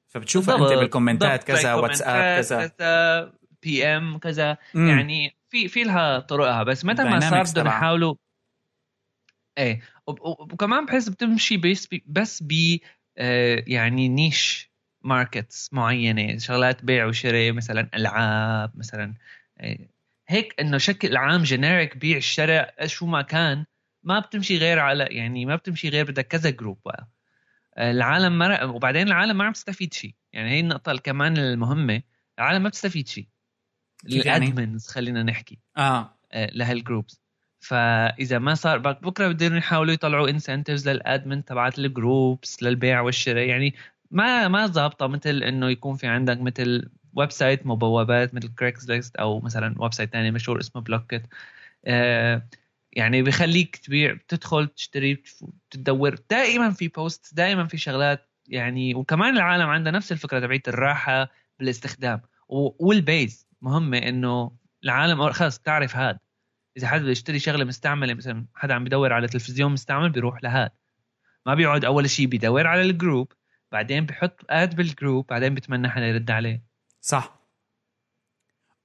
فبتشوفها 0.08 0.54
أنت 0.54 0.78
بال 0.78 0.91
commentات 0.91 1.44
كذا 1.44 1.74
واتساب 1.74 2.42
كذا. 2.42 2.66
كذا 2.66 3.32
PM 3.62 4.18
كذا. 4.18 4.56
يعني 4.74 5.36
في 5.48 5.68
في 5.68 5.82
لها 5.82 6.18
طرقها 6.18 6.62
بس 6.62 6.84
متى 6.84 7.04
ما 7.04 7.20
صار 7.20 7.42
بدهم 7.42 7.66
يحاولوا 7.66 8.14
إيه 9.58 9.82
وكمان 10.52 10.86
بحس 10.86 11.08
بتمشي 11.08 11.56
بس 11.56 11.86
بي 11.86 12.04
بس 12.06 12.42
ب 12.42 12.78
آه، 13.18 13.64
يعني 13.66 14.08
niche 14.08 14.70
markets 15.02 15.72
معينة 15.72 16.38
شغلات 16.38 16.84
بيع 16.84 17.06
وشراء 17.06 17.52
مثلا 17.52 17.90
ألعاب 17.94 18.78
مثلا 18.78 19.14
آه، 19.58 19.78
هيك 20.30 20.60
إنه 20.60 20.78
شكل 20.78 21.16
عام 21.16 21.42
generic 21.42 21.96
بيع 21.96 22.16
الشراء 22.16 22.86
شو 22.86 23.06
ما 23.06 23.22
كان 23.22 23.64
ما 24.02 24.20
بتمشي 24.20 24.58
غير 24.58 24.78
على 24.78 25.04
يعني 25.04 25.46
ما 25.46 25.56
بتمشي 25.56 25.88
غير 25.88 26.04
بدك 26.10 26.26
كذا 26.26 26.50
group 26.50 26.78
بقى. 26.84 27.08
العالم 27.78 28.38
ما 28.38 28.64
وبعدين 28.64 29.06
العالم 29.06 29.38
ما 29.38 29.44
عم 29.44 29.52
تستفيد 29.52 29.94
شيء 29.94 30.14
يعني 30.32 30.50
هي 30.50 30.60
النقطة 30.60 30.96
كمان 30.96 31.38
المهمة 31.38 32.02
العالم 32.38 32.62
ما 32.62 32.68
بتستفيد 32.68 33.08
شيء 33.08 33.28
ال 34.06 34.13
admins 34.13 34.58
يعني؟ 34.58 34.94
خلينا 34.94 35.22
نحكي. 35.22 35.58
آه, 35.76 36.18
آه، 36.32 36.50
لهال 36.52 36.75
groups 36.75 37.20
فإذا 37.60 38.38
ما 38.38 38.54
صار 38.54 38.78
بكرة 38.78 39.28
بدهم 39.28 39.56
يحاولوا 39.56 39.94
يطلعوا 39.94 40.28
incentives 40.28 40.88
لل 40.88 41.04
admin 41.04 41.44
تبعت 41.44 41.78
ال 41.78 41.90
groups 41.90 42.62
للبيع 42.62 43.00
والشراء. 43.00 43.48
يعني 43.48 43.74
ما 44.10 44.48
ما 44.48 44.66
ظابطة 44.66 45.06
مثل 45.06 45.42
إنه 45.42 45.70
يكون 45.70 45.96
في 45.96 46.06
عندك 46.06 46.40
مثل 46.40 46.90
website 47.14 47.66
مبوبات 47.66 48.34
مثل 48.34 48.54
كريكس 48.54 48.88
ليست 48.88 49.16
أو 49.16 49.40
مثلا 49.40 49.74
website 49.82 50.12
ثاني 50.12 50.30
مشهور 50.30 50.60
اسمه 50.60 50.82
بلوكت 50.82 51.22
آه 51.86 52.48
يعني 52.92 53.22
بخليك 53.22 53.76
تبيع 53.76 54.18
تدخل 54.28 54.68
تشتري 54.68 55.22
تدور. 55.70 56.14
دائما 56.30 56.70
في 56.70 56.88
post 56.88 57.34
دائما 57.34 57.66
في 57.66 57.78
شغلات 57.78 58.28
يعني. 58.48 58.94
وكمان 58.94 59.36
العالم 59.36 59.66
عندها 59.66 59.92
نفس 59.92 60.12
الفكرة 60.12 60.40
تبعت 60.40 60.68
الراحة 60.68 61.30
بالاستخدام 61.58 62.20
وال 62.48 62.77
base. 62.77 63.48
مهمة 63.62 63.98
إنه 63.98 64.56
العالم 64.84 65.32
خلص 65.32 65.58
تعرف 65.58 65.96
هذا 65.96 66.18
إذا 66.76 66.88
حد 66.88 67.00
بده 67.00 67.10
يشتري 67.10 67.38
شغلة 67.38 67.64
مستعملة 67.64 68.14
مثلا 68.14 68.46
حدا 68.54 68.74
عم 68.74 68.84
بدور 68.84 69.12
على 69.12 69.28
تلفزيون 69.28 69.72
مستعمل 69.72 70.10
بيروح 70.10 70.44
لهذا 70.44 70.70
ما 71.46 71.54
بيقعد 71.54 71.84
أول 71.84 72.10
شيء 72.10 72.26
بيدور 72.26 72.66
على 72.66 72.82
ال 72.82 72.90
group 72.90 73.32
بعدين 73.72 74.06
بحط 74.06 74.40
ad 74.50 74.76
بال 74.76 74.90
group 74.90 75.26
بعدين 75.26 75.54
بتمنى 75.54 75.88
حدا 75.88 76.06
يرد 76.06 76.30
عليه. 76.30 76.69
صح. 77.00 77.40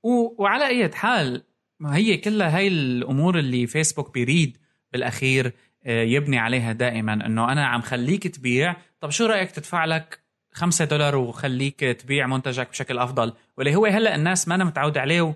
و... 0.03 0.43
وعلى 0.43 0.67
أي 0.67 0.91
حال 0.93 1.43
ما 1.79 1.95
هي 1.95 2.17
كلها 2.17 2.57
هاي 2.57 2.67
الأمور 2.67 3.39
اللي 3.39 3.67
فيسبوك 3.67 4.13
بيريد 4.13 4.57
بالأخير 4.93 5.53
آه، 5.85 6.03
يبني 6.03 6.37
عليها 6.37 6.71
دائما 6.71 7.13
إنه 7.13 7.51
أنا 7.51 7.65
عم 7.65 7.81
خليك 7.81 8.27
تبيع. 8.27 8.75
طب 8.99 9.09
شو 9.09 9.25
رأيك 9.25 9.51
تدفع 9.51 9.85
لك 9.85 10.19
5 10.51 10.85
دولار 10.85 11.15
وخليك 11.15 11.79
تبيع 11.79 12.27
منتجك 12.27 12.69
بشكل 12.69 12.97
أفضل؟ 12.97 13.33
واللي 13.57 13.75
هو 13.75 13.85
هلأ 13.85 14.15
الناس 14.15 14.47
ما 14.47 14.55
أنا 14.55 14.63
متعوده 14.63 15.01
عليه 15.01 15.35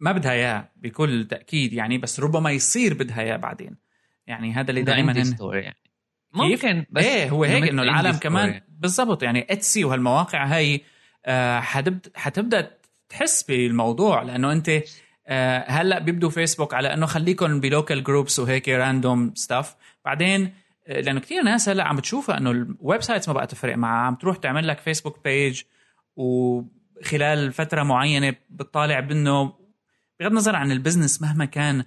ما 0.00 0.12
بدها 0.12 0.32
إياه 0.32 0.68
بكل 0.76 1.26
تأكيد 1.30 1.72
يعني 1.72 1.98
بس 1.98 2.20
ربما 2.20 2.50
يصير 2.50 2.94
بدها 2.94 3.20
إياه 3.20 3.36
بعدين. 3.36 3.76
يعني 4.26 4.52
هذا 4.52 4.70
اللي 4.70 4.82
دائما. 4.82 5.12
يعني. 5.40 5.76
ممكن 6.34 6.86
بس 6.90 7.04
إيه 7.04 7.30
هو 7.30 7.44
هيك 7.44 7.68
إنه 7.68 7.82
العالم 7.82 8.16
كمان 8.16 8.60
بالضبط 8.68 9.22
يعني 9.22 9.46
اتسي 9.50 9.84
وهالمواقع 9.84 10.44
هاي 10.44 10.82
آه 11.26 11.60
حتبدأ 12.14 12.70
تحس 13.08 13.42
بالموضوع 13.42 14.22
لأنه 14.22 14.52
أنت 14.52 14.82
آه 15.26 15.64
هلأ 15.70 15.98
بيبدوا 15.98 16.30
فيسبوك 16.30 16.74
على 16.74 16.94
إنه 16.94 17.06
خليكم 17.06 17.60
ب 17.60 17.67
local 17.67 18.04
groups 18.04 18.38
وهيك 18.38 18.68
random 18.68 19.34
stuff 19.34 19.74
بعدين 20.04 20.52
آه، 20.88 21.00
لأنه 21.00 21.20
كثير 21.20 21.42
ناس 21.42 21.68
هلأ 21.68 21.84
عم 21.84 21.96
بتشوفها 21.96 22.38
إنه 22.38 22.50
ال 22.50 23.02
websites 23.02 23.28
ما 23.28 23.34
بقى 23.34 23.46
تفرق 23.46 23.76
معها. 23.76 24.06
عم 24.06 24.14
تروح 24.14 24.36
تعمل 24.36 24.68
لك 24.68 24.78
فيسبوك 24.78 25.24
page 25.24 25.62
وخلال 26.16 27.52
فترة 27.52 27.82
معينة 27.82 28.34
بتطالع 28.50 29.00
منه. 29.00 29.44
بغض 30.20 30.30
النظر 30.30 30.56
عن 30.56 30.72
ال 30.72 30.78
business 30.78 31.22
مهما 31.22 31.44
كان 31.44 31.84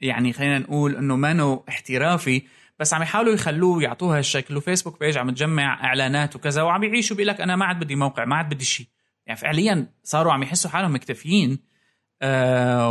يعني 0.00 0.32
خلينا 0.32 0.58
نقول 0.58 0.96
إنه 0.96 1.16
ما 1.16 1.60
احترافي 1.68 2.42
بس 2.78 2.94
عم 2.94 3.02
يحاولوا 3.02 3.34
يخلوه 3.34 3.82
يعطوها 3.82 4.18
الشكل 4.18 4.56
وفيسبوك 4.56 5.00
page 5.00 5.18
عم 5.18 5.30
تجمع 5.30 5.84
إعلانات 5.84 6.36
وكذا 6.36 6.62
وعم 6.62 6.84
يعيشوا 6.84 7.16
بيقول 7.16 7.28
لك 7.28 7.40
أنا 7.40 7.56
ما 7.56 7.64
عاد 7.64 7.80
بدي 7.80 7.96
موقع 7.96 8.24
ما 8.24 8.36
عاد 8.36 8.54
بدي 8.54 8.64
شيء 8.64 8.86
يعني 9.26 9.38
فعليا 9.38 9.86
صاروا 10.02 10.32
عم 10.32 10.42
يحسوا 10.42 10.70
حالهم 10.70 10.94
مكتفيين 10.94 11.58
آه 12.22 12.90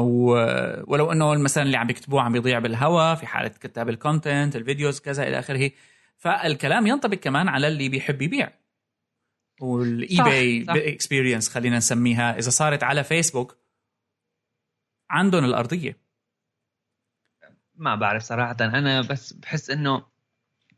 ولو 0.87 1.11
إنه 1.11 1.33
مثلا 1.33 1.63
اللي 1.63 1.77
عم 1.77 1.87
بيكتبوه 1.87 2.21
عم 2.21 2.33
بيضيع 2.33 2.59
بالهواء 2.59 3.15
في 3.15 3.27
حالة 3.27 3.47
كتاب 3.47 3.89
ال 3.89 3.97
content 3.98 4.55
ال 4.55 4.62
videos 4.62 4.99
كذا 4.99 5.27
إلى 5.27 5.39
آخره. 5.39 5.71
فالكلام 6.17 6.87
ينطبق 6.87 7.17
كمان 7.17 7.47
على 7.47 7.67
اللي 7.67 7.89
بيحب 7.89 8.21
يبيع. 8.21 8.51
وال 9.61 10.17
eBay 10.17 10.65
experience 10.93 11.49
خلينا 11.49 11.77
نسميها 11.77 12.37
إذا 12.37 12.49
صارت 12.49 12.83
على 12.83 13.03
فيسبوك 13.03 13.57
عندهم 15.09 15.45
الأرضية. 15.45 16.04
ما 17.77 17.95
بعرف 17.95 18.23
صراحة. 18.23 18.55
أنا 18.61 19.01
بس 19.01 19.33
بحس 19.33 19.69
إنه 19.69 20.05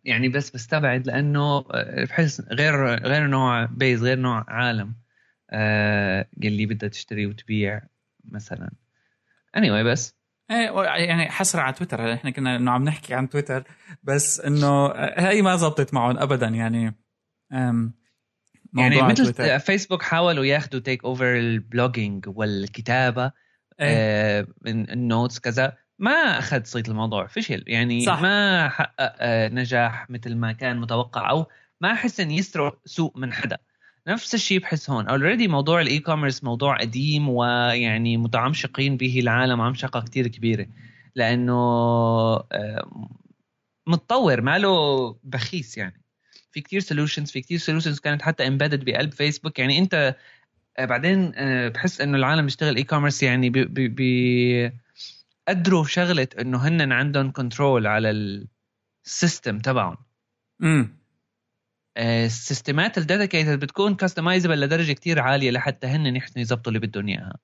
يعني 0.04 0.30
بس 0.30 0.50
بستبعد 0.50 1.08
لأنه 1.08 1.62
بحس 2.04 2.41
غير 2.41 2.86
غير 3.06 3.28
نوع 3.28 3.66
base 3.66 4.04
غير 4.04 4.20
نوع 4.20 4.45
عالم 4.48 4.95
آه 5.50 6.28
اللي 6.43 6.66
بدها 6.66 6.89
تشتري 6.89 7.26
وتبيع 7.26 7.82
مثلا. 8.26 8.72
Anyway 9.58 9.86
بس. 9.86 10.18
إيه 10.52 10.84
يعني 10.84 11.30
حسرة 11.30 11.62
على 11.62 11.74
تويتر. 11.74 12.14
إحنا 12.14 12.32
كنا 12.32 12.56
إنه 12.56 12.72
عم 12.72 12.84
نحكي 12.84 13.14
عن 13.14 13.30
تويتر 13.30 13.64
بس 14.04 14.39
إنه 14.39 14.88
هي 14.98 15.41
ما 15.41 15.56
زبطت 15.56 15.93
معهم 15.93 16.18
ابدا. 16.18 16.48
يعني 16.48 16.95
يعني 17.52 19.02
مثل 19.02 19.34
تويتر. 19.34 19.60
فيسبوك 19.60 20.04
حاولوا 20.04 20.45
ياخذوا 20.45 20.82
take 20.82 21.04
over 21.04 21.38
ال 21.38 21.48
blogging 21.48 22.28
والكتابة 22.28 23.24
إيه. 23.26 23.32
آه 23.80 24.48
ال 24.68 24.80
notes 24.80 25.39
كذا. 25.39 25.78
ما 26.00 26.39
اخذ 26.39 26.64
صيت 26.64 26.89
الموضوع 26.89 27.28
فشل 27.28 27.64
يعني 27.68 28.06
صح. 28.06 28.22
ما 28.22 28.70
حقق 28.70 29.16
آه، 29.20 29.50
نجاح 29.50 30.10
مثل 30.10 30.36
ما 30.36 30.52
كان 30.52 30.80
متوقع 30.80 31.30
أو 31.30 31.45
ما 31.82 31.91
أحس 31.91 32.20
إن 32.20 32.32
يسرق 32.32 32.80
سوق 32.86 33.18
من 33.18 33.34
حدا. 33.34 33.58
نفس 34.08 34.36
الشيء 34.36 34.60
بحس 34.60 34.89
هون. 34.89 35.08
already 35.08 35.48
موضوع 35.48 35.82
ال 35.82 36.00
e-commerce 36.00 36.43
موضوع 36.43 36.78
قديم 36.82 37.30
ويعني 37.30 38.18
متعمشقين 38.18 38.98
به 38.98 39.20
العالم 39.20 39.62
عمشقة 39.62 40.02
كتير 40.02 40.28
كبيرة. 40.28 40.68
لأنه 41.16 41.54
آه، 42.52 43.12
متطور 43.88 44.41
ماله 44.41 45.16
بخيس 45.24 45.78
يعني. 45.78 46.04
في 46.52 46.62
كتير 46.62 46.80
solutions 46.80 47.32
في 47.32 47.41
كتير 47.41 47.58
solutions 47.58 48.00
كانت 48.00 48.22
حتى 48.22 48.48
embedded 48.48 48.86
بقلب 48.86 49.12
فيسبوك 49.12 49.60
يعني 49.60 49.80
أنت 49.80 50.16
آه، 50.78 50.86
بعدين 50.86 51.32
بحس 51.70 52.02
إنه 52.02 52.18
العالم 52.18 52.45
بيشتغل 52.45 52.76
e-commerce 52.76 53.24
يعني 53.24 53.50
بي 53.50 53.88
بيقدروا 53.88 55.84
شغلة 55.86 56.28
إنه 56.41 56.68
هن 56.68 56.91
عندهم 56.91 57.32
control 57.32 57.88
على 57.88 58.12
ال 59.06 59.13
system 59.13 59.60
تبعهم. 59.60 59.98
امم 60.64 60.98
السيستمات 61.98 62.98
ال 62.98 63.04
dedicated 63.04 63.60
بتكون 63.60 63.95
customizable 63.95 64.60
لدرجة 64.60 64.93
كتير 64.93 65.20
عالية 65.20 65.52
لحتى 65.52 65.88
هن 65.88 66.16
يحسنوا 66.16 66.41
يظبطوا 66.41 66.72
اللي 66.72 66.88
بدهم 66.88 67.08
إياها. 67.08 67.38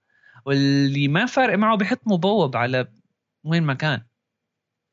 واللي 0.46 1.08
ما 1.08 1.26
فارق 1.26 1.58
معه 1.58 1.78
بحط 1.78 2.02
مبوب 2.06 2.58
على 2.58 2.88
وين 3.44 3.64
ما 3.64 3.74
كان. 3.74 4.02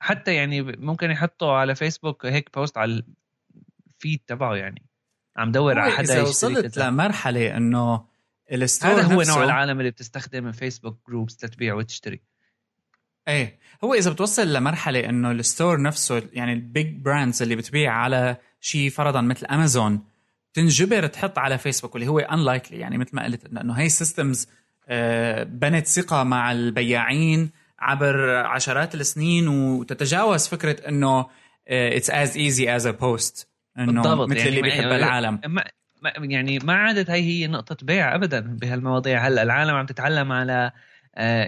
حتى 0.03 0.35
يعني 0.35 0.63
ممكن 0.63 1.11
يحطوا 1.11 1.53
على 1.53 1.75
فيسبوك 1.75 2.27
هيك 2.27 2.51
post 2.55 2.79
على 2.79 3.03
ال 3.87 3.94
feed 3.94 4.21
تبعه 4.27 4.55
يعني. 4.55 4.83
عم 5.37 5.53
دور 5.53 5.79
على 5.79 5.93
حدا 5.93 6.13
إذا 6.13 6.23
وصلت 6.23 6.79
لمرحلة 6.79 7.57
إنه 7.57 8.07
ال 8.53 8.59
store 8.59 8.91
هذا 8.91 9.15
هو 9.15 9.23
نوع 9.23 9.45
العالم 9.45 9.81
اللي 9.81 9.91
بتستخدم 9.91 10.53
فيسبوك 10.53 11.01
groups 11.09 11.45
لتبيع 11.45 11.75
وتشتري. 11.75 12.21
إيه. 13.31 13.59
هو 13.85 13.95
إذا 13.95 14.11
بتوصل 14.11 14.53
لمرحلة 14.53 15.09
إنه 15.09 15.31
ال 15.31 15.39
store 15.39 15.83
نفسه 15.83 16.23
يعني 16.33 16.53
ال 16.53 16.65
big 16.65 17.03
brands 17.03 17.43
اللي 17.43 17.57
بتبيع 17.57 17.93
على 17.93 18.37
شيء 18.61 18.91
فرضا 18.91 19.21
مثل 19.21 19.47
امازون 19.47 20.05
تنجبر 20.55 21.07
تحط 21.07 21.39
على 21.39 21.59
فيسبوك 21.59 21.95
واللي 21.95 22.09
هو 22.09 22.19
unlikely 22.19 22.79
يعني 22.79 22.99
مثل 22.99 23.11
ما 23.13 23.25
قلت 23.25 23.45
إنه 23.45 23.73
هي 23.73 23.89
systems 23.89 24.49
آه، 24.89 25.43
بنت 25.43 25.87
ثقة 25.87 26.23
مع 26.23 26.53
البياعين 26.53 27.51
عبر 27.79 28.31
عشرات 28.37 28.95
السنين 28.95 29.49
وتتجاوز 29.49 30.49
فكرة 30.49 30.89
إنه 30.89 31.27
it's 31.69 32.11
as 32.11 32.37
easy 32.37 32.77
as 32.77 32.87
a 32.87 32.91
post 32.91 33.49
إنه 33.79 34.27
مثل 34.27 34.37
يعني 34.37 34.49
اللي 34.49 34.63
بيحبها 34.63 34.97
العالم. 34.97 35.41
ما 35.47 35.65
يعني 36.19 36.59
ما 36.59 36.75
عادت 36.75 37.11
هي 37.11 37.21
هي 37.21 37.47
نقطة 37.47 37.77
بيع 37.83 38.15
ابدا 38.15 38.41
بهالمواضيع. 38.41 39.29
هلأ 39.29 39.43
العالم 39.43 39.75
عم 39.75 39.87
تتعلم 39.87 40.33
على 40.33 40.73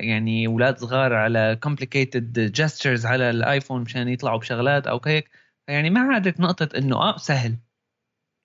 يعني 0.00 0.46
أولاد 0.46 0.78
صغار 0.78 1.14
على 1.14 1.58
complicated 1.62 2.52
gestures 2.52 3.06
على 3.06 3.30
الآيفون 3.30 3.82
مشان 3.82 4.08
يطلعوا 4.08 4.38
بشغلات 4.38 4.86
أو 4.86 5.00
هيك 5.06 5.30
يعني 5.68 5.90
ما 5.90 6.00
عادت 6.00 6.40
نقطة 6.40 6.68
إنه 6.78 6.96
آه 6.96 7.16
سهل. 7.16 7.56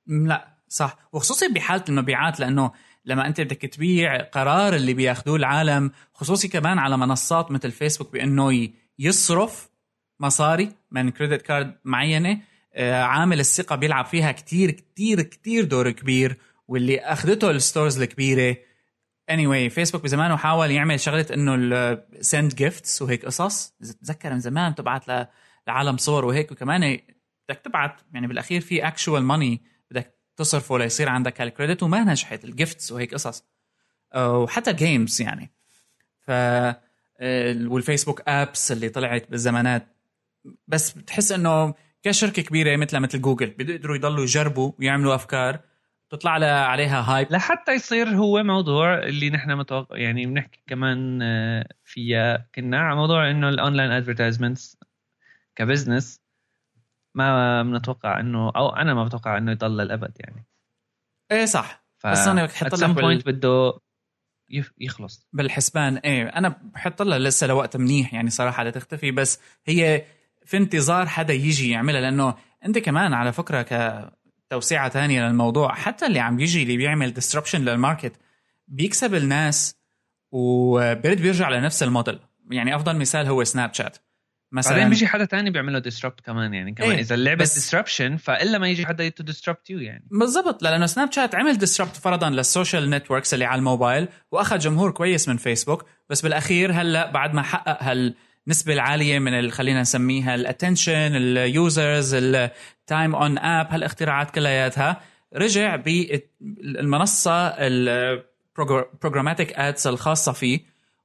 لا 0.07 0.57
صح. 0.67 0.97
وخصوصي 1.13 1.47
بحالة 1.47 1.83
المبيعات 1.89 2.39
لأنه 2.39 2.71
لما 3.05 3.27
أنت 3.27 3.41
بدك 3.41 3.61
تبيع 3.61 4.21
قرار 4.21 4.75
اللي 4.75 4.93
بياخذوه 4.93 5.35
العالم 5.35 5.91
خصوصي 6.13 6.47
كمان 6.47 6.79
على 6.79 6.97
منصات 6.97 7.51
مثل 7.51 7.71
فيسبوك 7.71 8.13
بأنه 8.13 8.69
يصرف 8.99 9.69
مصاري 10.19 10.71
من 10.91 11.09
credit 11.09 11.41
card 11.41 11.77
معينة. 11.85 12.39
آه، 12.73 13.03
عامل 13.03 13.39
الثقة 13.39 13.75
بيلعب 13.75 14.05
فيها 14.05 14.31
كتير 14.31 14.71
كتير 14.71 15.21
كتير 15.21 15.63
دور 15.63 15.91
كبير. 15.91 16.37
واللي 16.67 16.99
اخذته 16.99 17.51
ال 17.51 17.59
stores 17.59 18.01
الكبيرة 18.01 18.57
anyway 19.31 19.73
فيسبوك 19.73 20.03
بزمانه 20.03 20.37
حاول 20.37 20.71
يعمل 20.71 20.99
شغلة 20.99 21.25
إنه 21.33 22.03
send 22.21 22.55
gifts 22.55 23.01
وهيك 23.01 23.25
قصص. 23.25 23.73
تذكر 24.03 24.33
من 24.33 24.39
زمان 24.39 24.75
تبعت 24.75 25.29
لعالم 25.67 25.97
صور 25.97 26.25
وهيك 26.25 26.51
وكمان 26.51 26.99
بدك 27.49 27.59
تبعت 27.59 27.95
يعني 28.13 28.27
بالأخير 28.27 28.61
في 28.61 28.87
actual 28.87 29.23
money 29.23 29.61
بدك 29.91 30.13
تصرفه 30.35 30.77
ليصير 30.77 31.09
عندك 31.09 31.41
هال 31.41 31.52
credit 31.52 31.83
وما 31.83 32.03
نجحت 32.03 32.45
ال 32.45 32.53
gifts 32.53 32.91
وهيك 32.91 33.13
قصص. 33.13 33.43
وحتى 34.15 34.73
games 34.73 35.21
يعني. 35.21 35.51
ف 36.19 36.31
وال 37.71 37.81
Facebook 37.81 38.21
apps 38.27 38.71
اللي 38.71 38.89
طلعت 38.89 39.29
بالزمانات. 39.29 39.87
بس 40.67 40.91
بتحس 40.91 41.31
إنه 41.31 41.73
كشركة 42.03 42.41
كبيرة 42.41 42.75
مثل 42.75 42.99
مثل 42.99 43.21
جوجل 43.21 43.49
بيقدروا 43.49 43.95
يضلوا 43.95 44.23
يجربوا 44.23 44.71
ويعملوا 44.79 45.15
أفكار. 45.15 45.59
تطلع 46.09 46.31
عليها 46.31 47.01
hype 47.01 47.31
لحتى 47.31 47.71
يصير 47.71 48.09
هو 48.09 48.43
موضوع 48.43 48.99
اللي 48.99 49.29
نحن 49.29 49.51
متوقع 49.51 49.97
يعني 49.97 50.25
بنحكي 50.25 50.61
كمان 50.67 51.21
آه، 51.21 51.67
فيها. 51.83 52.47
كنا 52.55 52.79
على 52.79 52.95
موضوع 52.95 53.31
إنه 53.31 53.49
ال 53.49 53.55
online 53.55 53.91
advertisements 53.91 54.77
ك 55.55 55.63
business 55.63 56.21
ما 57.15 57.63
بنتوقع 57.63 58.19
انه 58.19 58.51
أو 58.55 58.69
أنا 58.69 58.93
ما 58.93 59.03
بتوقع 59.03 59.37
إنه 59.37 59.51
يضل 59.51 59.77
للأبد 59.77 60.11
يعني. 60.19 60.45
إيه 61.31 61.45
صح. 61.45 61.83
ف... 61.97 62.07
بس 62.07 62.27
أنا 62.27 62.45
بحط 62.45 62.73
لك 62.73 62.89
بال... 62.89 63.17
بده 63.17 63.79
يخلص. 64.77 65.27
بالحسبان. 65.33 65.97
إيه 65.97 66.23
أنا 66.27 66.49
بحط 66.49 67.01
لها 67.01 67.19
لسه 67.19 67.47
لوقت 67.47 67.77
منيح 67.77 68.13
يعني 68.13 68.29
صراحة 68.29 68.63
لتختفي. 68.63 69.11
بس 69.11 69.39
هي 69.65 70.05
في 70.45 70.57
انتظار 70.57 71.05
حدا 71.07 71.33
يجي 71.33 71.69
يعملها 71.69 72.01
لأنه 72.01 72.35
أنت 72.65 72.77
كمان 72.77 73.13
على 73.13 73.33
فكرة 73.33 73.61
ك 73.61 73.73
توسيعة 74.49 74.89
ثانية 74.89 75.27
للموضوع. 75.27 75.73
حتى 75.73 76.05
اللي 76.05 76.19
عم 76.19 76.39
يجي 76.39 76.63
اللي 76.63 76.77
بيعمل 76.77 77.13
disruption 77.13 77.61
لل 77.61 77.74
market 77.74 78.13
بيكسب 78.67 79.15
الناس 79.15 79.75
وبيرد 80.31 81.21
بيرجع 81.21 81.49
لنفس 81.49 81.83
الموديل. 81.83 82.19
يعني 82.51 82.75
أفضل 82.75 82.95
مثال 82.95 83.27
هو 83.27 83.43
سناب 83.43 83.73
شات 83.73 83.97
مثلا 84.51 84.73
بعدين 84.73 84.89
بيجي 84.89 85.07
حدا 85.07 85.25
تاني 85.25 85.49
بيعمل 85.49 85.73
له 85.73 85.79
disrupt 85.79 86.21
كمان 86.21 86.53
يعني 86.53 86.73
كمان. 86.73 86.91
إيه 86.91 86.99
إذا 86.99 87.15
اللعبة 87.15 87.43
disruption 87.43 88.17
فإلا 88.17 88.57
ما 88.57 88.69
يجي 88.69 88.85
حدا 88.85 89.09
to 89.09 89.23
disrupt 89.23 89.69
you 89.69 89.79
يعني. 89.79 90.07
بالضبط 90.11 90.63
لأنه 90.63 90.85
سناب 90.85 91.11
شات 91.11 91.35
عمل 91.35 91.57
disrupt 91.57 91.95
فرضا 91.95 92.29
لل 92.29 92.44
social 92.44 92.89
networks 92.89 93.33
اللي 93.33 93.45
على 93.45 93.59
الموبايل 93.59 94.07
وأخذ 94.31 94.57
جمهور 94.57 94.91
كويس 94.91 95.29
من 95.29 95.37
فيسبوك 95.37 95.85
بس 96.09 96.21
بالأخير 96.21 96.71
هلأ 96.71 97.11
بعد 97.11 97.33
ما 97.33 97.41
حقق 97.41 97.83
هالنسبة 97.83 98.73
العالية 98.73 99.19
من 99.19 99.51
خلينا 99.51 99.81
نسميها 99.81 100.35
ال 100.35 100.43
attention 100.43 101.15
ال 101.15 101.32
users 101.32 102.15
ال 102.87 102.93
time 102.93 103.15
on 103.15 103.37
app 103.37 103.67
هالاختراعات 103.71 104.31
كلياتها. 104.31 105.01
رجع 105.35 105.75
بالمنصه 106.41 107.47
ال 107.47 107.63
programmatic 107.63 109.53
ads 109.53 109.87
الخاصة 109.87 110.31
فيه 110.31 110.59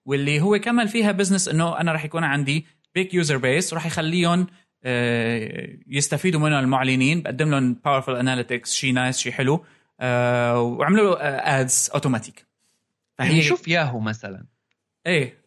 واللي 0.05 0.41
هو 0.41 0.59
كمل 0.59 0.89
فيها 0.89 1.13
business 1.13 1.49
إنه 1.49 1.81
أنا 1.81 1.93
راح 1.93 2.05
يكون 2.05 2.25
عندي 2.25 2.67
big 2.95 3.15
user 3.15 3.37
base 3.37 3.73
وراح 3.73 3.87
يخليهم 3.87 4.47
آه، 4.85 5.69
يستفيدوا 5.87 6.41
منه 6.41 6.61
المعلنين. 6.61 7.23
بقدم 7.23 7.51
لهم 7.51 7.75
powerful 7.75 8.09
analytics 8.09 8.75
شيء 8.75 8.93
nice 8.93 9.19
شيء 9.19 9.33
حلو 9.33 9.65
آه، 10.01 10.61
وعملوا 10.61 11.61
ads 11.61 11.91
اوتوماتيك 11.95 12.47
فهي 13.19 13.29
يعني 13.29 13.43
شوف 13.43 13.69
ياهو 13.69 14.01
مثلا. 14.01 14.45
إيه. 15.07 15.39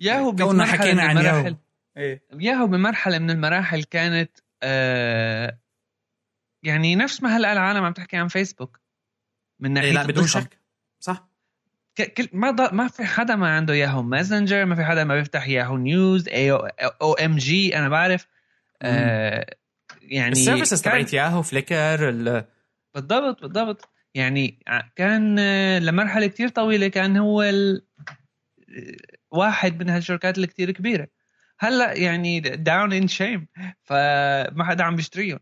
ياهو 0.00 0.34
كنا 0.34 0.64
حكينا 0.64 1.02
عن 1.02 1.16
ياهو. 1.16 1.54
إيه. 1.96 2.22
ياهو 2.38 2.66
بمرحلة 2.66 3.18
من 3.18 3.30
المراحل 3.30 3.84
كانت 3.84 4.30
آه 4.62 5.58
يعني 6.62 6.96
نفس 6.96 7.22
ما 7.22 7.36
هلا 7.36 7.52
العالم 7.52 7.84
عم 7.84 7.92
تحكي 7.92 8.16
عن 8.16 8.28
فيسبوك. 8.28 8.80
من 9.60 9.72
ناحيه 9.72 9.88
إيه 9.88 9.94
لا 9.94 10.06
بدون 10.06 10.26
شك. 10.26 10.58
صح. 11.00 11.28
كل 12.16 12.28
ما 12.32 12.50
ضل 12.50 12.74
ما 12.76 12.88
في 12.88 13.04
حدا 13.04 13.36
ما 13.36 13.56
عنده 13.56 13.74
ياهو 13.74 14.02
ماسنجر 14.02 14.64
ما 14.64 14.74
في 14.74 14.84
حدا 14.84 15.04
ما 15.04 15.14
بيفتح 15.14 15.48
ياهو 15.48 15.76
نيوز 15.76 16.28
اي 16.28 16.52
أو 17.02 17.12
ام 17.12 17.36
جي 17.36 17.78
أنا 17.78 17.88
بعرف. 17.88 18.26
آه 18.82 19.56
يعني 20.02 20.32
السيرفيسز 20.32 20.82
تبعت 20.82 21.12
ياهو 21.12 21.42
فليكر 21.42 22.10
بالضبط 22.94 23.42
بالضبط. 23.42 23.88
يعني 24.14 24.58
كان 24.96 25.38
آه، 25.38 25.78
لمرحلة 25.78 26.26
كتير 26.26 26.48
طويلة 26.48 26.88
كان 26.88 27.16
هو 27.16 27.42
ال... 27.42 27.86
واحد 29.30 29.82
من 29.82 29.90
هالشركات 29.90 30.36
اللي 30.36 30.46
كتير 30.46 30.70
كبيرة. 30.70 31.08
هلا 31.58 31.92
يعني 31.92 32.40
داون 32.40 32.92
ان 32.92 33.08
شيم 33.08 33.46
فما 33.82 34.64
حدا 34.64 34.84
عم 34.84 34.96
بيشتريهم. 34.96 35.38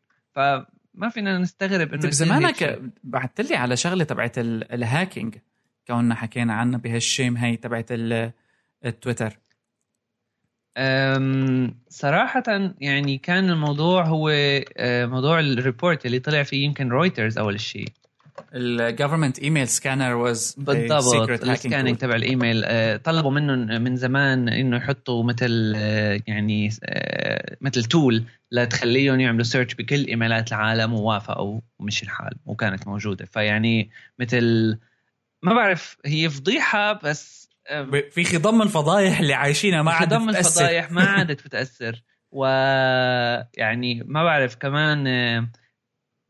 فما 0.98 1.08
فينا 1.08 1.38
نستغرب 1.38 1.94
إنه 1.94 2.08
بزمانك 2.08 2.82
بعثت 3.04 3.40
لي 3.40 3.56
على 3.56 3.76
شغلة 3.76 4.04
تبعت 4.04 4.38
الهاكينج 4.38 5.36
كوننا 5.86 6.14
حكينا 6.14 6.54
عنها 6.54 6.78
بهالشيم 6.78 7.36
هي 7.36 7.56
تبعت 7.56 7.86
التويتر. 8.84 9.38
صراحة 11.88 12.42
يعني 12.80 13.18
كان 13.18 13.50
الموضوع 13.50 14.04
هو 14.04 14.28
أه، 14.76 15.06
موضوع 15.06 15.40
الريبورت 15.40 16.06
اللي 16.06 16.18
طلع 16.18 16.42
فيه 16.42 16.64
يمكن 16.64 16.88
رويترز 16.88 17.38
أول 17.38 17.60
شيء. 17.60 17.88
الجفرمنت 18.54 19.38
ايميل 19.38 19.68
سكانر 19.68 20.14
واز 20.14 20.54
بالضبط 20.58 21.30
السكاننج 21.30 21.96
تبع 21.96 22.14
الايميل 22.14 22.62
أه، 22.64 22.96
طلبوا 22.96 23.30
منهم 23.30 23.82
من 23.82 23.96
زمان 23.96 24.48
إنه 24.48 24.76
يحطوا 24.76 25.24
مثل 25.24 25.72
أه، 25.76 26.20
يعني 26.26 26.70
مثل 27.60 27.84
tool 27.84 28.24
لتخليهم 28.52 29.20
يعملوا 29.20 29.44
search 29.44 29.74
بكل 29.74 30.06
إيميلات 30.06 30.48
العالم 30.48 30.94
ووافقوا 30.94 31.60
ومشي 31.78 32.04
الحال 32.04 32.34
وكانت 32.46 32.86
موجودة. 32.86 33.24
فيعني 33.24 33.90
مثل 34.18 34.78
ما 35.42 35.54
بعرف 35.54 35.96
هي 36.06 36.30
فضيحة 36.30 36.92
بس 36.92 37.48
في 38.10 38.24
خضم 38.24 38.62
الفضايح 38.62 39.20
اللي 39.20 39.34
عايشينها 39.34 39.82
ما 39.82 39.92
عادت 39.92 40.14
خضم 40.14 40.28
الفضايح 40.28 40.90
ما 40.90 41.02
عادت 41.02 41.44
بتاثر 41.44 42.02
ويعني 42.32 44.02
ما 44.06 44.24
بعرف 44.24 44.56
كمان 44.56 45.06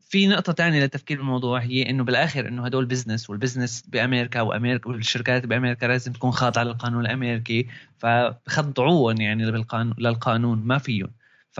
في 0.09 0.27
نقطة 0.27 0.53
تانية 0.53 0.79
للتفكير 0.79 1.17
بالموضوع 1.17 1.59
هي 1.59 1.89
إنه 1.89 2.03
بالآخر 2.03 2.47
إنه 2.47 2.65
هدول 2.65 2.85
business 2.85 3.29
وال 3.29 3.39
business 3.39 3.81
بأمريكا 3.87 4.41
وأمريكا 4.41 4.89
والشركات 4.89 5.45
بأمريكا 5.45 5.85
لازم 5.85 6.13
تكون 6.13 6.31
خاضعة 6.31 6.63
للقانون 6.63 7.05
الأمريكي 7.05 7.67
فبخضعوهم 7.97 9.21
يعني 9.21 9.51
بالقانون 9.51 9.95
للقانون 9.99 10.59
ما 10.65 10.77
فيهم 10.77 11.11
ف 11.51 11.59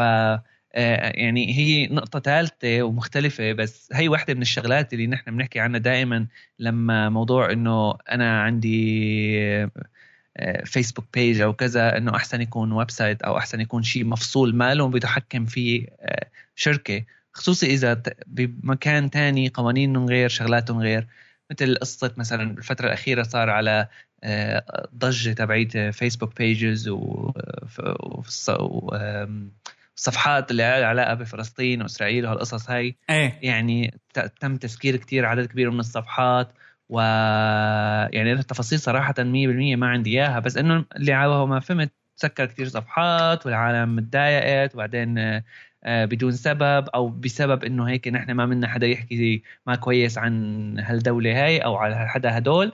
آه، 0.75 1.11
يعني 1.15 1.57
هي 1.57 1.87
نقطة 1.87 2.19
ثالثة 2.19 2.83
ومختلفة 2.83 3.53
بس 3.53 3.89
هي 3.93 4.07
واحدة 4.07 4.33
من 4.33 4.41
الشغلات 4.41 4.93
اللي 4.93 5.07
نحن 5.07 5.31
بنحكي 5.31 5.59
عنها 5.59 5.79
دائما 5.79 6.27
لما 6.59 7.09
موضوع 7.09 7.51
إنه 7.51 7.97
أنا 8.11 8.41
عندي 8.41 9.69
فيسبوك 10.65 11.05
آه، 11.05 11.09
page 11.13 11.41
أو 11.41 11.53
كذا 11.53 11.97
إنه 11.97 12.15
أحسن 12.15 12.41
يكون 12.41 12.71
website 12.71 13.21
أو 13.21 13.37
أحسن 13.37 13.61
يكون 13.61 13.83
شيء 13.83 14.05
مفصول 14.05 14.55
ماله 14.55 14.87
بيتحكم 14.87 15.45
فيه 15.45 15.87
آه، 16.01 16.27
شركة. 16.55 17.03
خصوصي 17.39 17.65
إذا 17.65 18.01
بمكان 18.27 19.09
تاني 19.09 19.49
قوانينهم 19.49 20.05
غير 20.05 20.29
شغلاتهم 20.29 20.79
غير. 20.79 21.07
مثل 21.51 21.75
قصة 21.75 22.13
مثلا 22.17 22.55
بالفترة 22.55 22.87
الأخيرة 22.87 23.23
صار 23.23 23.49
على 23.49 23.87
ضجة 24.95 25.33
تبعيت 25.33 25.77
فيسبوك 25.77 26.37
بيجز 26.37 26.87
و, 26.89 27.31
و... 28.59 28.95
الصفحات 29.97 30.51
اللي 30.51 30.63
لها 30.63 30.85
علاقه 30.85 31.13
بفلسطين 31.13 31.81
وإسرائيل 31.81 32.25
وهالقصص 32.25 32.69
هاي. 32.69 32.95
إيه. 33.09 33.39
يعني 33.41 33.99
تم 34.39 34.55
تسكير 34.55 34.95
كتير 34.95 35.25
عدد 35.25 35.45
كبير 35.45 35.71
من 35.71 35.79
الصفحات. 35.79 36.53
و 36.89 36.99
يعني 38.13 38.33
التفاصيل 38.33 38.79
صراحة 38.79 39.13
100% 39.17 39.75
ما 39.75 39.87
عندي 39.87 40.09
إياها. 40.09 40.39
بس 40.39 40.57
إنه 40.57 40.85
اللي 40.95 41.45
ما 41.45 41.59
فهمت 41.59 41.91
سكر 42.15 42.45
كتير 42.45 42.67
صفحات 42.67 43.45
والعالم 43.45 43.95
متضايقت. 43.95 44.75
وبعدين 44.75 45.17
آه، 45.17 45.43
بدون 45.87 46.31
سبب 46.31 46.89
أو 46.95 47.09
بسبب 47.09 47.63
إنه 47.63 47.89
هيك 47.89 48.07
نحن 48.07 48.31
ما 48.31 48.45
منا 48.45 48.67
حدا 48.67 48.87
يحكي 48.87 49.43
ما 49.67 49.75
كويس 49.75 50.17
عن 50.17 50.79
هالدولة 50.79 51.43
هاي 51.45 51.59
أو 51.59 51.75
على 51.75 52.09
حدا 52.09 52.37
هدول. 52.37 52.71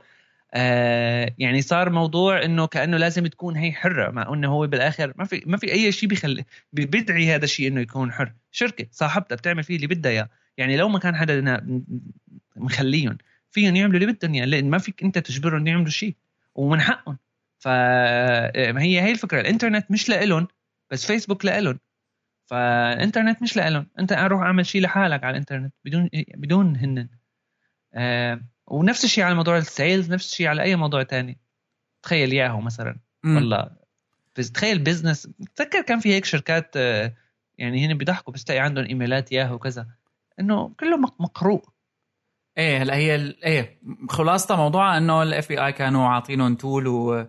آه 0.54 1.34
يعني 1.40 1.62
صار 1.62 1.90
موضوع 1.90 2.44
إنه 2.46 2.68
كأنه 2.68 2.98
لازم 2.98 3.28
تكون 3.28 3.56
هي 3.56 3.72
حرة 3.72 4.12
مع 4.12 4.34
إنه 4.34 4.48
هو 4.52 4.68
بالآخر 4.68 5.14
ما 5.16 5.26
في 5.26 5.44
ما 5.46 5.58
في 5.58 5.72
أي 5.72 5.92
شيء 5.92 6.10
بيخلي 6.10 6.46
بيدعي 6.74 7.36
هذا 7.36 7.44
الشيء 7.46 7.68
إنه 7.68 7.82
يكون 7.82 8.12
حر. 8.12 8.34
شركة 8.52 8.88
صاحبتها 8.92 9.36
بتعمل 9.36 9.64
فيه 9.64 9.76
اللي 9.76 9.88
بدها 9.88 10.12
إياه. 10.12 10.30
يعني 10.58 10.78
لو 10.78 10.90
ما 10.90 11.00
كان 11.00 11.16
حدا 11.16 11.62
مخليهم 12.56 13.18
فيهم 13.52 13.76
يعملوا 13.76 14.00
اللي 14.00 14.14
بدهم 14.14 14.36
يعني 14.36 14.52
لأن 14.52 14.70
ما 14.70 14.78
فيك 14.78 15.04
أنت 15.04 15.18
تجبرهم 15.18 15.68
يعملوا 15.68 15.90
شيء 15.90 16.16
ومن 16.56 16.82
حقهم. 16.82 17.18
فهي 17.60 19.02
هي 19.02 19.12
الفكرة. 19.12 19.42
الإنترنت 19.42 19.92
مش 19.92 20.10
لإلهم 20.10 20.48
بس 20.92 21.06
فيسبوك 21.06 21.46
لإلهم. 21.46 21.80
فالإنترنت 22.46 23.42
مش 23.42 23.58
لإلهم. 23.58 23.88
أنت 24.00 24.12
أروح 24.12 24.42
أعمل 24.42 24.66
شيء 24.66 24.82
لحالك 24.82 25.24
على 25.24 25.32
الإنترنت 25.32 25.74
بدون 25.86 26.10
بدون 26.36 26.76
هن. 26.76 27.10
آه 27.94 28.42
ونفس 28.68 29.04
الشيء 29.04 29.24
على 29.24 29.36
موضوع 29.36 29.58
ال 29.58 29.67
sales 29.67 30.12
نفس 30.12 30.32
الشيء 30.32 30.48
على 30.48 30.62
أي 30.62 30.76
موضوع 30.76 31.04
تاني. 31.04 31.38
تخيل 32.04 32.34
ياهو 32.34 32.62
مثلا. 32.62 32.98
والله. 33.26 33.70
بس 34.38 34.52
تخيل 34.52 34.80
business 34.80 35.30
تذكر 35.56 35.82
كان 35.82 36.00
في 36.00 36.14
هيك 36.14 36.26
شركات 36.26 36.72
آه، 36.78 37.14
يعني 37.58 37.88
هن 37.88 37.98
بيضحكوا 37.98 38.34
بس 38.34 38.44
تلاقي 38.44 38.60
عندهم 38.60 38.86
إيميلات 38.86 39.32
ياهو 39.32 39.56
وكذا. 39.56 39.88
إنه 40.40 40.70
كله 40.80 40.98
مقروء. 40.98 41.66
إيه 42.58 42.82
هلأ 42.82 42.96
هي 42.96 43.16
إيه 43.44 43.80
خلاصة 44.10 44.56
موضوعها 44.56 44.98
إنه 44.98 45.24
ال 45.24 45.50
FBI 45.50 45.72
كانوا 45.72 46.08
عاطينهم 46.08 46.56
tool 46.56 46.88
و 46.88 47.28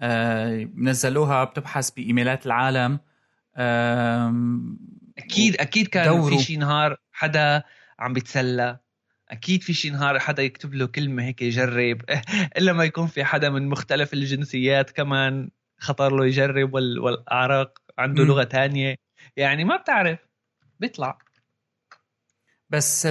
آه، 0.00 0.68
نزلوها 0.76 1.44
بتبحث 1.44 1.90
بإيميلات 1.90 2.46
العالم. 2.46 3.00
أكيد 5.18 5.56
أكيد 5.60 5.86
كان 5.86 6.22
في 6.22 6.38
شي 6.38 6.56
نهار 6.56 6.96
حدا 7.12 7.62
عم 7.98 8.12
بيتسلى. 8.12 8.78
أكيد 9.28 9.62
في 9.62 9.72
شي 9.72 9.90
نهار 9.90 10.18
حدا 10.18 10.42
يكتب 10.42 10.74
له 10.74 10.86
كلمة 10.86 11.22
هيك 11.22 11.42
يجرب. 11.42 12.02
إلا 12.58 12.72
ما 12.72 12.84
يكون 12.84 13.06
في 13.06 13.24
حدا 13.24 13.50
من 13.50 13.68
مختلف 13.68 14.12
الجنسيات 14.12 14.90
كمان 14.90 15.50
خطر 15.78 16.16
له 16.16 16.26
يجرب 16.26 16.74
والأعراق 16.74 17.78
عنده 17.98 18.24
لغة 18.24 18.44
تانية. 18.44 18.96
يعني 19.36 19.64
ما 19.64 19.76
بتعرف. 19.76 20.18
بيطلع. 20.80 21.18
بس 22.70 23.06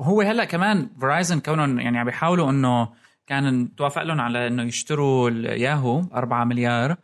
هو 0.00 0.20
هلأ 0.20 0.44
كمان 0.44 0.90
فرايزن 1.00 1.40
كونهم 1.40 1.80
يعني 1.80 1.98
عم 1.98 2.06
بيحاولوا 2.06 2.50
إنه 2.50 2.88
كان 3.26 3.74
توافق 3.74 4.02
لهم 4.02 4.20
على 4.20 4.46
إنه 4.46 4.62
يشتروا 4.62 5.30
الياهو 5.30 6.04
4 6.14 6.44
مليار. 6.44 6.96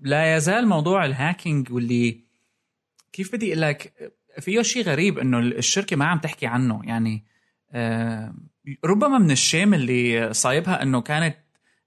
لا 0.00 0.36
يزال 0.36 0.66
موضوع 0.66 1.04
ال 1.04 1.12
hacking 1.12 1.72
واللي 1.72 2.24
كيف 3.12 3.32
بدي 3.32 3.48
أقول 3.48 3.60
لك 3.60 3.92
فيه 4.40 4.62
شيء 4.62 4.84
غريب 4.84 5.18
إنه 5.18 5.38
الشركة 5.38 5.96
ما 5.96 6.04
عم 6.04 6.18
تحكي 6.18 6.46
عنه. 6.46 6.80
يعني 6.84 7.24
آه، 7.72 8.34
ربما 8.84 9.18
من 9.18 9.30
ال 9.30 9.37
shame 9.37 9.74
اللي 9.74 10.32
صايبها 10.32 10.82
إنه 10.82 11.00
كانت 11.00 11.36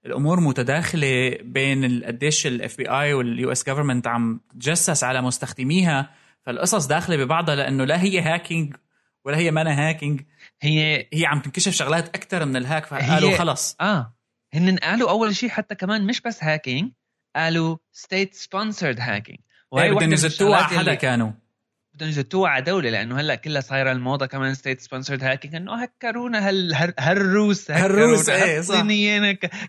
الأمور 0.06 0.40
متداخلة 0.40 1.38
بين 1.42 2.04
قديش 2.04 2.46
ال 2.46 2.76
FBI 2.76 2.90
وال 2.90 3.52
US 3.52 3.62
government 3.62 4.06
عم 4.06 4.40
تجسس 4.50 5.04
على 5.04 5.22
مستخدميها 5.22 6.10
فالقصص 6.42 6.86
داخلة 6.86 7.16
ببعضها 7.16 7.54
لأنه 7.54 7.84
لا 7.84 8.02
هي 8.02 8.20
hacking 8.20 8.76
ولا 9.24 9.36
هي 9.36 9.50
مانا 9.50 9.88
hacking. 9.88 10.20
هي 10.60 11.06
هي 11.12 11.26
عم 11.26 11.40
تنكشف 11.40 11.72
شغلات 11.72 12.08
أكثر 12.08 12.44
من 12.44 12.56
ال 12.56 12.62
hack 12.62 12.86
فقالوا 12.86 13.36
خلص. 13.36 13.76
آه 13.80 14.14
هن 14.54 14.76
قالوا 14.78 15.10
أول 15.10 15.36
شيء 15.36 15.48
حتى 15.48 15.74
كمان 15.74 16.06
مش 16.06 16.20
بس 16.20 16.44
hacking 16.44 16.92
قالوا 17.38 17.76
state 17.92 18.34
sponsored 18.34 19.00
hacking 19.00 19.38
وهي 19.70 19.90
بدهم 19.90 20.12
يزتوها 20.12 20.56
على 20.56 20.78
حدا 20.78 20.94
كانوا. 20.94 21.32
بدهم 21.94 22.08
يزتوها 22.08 22.50
على 22.50 22.64
دولة 22.64 22.90
لأنه 22.90 23.20
هلأ 23.20 23.34
كلها 23.34 23.60
صايرة 23.60 23.92
الموضة 23.92 24.26
كمان 24.26 24.54
state 24.54 24.80
sponsored 24.80 25.24
hacking 25.24 25.54
إنه 25.54 25.82
هكرونا 25.82 26.48
هال 26.48 26.74
هالروس 26.98 27.70
هالروس 27.70 28.28
إيه 28.28 28.60
صح. 28.60 28.74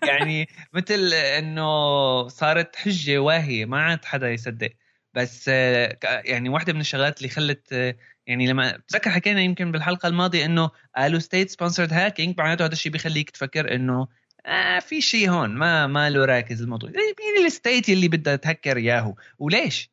يعني 0.04 0.50
مثل 0.74 1.14
إنه 1.14 2.28
صارت 2.28 2.76
حجة 2.76 3.18
واهية 3.18 3.66
ما 3.66 3.82
عاد 3.82 4.06
حدا 4.06 4.30
يصدق. 4.30 4.70
بس 5.14 5.48
يعني 5.48 6.50
واحدة 6.50 6.74
من 6.74 6.82
الشغلات 6.82 7.18
اللي 7.18 7.30
خلت 7.30 7.96
يعني 8.28 8.48
لما 8.48 8.78
بتذكر 8.78 9.10
حكينا 9.10 9.42
يمكن 9.42 9.72
بالحلقة 9.72 10.08
الماضية 10.08 10.46
إنه 10.46 10.70
قالوا 10.98 11.20
state 11.20 11.50
sponsored 11.50 11.94
hacking 11.94 12.36
معناته 12.38 12.66
هذا 12.66 12.74
الشيء 12.74 12.92
بيخليك 12.92 13.30
تفكر 13.30 13.76
إنه 13.76 14.08
آه 14.46 14.80
في 14.80 15.02
شيء 15.02 15.30
هون 15.30 15.50
ما 15.50 15.88
ما 15.88 16.10
له 16.10 16.26
راكز 16.26 16.62
الموضوع. 16.62 16.90
مين 16.90 17.46
ال 17.46 17.53
state 17.53 17.90
اللي 17.90 18.08
بدها 18.08 18.36
تهكر 18.36 18.78
ياهو. 18.78 19.16
وليش؟ 19.40 19.90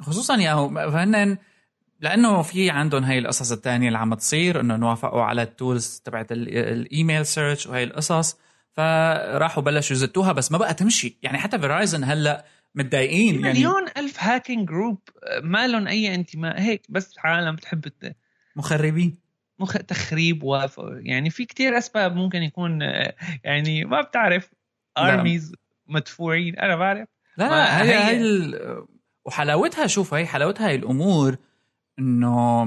خصوصا 0.00 0.36
ياهو 0.36 0.90
فهن 0.90 1.38
لأنه 2.00 2.42
في 2.42 2.70
عندهم 2.70 3.04
هاي 3.04 3.18
القصص 3.18 3.52
الثانية 3.52 3.86
اللي 3.88 3.98
عم 3.98 4.14
تصير 4.14 4.60
إنه 4.60 4.76
وافقوا 4.76 5.22
على 5.22 5.42
ال 5.42 5.52
tools 5.52 6.02
تبعت 6.04 6.32
ال 6.32 6.48
email 6.48 7.26
search 7.26 7.66
وهي 7.66 7.84
القصص. 7.84 8.36
فراحوا 8.72 9.62
بلشوا 9.62 9.96
يزتوها 9.96 10.32
بس 10.32 10.52
ما 10.52 10.58
بقى 10.58 10.74
تمشي. 10.74 11.18
يعني 11.22 11.38
حتى 11.38 11.58
فيرايزن 11.58 12.04
هلأ 12.04 12.44
متضايقين 12.74 13.34
يعني 13.34 13.58
مليون 13.58 13.84
ألف 13.96 14.22
hacking 14.22 14.68
group 14.68 14.98
ما 15.42 15.66
لهم 15.66 15.86
أي 15.88 16.14
انتماء. 16.14 16.60
هيك 16.60 16.82
بس 16.88 17.14
عالم 17.18 17.56
بتحب 17.56 17.84
مخربين. 18.56 19.18
مخ... 19.60 19.72
تخريب 19.72 20.42
و 20.42 20.66
يعني 21.02 21.30
في 21.30 21.44
كتير 21.44 21.78
أسباب 21.78 22.16
ممكن 22.16 22.42
يكون 22.42 22.80
يعني 23.44 23.84
ما 23.84 24.00
بتعرف. 24.00 24.50
ارميز 24.98 25.54
مدفوعين 25.86 26.58
أنا 26.58 26.76
بعرف. 26.76 27.08
لا 27.36 27.48
لا 27.48 27.82
هي 27.82 28.04
هي 28.04 28.20
ال... 28.20 28.86
وحلاوتها 29.24 29.86
شوف 29.86 30.14
هي 30.14 30.26
حلاوتها 30.26 30.68
هي 30.68 30.74
الأمور 30.74 31.36
إنه 31.98 32.64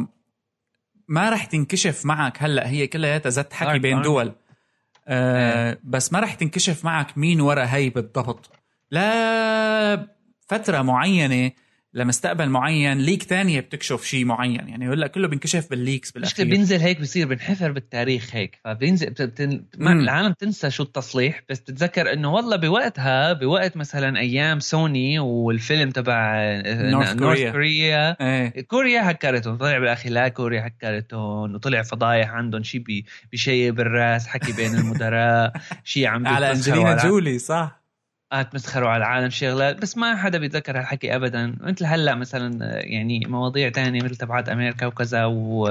ما 1.07 1.29
رح 1.29 1.45
تنكشف 1.45 2.05
معك 2.05 2.43
هلأ 2.43 2.67
هي 2.67 2.87
كلها 2.87 3.29
زت 3.29 3.53
حكي 3.53 3.79
بين 3.79 4.01
دول. 4.01 4.33
آه 5.07 5.69
إيه. 5.69 5.79
بس 5.83 6.13
ما 6.13 6.19
رح 6.19 6.33
تنكشف 6.33 6.85
معك 6.85 7.17
مين 7.17 7.41
ورا 7.41 7.65
هي 7.65 7.89
بالضبط. 7.89 8.51
لا 8.91 10.07
فترة 10.47 10.81
معينة 10.81 11.51
لمستقبل 11.93 12.49
معين 12.49 12.97
ليك 12.97 13.23
تانية 13.23 13.59
بتكشف 13.59 14.03
شيء 14.03 14.25
معين. 14.25 14.67
يعني 14.69 14.89
هلا 14.89 15.07
كله 15.07 15.27
بينكشف 15.27 15.69
بالليكس 15.69 16.11
بالأخير. 16.11 16.45
بينزل 16.45 16.79
هيك 16.79 17.01
بصير 17.01 17.27
بنحفر 17.27 17.71
بالتاريخ 17.71 18.35
هيك. 18.35 18.59
فبينزل 18.63 19.09
بتن... 19.09 19.65
العالم 19.79 20.33
تنسى 20.33 20.69
شو 20.69 20.83
التصليح 20.83 21.43
بس 21.49 21.63
تتذكر 21.63 22.13
إنه 22.13 22.33
والله 22.33 22.55
بوقتها 22.55 23.33
بوقت 23.33 23.77
مثلا 23.77 24.19
أيام 24.19 24.59
سوني 24.59 25.19
والفيلم 25.19 25.89
تبع 25.91 26.35
نورث 26.65 27.15
كوريا, 27.15 27.51
كوريا. 27.51 28.17
إيه. 28.21 28.61
كوريا 28.61 29.11
هكرتهم 29.11 29.57
طلع 29.57 29.79
بالأخير 29.79 30.11
لا 30.11 30.27
كوريا 30.27 30.67
هكرتهم 30.67 31.55
وطلع 31.55 31.81
فضايح 31.81 32.29
عندهم 32.29 32.63
شيء 32.63 32.83
بشيء 33.33 33.71
بالرأس 33.71 34.27
حكي 34.27 34.51
بين 34.53 34.75
المدراء 34.75 35.53
شيء 35.83 36.07
عم 36.07 36.27
على 36.27 36.51
أنجلينا 36.51 37.03
جولي 37.03 37.39
صح. 37.39 37.82
تمسخروا 38.41 38.89
على 38.89 38.97
العالم 38.97 39.29
شغلات 39.29 39.81
بس 39.81 39.97
ما 39.97 40.15
حدا 40.15 40.37
بيتذكر 40.37 40.79
هالحكي 40.79 41.15
ابدا. 41.15 41.55
مثل 41.61 41.85
هلأ 41.85 42.15
مثلا 42.15 42.79
يعني 42.83 43.19
مواضيع 43.27 43.69
تانية 43.69 44.03
مثل 44.03 44.15
تبعات 44.15 44.49
أمريكا 44.49 44.85
وكذا 44.85 45.25
و 45.25 45.67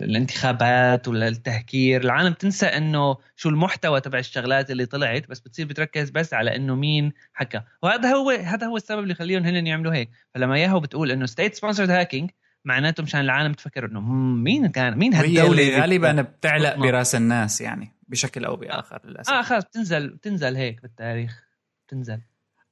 الانتخابات 0.00 1.08
ولا 1.08 1.28
التهكير 1.28 2.04
العالم 2.04 2.32
تنسى 2.32 2.66
إنه 2.66 3.16
شو 3.36 3.48
المحتوى 3.48 4.00
تبع 4.00 4.18
الشغلات 4.18 4.70
اللي 4.70 4.86
طلعت 4.86 5.28
بس 5.28 5.40
بتصير 5.40 5.66
بتركز 5.66 6.10
بس 6.10 6.34
على 6.34 6.56
إنه 6.56 6.74
مين 6.74 7.12
حكى. 7.32 7.60
وهذا 7.82 8.08
هو 8.08 8.30
هذا 8.30 8.66
هو 8.66 8.76
السبب 8.76 9.02
اللي 9.02 9.12
يخليهم 9.12 9.44
هن 9.44 9.66
يعملوا 9.66 9.94
هيك. 9.94 10.10
فلما 10.34 10.58
ياهو 10.58 10.80
بتقول 10.80 11.10
إنه 11.10 11.26
state 11.26 11.54
sponsored 11.54 11.90
hacking 11.90 12.30
معناته 12.64 13.02
مشان 13.02 13.20
العالم 13.20 13.52
تفكر 13.52 13.86
إنه 13.86 14.00
مين 14.00 14.66
كان 14.66 14.98
مين 14.98 15.14
هالدولة 15.14 15.62
اللي 15.62 15.80
غالبا 15.80 16.22
بتعلق 16.22 16.76
برأس 16.76 17.14
الناس 17.14 17.60
يعني. 17.60 17.95
بشكل 18.08 18.44
أو 18.44 18.56
بآخر 18.56 19.00
للأسف. 19.04 19.32
آه 19.32 19.42
خلص 19.42 19.64
بتنزل 19.64 20.08
بتنزل 20.08 20.56
هيك 20.56 20.82
بالتاريخ 20.82 21.42
بتنزل. 21.86 22.20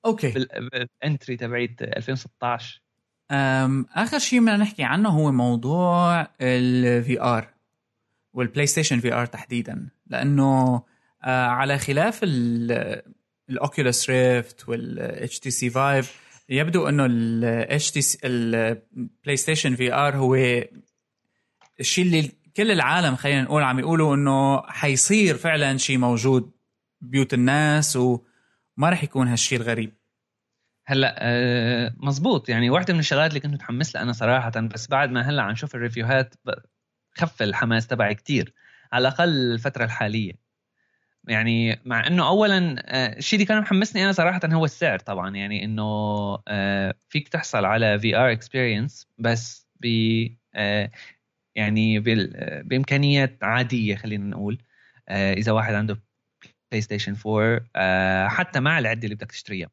okay. 0.04 0.30
بال 0.30 0.61
entry 0.61 1.36
تبعيت 1.36 1.82
2016 1.82 2.80
أم 3.30 3.86
آخر 3.94 4.18
شيء 4.18 4.40
بدنا 4.40 4.56
نحكي 4.56 4.82
عنه 4.82 5.08
هو 5.08 5.32
موضوع 5.32 6.26
ال 6.40 7.20
VR 7.20 7.48
والبلاي 8.32 8.66
ستيشن 8.66 9.00
VR 9.00 9.26
تحديدا. 9.26 9.88
لأنه 10.06 10.82
آه 11.24 11.46
على 11.46 11.78
خلاف 11.78 12.20
ال 13.50 14.10
Oculus 14.10 14.68
Rift 14.68 15.38
وال 15.38 15.50
HTC 15.50 15.70
Vive 15.70 16.24
يبدو 16.48 16.88
إنه 16.88 17.06
ال 17.06 17.90
HTC 17.90 18.18
البلاي 18.24 19.36
ستيشن 19.36 19.74
VR 19.74 20.16
هو 20.16 20.34
الشيء 21.80 22.04
اللي 22.04 22.32
كل 22.56 22.70
العالم 22.70 23.16
خلينا 23.16 23.42
نقول 23.42 23.62
عم 23.62 23.78
يقولوا 23.78 24.14
إنه 24.14 24.62
حيصير 24.62 25.36
فعلا 25.36 25.76
شيء 25.76 25.98
موجود 25.98 26.52
بيوت 27.00 27.34
الناس 27.34 27.96
وما 27.96 28.90
رح 28.90 29.04
يكون 29.04 29.28
هالشيء 29.28 29.60
الغريب. 29.60 29.92
هلأ 30.86 31.16
آه 31.18 31.94
مزبوط. 31.96 32.48
يعني 32.48 32.70
واحدة 32.70 32.94
من 32.94 33.00
الشغلات 33.00 33.30
اللي 33.30 33.40
كنت 33.40 33.54
متحمس 33.54 33.94
لها 33.94 34.02
أنا 34.02 34.12
صراحة 34.12 34.50
بس 34.50 34.88
بعد 34.88 35.10
ما 35.10 35.30
هلأ 35.30 35.42
عم 35.42 35.50
نشوف 35.50 35.74
ال 35.74 35.81
review 35.81 36.21
هات 36.21 36.34
خف 37.18 37.42
الحماس 37.42 37.86
تبعي 37.86 38.14
كتير 38.14 38.54
على 38.92 39.08
الأقل 39.08 39.28
الفترة 39.28 39.84
الحالية. 39.84 40.32
يعني 41.28 41.80
مع 41.84 42.06
إنه 42.06 42.28
اولا 42.28 42.76
آه، 42.78 43.18
الشيء 43.18 43.38
اللي 43.38 43.46
كان 43.46 43.60
محمسني 43.60 44.04
أنا 44.04 44.12
صراحة 44.12 44.40
هو 44.44 44.64
السعر 44.64 44.98
طبعا. 44.98 45.36
يعني 45.36 45.64
إنه 45.64 45.82
آه، 46.48 46.94
فيك 47.08 47.28
تحصل 47.28 47.64
على 47.64 47.98
VR 47.98 48.32
experience 48.32 49.08
بس 49.18 49.68
ب 49.80 49.86
يعني 51.54 52.00
بإمكانيات 52.64 53.44
عادية 53.44 53.96
خلينا 53.96 54.24
نقول 54.24 54.58
إذا 55.10 55.52
واحد 55.52 55.74
عنده 55.74 56.02
بلاي 56.70 56.80
ستيشن 56.80 57.16
4 57.26 58.28
حتى 58.28 58.60
مع 58.60 58.78
العدة 58.78 59.04
اللي 59.04 59.14
بدك 59.14 59.30
تشتريها. 59.30 59.70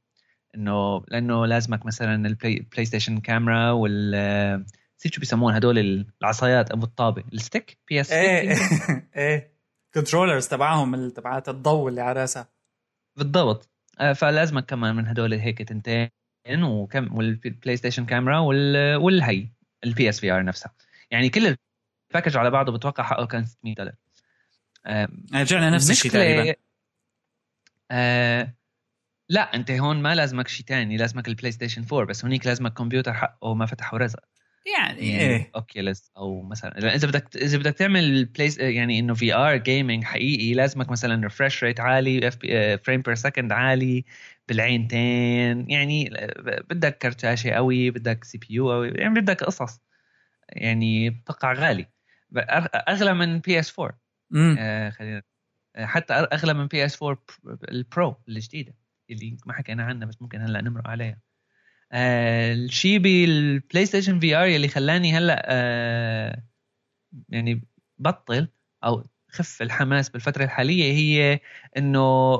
إنه 0.56 1.04
لأنه 1.08 1.46
لازمك 1.46 1.86
مثلا 1.86 2.28
البلاي 2.28 2.86
ستيشن 2.86 3.20
كاميرا 3.20 3.72
وال 3.72 4.66
نسيت 5.00 5.14
شو 5.14 5.20
بيسمون 5.20 5.54
هدول 5.54 6.06
العصايات 6.22 6.72
أبو 6.72 6.86
الطابة؟ 6.86 7.24
ال 7.34 7.40
stick؟ 7.40 7.78
PS 7.90 8.12
إيه 8.12 8.56
إيه 9.18 9.52
controllers 9.94 10.48
تبعهم 10.48 11.10
تبعات 11.10 11.50
الضوء 11.50 11.90
اللي 11.90 12.02
على 12.02 12.22
راسها. 12.22 12.48
بالضبط. 13.18 13.70
آه، 14.00 14.14
فلازمك 14.14 14.66
كمان 14.66 14.96
من 14.96 15.08
هدول 15.08 15.34
هيك 15.34 15.62
تنتين 15.62 16.10
وكم 16.64 17.16
والبلاي 17.16 17.78
ستيشن 17.78 18.06
كاميرا 18.06 18.40
وال 18.40 18.96
والهي 18.96 19.48
ال 19.84 20.10
PS 20.10 20.20
VR 20.20 20.44
نفسها. 20.44 20.74
يعني 21.12 21.30
كل 21.30 21.56
ال 22.12 22.15
package 22.15 22.38
على 22.38 22.50
بعضه 22.50 22.72
بتوقع 22.72 23.04
حقه 23.04 23.26
كان 23.26 23.46
600 23.46 23.76
دولار. 23.76 23.96
رجعنا 25.34 25.70
نفس 25.70 25.92
الشيء 25.92 26.12
تقريبا. 26.12 26.56
آه 27.92 28.54
لا 29.30 29.56
انت 29.56 29.72
هون 29.72 30.02
ما 30.02 30.16
لازمك 30.16 30.48
شيء 30.48 30.66
ثاني 30.66 30.98
لازمك 30.98 31.28
البلاي 31.28 31.52
ستيشن 31.52 31.86
4 31.94 32.06
بس 32.06 32.26
هونيك 32.26 32.46
لازمك 32.46 32.74
كمبيوتر 32.74 33.14
حقه 33.14 33.54
ما 33.54 33.66
فتح 33.66 33.94
ورزق. 33.94 34.20
يعني 34.76 35.00
إيه. 35.00 35.52
Oculus 35.56 36.12
أو 36.18 36.42
مثلا 36.42 36.96
إذا 36.96 37.08
بدك 37.08 37.36
إذا 37.36 37.58
بدك 37.58 37.74
تعمل 37.74 38.26
place 38.26 38.58
يعني 38.58 39.00
إنه 39.00 39.14
VR 39.14 39.56
gaming 39.58 40.04
حقيقي 40.04 40.54
لازمك 40.54 40.90
مثلا 40.90 41.24
refresh 41.24 41.64
rate 41.64 41.80
عالي 41.80 42.28
اف 42.28 42.38
frame 42.86 43.02
per 43.02 43.16
second 43.16 43.52
عالي 43.52 44.06
بالعينتين 44.48 45.70
يعني 45.70 46.10
بدك 46.70 46.98
كرت 46.98 47.22
شاشه 47.22 47.52
قوي 47.52 47.92
بدك 47.92 48.24
CPU 48.24 48.72
قوي 48.72 48.90
يعني 48.90 49.20
بدك 49.20 49.44
قصص. 49.44 49.80
يعني 50.50 51.10
بتقع 51.10 51.54
غالي. 51.54 51.88
أغلى 52.90 53.14
من 53.14 53.40
PS 53.40 53.80
4 53.80 54.00
آه 54.60 54.90
خلينا 54.90 55.22
آه، 55.76 55.86
حتى 55.86 56.14
أغلى 56.14 56.54
من 56.54 56.68
PS 56.68 57.04
4 57.04 57.24
ال 57.70 57.81
Pro 57.81 58.16
الجديدة 58.30 58.74
اللي 59.10 59.38
ما 59.46 59.54
حكينا 59.54 59.84
عنها 59.84 60.08
بس 60.08 60.22
ممكن 60.22 60.42
هلأ 60.42 60.62
نمرق 60.62 60.88
عليها. 60.88 61.20
آه 61.92 62.54
الشيء 62.54 62.98
بالبلاي 63.00 63.86
ستيشن 63.86 64.20
VR 64.20 64.48
يلي 64.48 64.68
خلاني 64.68 65.14
هلأ 65.18 65.46
آه 65.50 66.44
يعني 67.30 67.64
بطل 67.98 68.48
أو 68.84 69.06
خف 69.32 69.62
الحماس 69.62 70.10
بالفترة 70.10 70.44
الحالية 70.44 70.92
هي 70.94 71.40
إنه 71.78 72.36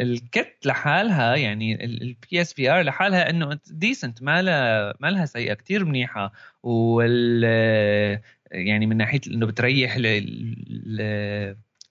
ال 0.00 0.16
kit 0.16 0.66
لحالها 0.66 1.36
يعني 1.36 1.84
ال 1.84 2.40
PSVR 2.40 2.82
لحالها 2.82 3.30
إنه 3.30 3.58
decent 3.70 4.22
ما 4.22 4.42
لها 4.42 4.94
ما 5.00 5.08
لها 5.10 5.26
سيئة 5.26 5.54
كثير 5.54 5.84
منيحة. 5.84 6.32
وال 6.62 8.20
يعني 8.50 8.86
من 8.86 8.96
ناحية 8.96 9.20
إنه 9.26 9.46
بتريح 9.46 9.96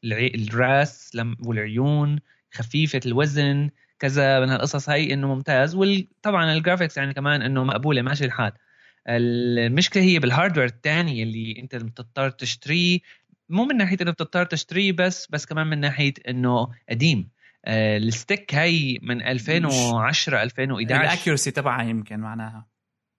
الرأس 0.03 1.18
والعيون 1.45 2.20
خفيفة 2.53 2.99
الوزن 3.06 3.70
كذا 3.99 4.39
من 4.39 4.49
هالقصص 4.49 4.89
هاي 4.89 5.14
إنه 5.14 5.36
ممتاز. 5.36 5.76
وطبعا 5.76 6.53
ال 6.53 6.58
graphics 6.58 6.97
يعني 6.97 7.14
كمان 7.14 7.41
إنه 7.41 7.64
مقبولة 7.64 8.01
ماشي 8.01 8.26
الحال. 8.26 8.51
المشكلة 9.08 10.03
هي 10.03 10.20
بال 10.20 10.29
hardware 10.29 10.66
الثاني 10.68 11.24
اللي 11.24 11.60
أنت 11.60 11.76
بتضطر 11.76 12.30
تشتريه. 12.30 12.99
مو 13.49 13.66
من 13.66 13.78
ناحية 13.78 13.97
إنه 14.01 14.12
بتضطر 14.12 14.45
تشتريه 14.45 14.91
بس 14.91 15.28
بس 15.30 15.45
كمان 15.45 15.68
من 15.68 15.80
ناحية 15.80 16.14
إنه 16.28 16.68
قديم. 16.89 17.30
الستيك 17.68 18.56
هي 18.56 18.99
من 19.01 19.22
2010 19.22 20.43
2011 20.43 21.03
ال 21.03 21.09
accuracy 21.09 21.51
تبعها 21.51 21.84
يمكن 21.84 22.20
معناها. 22.20 22.66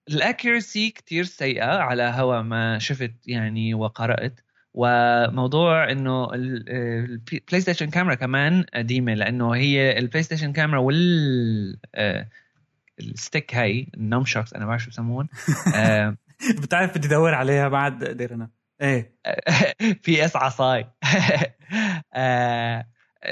ال 0.09 0.18
accuracy 0.18 0.89
كتير 0.89 1.23
سيئة 1.23 1.77
على 1.77 2.03
هوا 2.03 2.41
ما 2.41 2.79
شفت 2.79 3.13
يعني 3.27 3.73
وقرأت 3.73 4.39
وموضوع 4.73 5.91
إنه 5.91 6.29
ال 6.33 7.61
PlayStation 7.61 7.89
camera 7.89 8.15
كمان 8.15 8.65
قديمة 8.73 9.13
لأنه 9.13 9.55
هي 9.55 9.97
ال 9.97 10.23
PlayStation 10.23 10.53
camera 10.53 10.79
وال 10.79 11.79
ال 12.99 13.08
stick 13.08 13.55
هاي 13.55 13.87
ال 13.93 14.25
nunchucks 14.25 14.53
أنا 14.53 14.63
ما 14.63 14.69
بعرف 14.69 14.83
شو 14.83 14.89
بسمون 14.89 15.27
بتعرف 16.61 16.97
بدي 16.97 17.07
ادور 17.07 17.33
عليها 17.33 17.67
بعد 17.67 18.03
قدرنا 18.03 18.49
إيه. 18.81 19.15
في 20.03 20.25
اس 20.25 20.35
عصاي. 20.35 20.87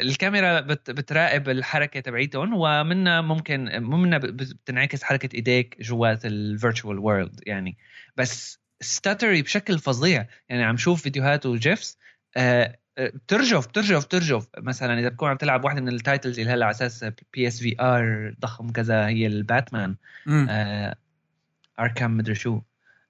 الكاميرا 0.01 0.59
بت 0.59 0.91
بتراقب 0.91 1.49
الحركة 1.49 1.99
تبعيتهم 1.99 2.53
ومنها 2.53 3.21
ممكن 3.21 3.83
منها 3.83 4.17
بتنعكس 4.17 5.03
حركة 5.03 5.35
إيديك 5.35 5.77
جوات 5.81 6.25
ال 6.25 6.35
virtual 6.35 6.99
world 6.99 7.39
يعني. 7.47 7.77
بس 8.17 8.59
stuttery 8.81 9.41
بشكل 9.41 9.79
فظيع. 9.79 10.27
يعني 10.49 10.63
عم 10.63 10.77
شوف 10.77 11.01
فيديوهات 11.01 11.45
و 11.45 11.56
GIFs 11.56 11.97
آه 12.37 12.77
بترجف 12.97 13.67
بترجف 13.67 14.05
بترجف. 14.05 14.47
مثلا 14.57 14.99
إذا 14.99 15.09
بتكون 15.09 15.29
عم 15.29 15.37
تلعب 15.37 15.65
واحدة 15.65 15.81
من 15.81 15.87
ال 15.87 15.95
titles 15.95 16.39
اللي 16.39 16.51
هلأ 16.51 16.65
على 16.65 16.71
أساس 16.71 17.05
PSVR 17.33 18.35
ضخم 18.39 18.69
كذا 18.69 19.07
هي 19.07 19.27
الباتمان. 19.27 19.95
آه 20.27 20.95
Arkham 21.79 22.17
مدري 22.17 22.35
شو. 22.35 22.61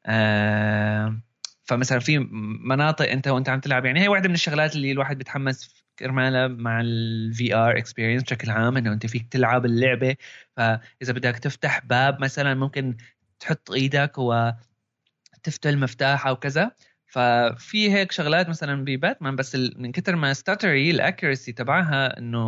آه 0.06 1.18
فمثلا 1.64 2.00
في 2.00 2.18
مناطق 2.66 3.10
أنت 3.10 3.28
وأنت 3.28 3.50
عم 3.50 3.60
تلعب 3.60 3.86
يعني 3.86 4.02
هي 4.02 4.08
واحدة 4.08 4.30
من 4.30 4.36
الشغلات 4.36 4.76
اللي 4.76 4.92
الواحد 4.92 5.18
بيتحمس 5.18 5.85
كرمالها 6.00 6.48
مع 6.48 6.82
ال 6.82 7.56
VR 7.56 7.78
experience 7.78 8.24
بشكل 8.24 8.50
عام 8.50 8.78
إنه 8.78 8.94
أنت 8.94 9.06
فيك 9.06 9.28
تلعب 9.32 9.66
اللعبة. 9.66 10.16
فاذا 10.58 11.14
بدك 11.14 11.40
تفتح 11.40 11.86
باب 11.86 12.22
مثلا 12.22 12.54
ممكن 12.54 12.98
تحط 13.40 13.72
إيدك 13.72 14.18
وتفتح 14.18 15.70
المفتاح 15.70 16.28
أو 16.28 16.36
كذا. 16.36 16.72
ففي 17.06 17.94
هيك 17.94 18.12
شغلات 18.12 18.50
مثلا 18.50 18.86
بباتمان 18.86 19.36
بس 19.36 19.56
من 19.56 19.92
كتر 19.92 20.16
ما 20.16 20.34
stuttery 20.34 20.92
ال 20.92 20.98
accuracy 20.98 21.52
تبعها 21.52 22.18
إنه 22.18 22.46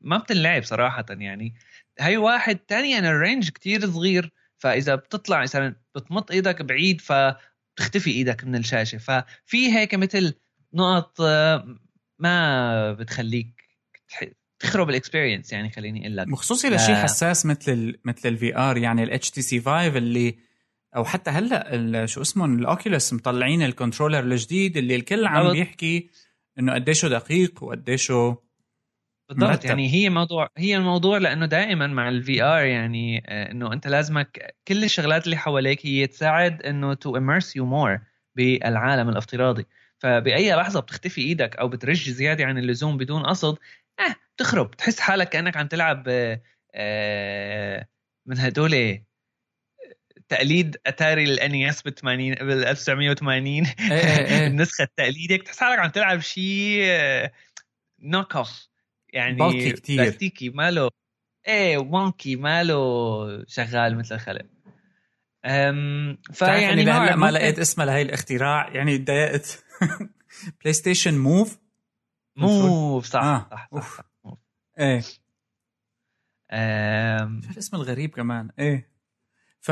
ما 0.00 0.18
بتنلعب 0.18 0.62
صراحة 0.64 1.04
يعني. 1.10 1.54
هي 1.98 2.16
واحد 2.16 2.58
ثانيا 2.68 2.90
يعني 2.90 3.10
ال 3.10 3.17
range 3.17 3.50
كتير 3.50 3.90
صغير. 3.90 4.32
فإذا 4.58 4.94
بتطلع 4.94 5.42
مثلا 5.42 5.76
بتمط 5.94 6.30
إيدك 6.30 6.62
بعيد 6.62 7.00
فبتختفي 7.00 8.10
إيدك 8.10 8.44
من 8.44 8.56
الشاشة. 8.56 8.98
ففي 8.98 9.72
هيك 9.72 9.94
مثل 9.94 10.34
نقط 10.74 11.20
ما 12.20 12.92
بتخليك 12.92 13.54
تخرب 14.58 14.90
ال 14.90 14.96
experience 14.96 15.52
يعني 15.52 15.70
خليني 15.70 16.00
أقول 16.00 16.16
لك. 16.16 16.28
مخصوصي 16.28 16.68
لشيء 16.68 16.94
حساس 16.94 17.46
مثل 17.46 17.72
ال 17.72 17.98
مثل 18.04 18.28
ال 18.28 18.56
VR 18.56 18.76
يعني 18.76 19.02
الاتش 19.02 19.30
تي 19.30 19.42
سي 19.42 19.60
5 19.60 19.86
اللي 19.86 20.38
أو 20.96 21.04
حتى 21.04 21.30
هلأ 21.30 22.06
شو 22.06 22.22
اسمه 22.22 22.44
ال 22.44 22.54
Oculus 22.54 23.12
مطلعين 23.12 23.62
ال 23.62 23.67
controller 23.67 24.18
الجديد 24.18 24.76
اللي 24.76 24.96
الكل 24.96 25.26
عم 25.26 25.52
بيحكي 25.52 26.10
إنه 26.58 26.74
قديشه 26.74 27.08
دقيق 27.08 27.62
وقديشه 27.62 28.50
بالضبط 29.28 29.64
يعني 29.64 29.92
هي 29.92 30.10
موضوع 30.10 30.48
هي 30.56 30.76
الموضوع 30.76 31.18
لأنه 31.18 31.46
دائما 31.46 31.86
مع 31.86 32.08
ال 32.08 32.42
VR 32.42 32.64
يعني 32.64 33.22
آه، 33.26 33.50
إنه 33.50 33.72
أنت 33.72 33.86
لازمك 33.86 34.54
كل 34.68 34.84
الشغلات 34.84 35.24
اللي 35.24 35.36
حواليك 35.36 35.86
هي 35.86 36.06
تساعد 36.06 36.62
إنه 36.62 36.94
to 36.94 37.16
immerse 37.16 37.56
you 37.56 37.66
more 37.66 38.00
بالعالم 38.36 39.08
الافتراضي. 39.08 39.66
فبأي 40.00 40.54
لحظة 40.54 40.80
بتختفي 40.80 41.20
إيدك 41.20 41.56
أو 41.56 41.68
بترج 41.68 42.10
زيادة 42.10 42.44
عن 42.44 42.58
اللزوم 42.58 42.96
بدون 42.96 43.26
قصد 43.26 43.58
آه 44.00 44.14
بتخرب. 44.36 44.70
تحس 44.70 45.00
حالك 45.00 45.28
كأنك 45.28 45.56
عم 45.56 45.66
تلعب 45.66 46.04
آه 46.74 47.88
من 48.26 48.38
هدول 48.38 49.02
تقليد 50.28 50.76
أتاري 50.86 51.24
ال 51.24 51.39
NES 51.39 51.82
بال 51.82 51.94
80 51.94 52.34
بال 52.34 52.64
1980 52.64 53.66
النسخة 54.46 54.82
التقليدية. 54.82 55.36
تحس 55.36 55.60
حالك 55.60 55.78
عم 55.78 55.90
تلعب 55.90 56.20
شيء 56.20 56.84
knock 58.00 58.36
off 58.36 58.68
يعني 59.12 59.72
كتير. 59.72 60.02
بلاستيكي 60.02 60.48
ماله 60.48 60.90
إيه 61.48 61.78
wonky 61.78 62.36
ماله 62.36 63.44
شغال 63.46 63.98
مثل 63.98 64.14
الخلق. 64.14 64.46
أم 65.44 66.18
فيعني 66.32 66.82
هلا 66.82 67.16
ما 67.16 67.30
لقيت 67.30 67.58
اسمها 67.58 67.86
لهي 67.86 68.02
الاختراع؟ 68.02 68.68
يعني 68.68 68.98
تضايقت 68.98 69.64
PlayStation 70.60 71.18
Move 71.18 71.58
Move 72.36 73.06
صح 73.06 73.22
آه. 73.22 73.48
صح, 73.50 73.68
صح, 73.72 73.80
صح, 73.80 74.04
صح 74.24 74.36
إيه. 74.78 75.02
أم... 76.52 77.40
الاسم 77.50 77.76
الغريب 77.76 78.10
كمان. 78.10 78.50
إيه. 78.58 78.90
ف 79.60 79.70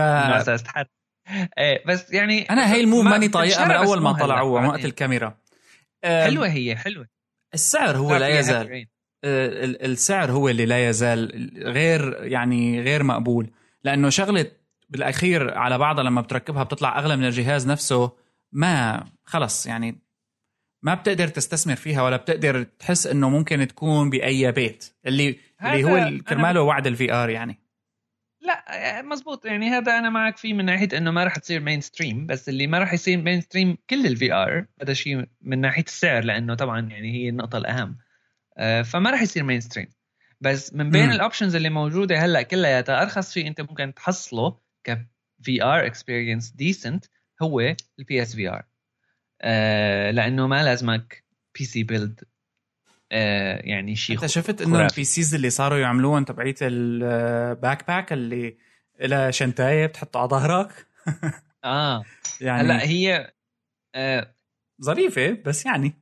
إيه 1.59 1.87
بس 1.87 2.13
يعني 2.13 2.43
أنا 2.43 2.73
هي 2.75 2.81
ال 2.81 2.86
Move 2.86 3.05
ماني 3.05 3.29
طايقها 3.29 3.65
من 3.65 3.71
أول 3.71 4.01
ما 4.01 4.13
طلعوها 4.13 4.69
وقت 4.69 4.85
الكاميرا. 4.85 5.39
حلوة 6.05 6.49
هي 6.49 6.77
حلوة. 6.77 7.09
السعر 7.55 7.97
هو 7.97 8.17
لا 8.17 8.39
يزال. 8.39 8.87
السعر 9.25 10.33
هو 10.33 10.49
اللي 10.49 10.67
لا 10.67 10.89
يزال 10.89 11.51
غير 11.65 12.25
يعني 12.25 12.81
غير 12.81 13.03
مقبول. 13.03 13.51
لأنه 13.85 14.09
شغلة 14.09 14.51
بالأخير 14.89 15.59
على 15.59 15.79
بعضها 15.79 16.05
لما 16.05 16.21
بتركبها 16.21 16.63
بتطلع 16.63 16.99
أغلى 16.99 17.17
من 17.17 17.25
الجهاز 17.25 17.67
نفسه 17.67 18.13
ما 18.53 19.05
خلص 19.29 19.67
يعني 19.67 19.99
ما 20.83 20.95
بتقدر 20.95 21.29
تستثمر 21.29 21.77
فيها 21.77 22.03
ولا 22.03 22.17
بتقدر 22.17 22.63
تحس 22.63 23.07
إنه 23.07 23.29
ممكن 23.29 23.69
تكون 23.69 24.11
بأي 24.11 24.53
بيت 24.53 24.85
اللي 25.07 25.39
اللي 25.63 25.85
هو 25.85 26.23
كرماله 26.29 26.63
وعد 26.63 26.87
ال 26.87 27.13
VR 27.13 27.31
يعني. 27.31 27.59
لا 28.41 29.03
مزبوط. 29.03 29.47
يعني 29.47 29.71
هذا 29.71 29.99
أنا 29.99 30.11
معك 30.11 30.37
فيه 30.37 30.55
من 30.55 30.65
ناحية 30.65 30.89
إنه 30.97 31.11
ما 31.11 31.25
راح 31.25 31.37
تصير 31.37 31.61
mainstream 31.61 32.27
بس 32.27 32.49
اللي 32.49 32.67
ما 32.67 32.79
راح 32.79 32.93
يصير 32.93 33.23
mainstream 33.23 33.77
كل 33.91 34.07
ال 34.07 34.33
VR 34.33 34.67
هذا 34.83 34.93
شيء 34.93 35.25
من 35.41 35.61
ناحية 35.61 35.85
السعر 35.85 36.25
لأنه 36.25 36.55
طبعا 36.55 36.81
يعني 36.81 37.13
هي 37.13 37.29
النقطة 37.29 37.59
الأهم. 37.59 37.99
آه، 38.59 38.83
فما 38.83 39.11
راح 39.11 39.23
يصير 39.23 39.43
mainstream 39.43 39.89
بس 40.41 40.75
من 40.75 40.91
بين 40.91 41.11
ال 41.11 41.17
options 41.17 41.57
اللي 41.57 41.71
موجودة 41.71 42.19
هلأ 42.19 42.43
كلياتها 42.43 43.03
أرخص 43.03 43.33
شيء 43.33 43.47
أنت 43.47 43.61
ممكن 43.61 43.95
تحصله 43.95 44.59
ك 44.87 45.07
VR 45.43 45.87
experience 45.87 46.51
decent 46.51 47.05
هو 47.43 47.61
ال 47.99 48.23
PSVR 48.23 48.65
لأنه 50.11 50.47
ما 50.47 50.65
لازمك 50.65 51.25
PC 51.59 51.83
build 51.83 52.25
يعني 53.11 53.97
شيء 53.97 54.17
أنت 54.17 54.27
شفت 54.27 54.63
إنه 54.63 54.87
ال 54.87 55.05
PCs 55.05 55.35
اللي 55.35 55.51
صاروا 55.51 55.79
يعملوهم 55.79 56.25
تبعيت 56.25 56.59
ال 56.63 57.87
backpack 57.87 58.13
اللي 58.13 58.57
لها 59.01 59.31
شنتاية 59.31 59.87
بتحطه 59.87 60.21
على 60.21 60.29
ظهرك؟ 60.29 60.87
آه. 61.65 62.05
يعني 62.41 62.63
هلأ 62.63 62.83
هي 62.83 63.33
آه 63.95 64.35
ظريفة 64.83 65.39
بس 65.47 65.67
يعني. 65.67 65.95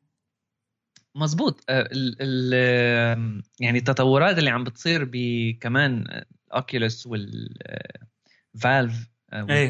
مزبوط. 1.15 1.65
آه 1.69 1.89
ال 1.93 2.17
ال 2.21 3.43
يعني 3.61 3.79
التطورات 3.79 4.39
اللي 4.39 4.51
عم 4.51 4.65
بتصير 4.65 5.09
بكمان 5.13 6.25
Oculus 6.55 7.07
وال 7.07 7.64
Valve 7.64 9.09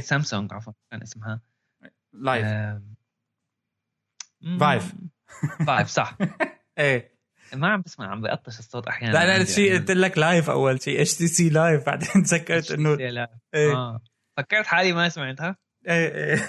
Samsung 0.00 0.52
عفوا 0.52 0.72
كان 0.90 1.02
اسمها. 1.02 1.40
Vive 2.12 2.46
Vive 4.60 4.92
Vive 5.66 5.88
صح. 5.88 6.16
إيه. 6.78 7.16
ما 7.54 7.68
عم 7.68 7.80
بسمع 7.80 8.10
عم 8.10 8.20
بقطش 8.20 8.58
الصوت 8.58 8.86
أحيانا. 8.88 9.12
لا 9.12 9.38
لا 9.38 9.44
شيء 9.44 9.74
قلت 9.74 9.90
لك 9.90 10.18
Vive 10.18 10.50
أول 10.50 10.82
شيء 10.82 11.00
اتش 11.00 11.14
تي 11.14 11.26
سي 11.26 11.48
لايف 11.48 11.86
بعدين 11.86 12.08
تذكرت 12.24 12.70
انه 12.70 12.98
إيه. 13.54 13.74
آه. 13.74 14.00
فكرت 14.36 14.66
حالي 14.66 14.92
ما 14.92 15.08
سمعتها. 15.08 15.56
إيه 15.88 16.14
إيه. 16.14 16.42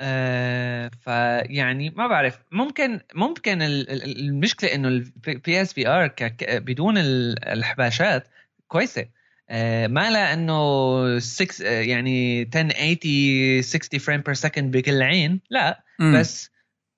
آه 0.00 0.90
فيعني 1.00 1.90
ما 1.90 2.06
بعرف. 2.06 2.38
ممكن 2.52 3.00
ممكن 3.14 3.62
المشكلة 3.62 4.74
إنه 4.74 4.88
ال 4.88 5.62
PSVR 5.62 6.14
بدون 6.42 6.94
الحباشات 6.98 8.28
كويسة. 8.68 9.06
آه 9.50 9.86
ما 9.86 10.10
لا 10.10 10.32
إنه 10.32 11.18
6 11.18 11.66
آه 11.66 11.80
يعني 11.80 12.42
1080 12.42 13.62
60 13.62 14.00
frame 14.00 14.20
per 14.20 14.34
second 14.34 14.76
بكل 14.76 15.02
عين. 15.02 15.40
لا. 15.50 15.83
بس 16.00 16.50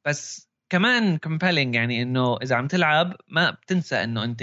بس 0.07 0.49
كمان 0.71 1.17
compelling 1.17 1.75
يعني 1.75 2.03
إنه 2.03 2.37
إذا 2.43 2.57
عم 2.57 2.67
تلعب 2.67 3.17
ما 3.29 3.51
بتنسى 3.51 4.05
إنه 4.05 4.25
أنت 4.25 4.43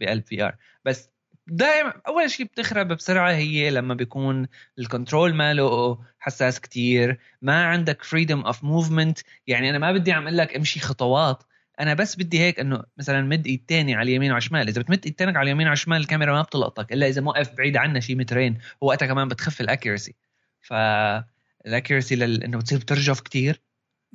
بقلب 0.00 0.26
VR 0.26 0.56
بس 0.84 1.10
دائما 1.46 1.92
أول 2.06 2.30
شيء 2.30 2.46
بتخرب 2.46 2.88
بسرعة 2.88 3.32
هي 3.32 3.70
لما 3.70 3.94
بيكون 3.94 4.48
ال 4.78 4.85
control 4.85 5.34
ماله 5.34 5.98
حساس 6.18 6.60
كتير 6.60 7.18
ما 7.42 7.64
عندك 7.64 8.02
freedom 8.02 8.40
of 8.40 8.64
movement 8.64 9.18
يعني 9.46 9.70
أنا 9.70 9.78
ما 9.78 9.92
بدي 9.92 10.12
عم 10.12 10.22
أقول 10.22 10.38
لك 10.38 10.56
أمشي 10.56 10.80
خطوات. 10.80 11.42
أنا 11.80 11.94
بس 11.94 12.16
بدي 12.16 12.40
هيك 12.40 12.60
إنه 12.60 12.84
مثلا 12.98 13.22
مد 13.22 13.46
إيد 13.46 13.64
تاني 13.68 13.94
على 13.94 14.10
اليمين 14.10 14.30
وعلى 14.30 14.38
الشمال. 14.38 14.68
إذا 14.68 14.82
بتمد 14.82 15.04
إيد 15.04 15.14
تانك 15.14 15.36
على 15.36 15.44
اليمين 15.44 15.66
وعلى 15.66 15.76
الشمال 15.76 16.00
الكاميرا 16.00 16.32
ما 16.32 16.42
بتلقطك 16.42 16.92
إلا 16.92 17.08
إذا 17.08 17.20
موقف 17.20 17.54
بعيد 17.54 17.76
عنا 17.76 18.00
شي 18.00 18.14
مترين. 18.14 18.58
ووقتها 18.80 19.06
كمان 19.06 19.28
بتخف 19.28 19.60
ال 19.60 19.66
accuracy 19.66 20.14
فال 20.60 20.91
accuracy 20.91 22.16
لل... 22.16 22.44
إنه 22.44 22.58
بتصير 22.58 22.78
بترجف 22.78 23.20
كتير. 23.20 23.60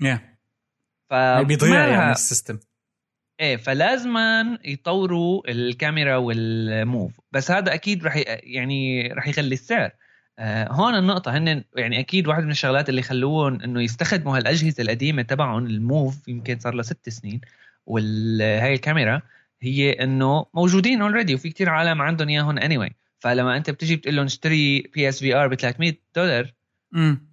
Yeah. 0.03 0.19
ف 1.09 1.13
بيضيع 1.47 1.87
يعني 1.87 2.11
ال 2.11 2.17
system. 2.17 2.59
إيه 3.39 3.57
فلازما 3.57 4.59
يطوروا 4.65 5.51
الكاميرا 5.51 6.15
وال 6.15 6.50
Move 6.50 7.19
بس 7.31 7.51
هذا 7.51 7.73
أكيد 7.73 8.05
رح 8.05 8.23
يعني 8.27 9.07
رح 9.13 9.27
يخلي 9.27 9.53
السعر. 9.53 9.91
آه 10.39 10.67
هون 10.71 10.95
النقطة 10.95 11.37
هن 11.37 11.63
يعني 11.75 11.99
أكيد 11.99 12.27
واحد 12.27 12.43
من 12.43 12.51
الشغلات 12.51 12.89
اللي 12.89 13.01
خلوهم 13.01 13.61
إنه 13.61 13.81
يستخدموا 13.81 14.37
هالأجهزة 14.37 14.83
القديمة 14.83 15.21
تبعهم 15.21 15.65
ال 15.65 15.78
Move 15.78 16.27
يمكن 16.27 16.59
صار 16.59 16.73
له 16.73 16.81
ست 16.81 17.09
سنين 17.09 17.41
وهي 17.85 18.73
الكاميرا 18.73 19.21
هي 19.61 19.91
إنه 19.91 20.45
موجودين 20.53 21.01
already 21.01 21.35
وفي 21.35 21.49
كتير 21.49 21.69
عالم 21.69 22.01
عندهم 22.01 22.29
إياهم 22.29 22.57
يعني 22.57 22.89
anyway. 22.89 22.93
فلما 23.19 23.57
أنت 23.57 23.69
بتجي 23.69 23.95
بتقول 23.95 24.15
لهم 24.15 24.25
اشتري 24.25 24.81
PS 24.81 25.19
VR 25.19 25.47
ب 25.47 25.55
300 25.55 25.93
دولار 26.15 26.53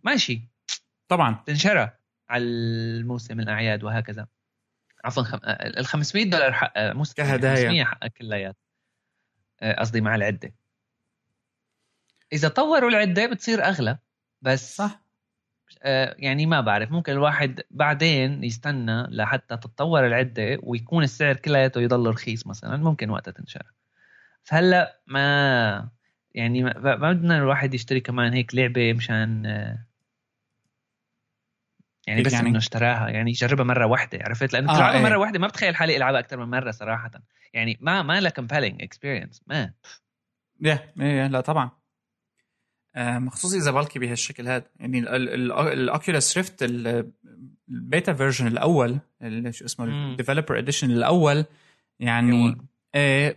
ماشي. 0.05 0.41
طبعا. 1.09 1.43
تنشرى 1.47 1.91
على 2.29 2.45
الموسم 2.45 3.41
الأعياد 3.41 3.85
وهكذا. 3.85 4.27
عفوا 5.05 5.23
خم... 5.23 5.39
ال 5.45 5.87
500 5.87 6.31
دولار 6.31 6.53
حق 6.53 6.73
مو 6.79 7.05
كهدايا. 7.17 7.57
500 7.57 7.85
حق 7.85 8.13
كلياته. 8.13 8.57
آه، 9.63 9.81
قصدي 9.81 10.01
مع 10.01 10.15
العدة. 10.15 10.55
إذا 12.33 12.49
طوروا 12.49 12.91
العدة 12.91 13.27
بتصير 13.27 13.65
أغلى 13.65 13.99
بس 14.43 14.77
صح. 14.77 15.07
آه، 15.83 16.17
يعني 16.19 16.47
ما 16.47 16.61
بعرف 16.61 16.93
ممكن 16.93 17.13
الواحد 17.13 17.61
بعدين 17.71 18.45
يستنى 18.45 19.03
لحتى 19.03 19.57
تتطور 19.57 20.07
العدة 20.07 20.59
ويكون 20.63 21.03
السعر 21.05 21.37
كلياته 21.37 21.81
يضل 21.81 22.07
رخيص 22.07 22.47
مثلا 22.47 22.77
ممكن 22.77 23.11
وقتها 23.11 23.33
تنشر 23.33 23.63
فهلا 24.45 25.01
ما 25.07 25.89
يعني 26.35 26.63
ما 26.63 26.95
بدنا 27.13 27.39
الواحد 27.39 27.75
يشتري 27.75 28.01
كمان 28.01 28.33
هيك 28.33 28.55
لعبة 28.55 28.93
مشان 28.93 29.47
آه، 29.47 29.86
يعني 32.07 32.23
بس 32.23 32.33
يعني؟ 32.33 32.49
إنه 32.49 32.59
اشتراها 32.59 33.09
يعني 33.09 33.31
يجربها 33.31 33.65
مرة 33.65 33.87
واحدة 33.87 34.19
عرفت؟ 34.23 34.53
لأنه 34.53 34.73
آه 34.73 34.77
تلعبها 34.77 34.99
إيه. 34.99 35.03
مرة 35.03 35.17
واحدة 35.17 35.39
ما 35.39 35.47
بتخيل 35.47 35.77
حالي 35.77 35.97
إلعبها 35.97 36.21
أكثر 36.21 36.37
من 36.37 36.51
مرة 36.51 36.71
صراحة. 36.71 37.11
يعني 37.53 37.79
ما 37.81 38.03
ما 38.03 38.21
لها 38.21 38.31
compelling 38.31 38.83
experience 38.83 39.43
ما. 39.47 39.73
يا 40.61 40.93
yeah, 40.99 41.31
لا 41.31 41.41
طبعا. 41.41 41.71
خصوصي 43.29 43.59
إذا 43.59 43.71
bulky 43.71 43.99
بهالشكل 43.99 44.49
هذا. 44.49 44.65
يعني 44.77 44.99
ال 45.73 45.82
Oculus 45.82 46.37
Rift 46.37 46.63
ال 47.69 47.78
beta 47.78 48.13
version 48.13 48.47
الأول 48.47 48.99
شو 49.51 49.65
اسمه 49.65 49.85
ال 49.85 49.92
developer 49.92 50.59
edition 50.59 50.91
الأول 50.91 51.45
يعني 52.01 52.57
آه 52.95 53.37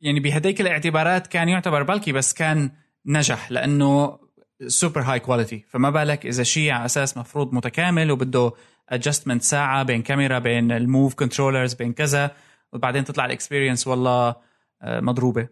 يعني 0.00 0.20
بهديك 0.20 0.60
الاعتبارات 0.60 1.26
كان 1.26 1.48
يعتبر 1.48 1.82
bulky 1.82 2.12
بس 2.12 2.34
كان 2.34 2.70
نجح 3.06 3.52
لأنه 3.52 4.18
super 4.66 5.00
high 5.00 5.20
quality 5.20 5.64
فما 5.68 5.90
بالك 5.90 6.26
إذا 6.26 6.42
شيء 6.42 6.70
على 6.70 6.84
أساس 6.84 7.16
مفروض 7.16 7.54
متكامل 7.54 8.10
وبده 8.10 8.52
adjustment 8.88 9.42
ساعة 9.42 9.82
بين 9.82 10.02
كاميرا 10.02 10.38
بين 10.38 10.72
ال 10.72 10.80
Move 10.80 11.14
controllers 11.14 11.74
بين 11.74 11.92
كذا 11.92 12.36
وبعدين 12.72 13.04
تطلع 13.04 13.24
ال 13.24 13.30
experience 13.30 13.86
والله 13.86 14.36
آه، 14.82 15.00
مضروبة. 15.00 15.48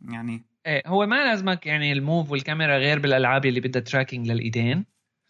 يعني 0.00 0.46
إيه 0.66 0.82
هو 0.86 1.06
ما 1.06 1.24
لازمك 1.24 1.66
يعني 1.66 1.92
ال 1.92 2.00
Move 2.00 2.30
والكاميرا 2.30 2.78
غير 2.78 2.98
بالألعاب 2.98 3.46
اللي 3.46 3.60
بدها 3.60 3.82
tracking 3.82 4.30
للإيدين. 4.30 4.84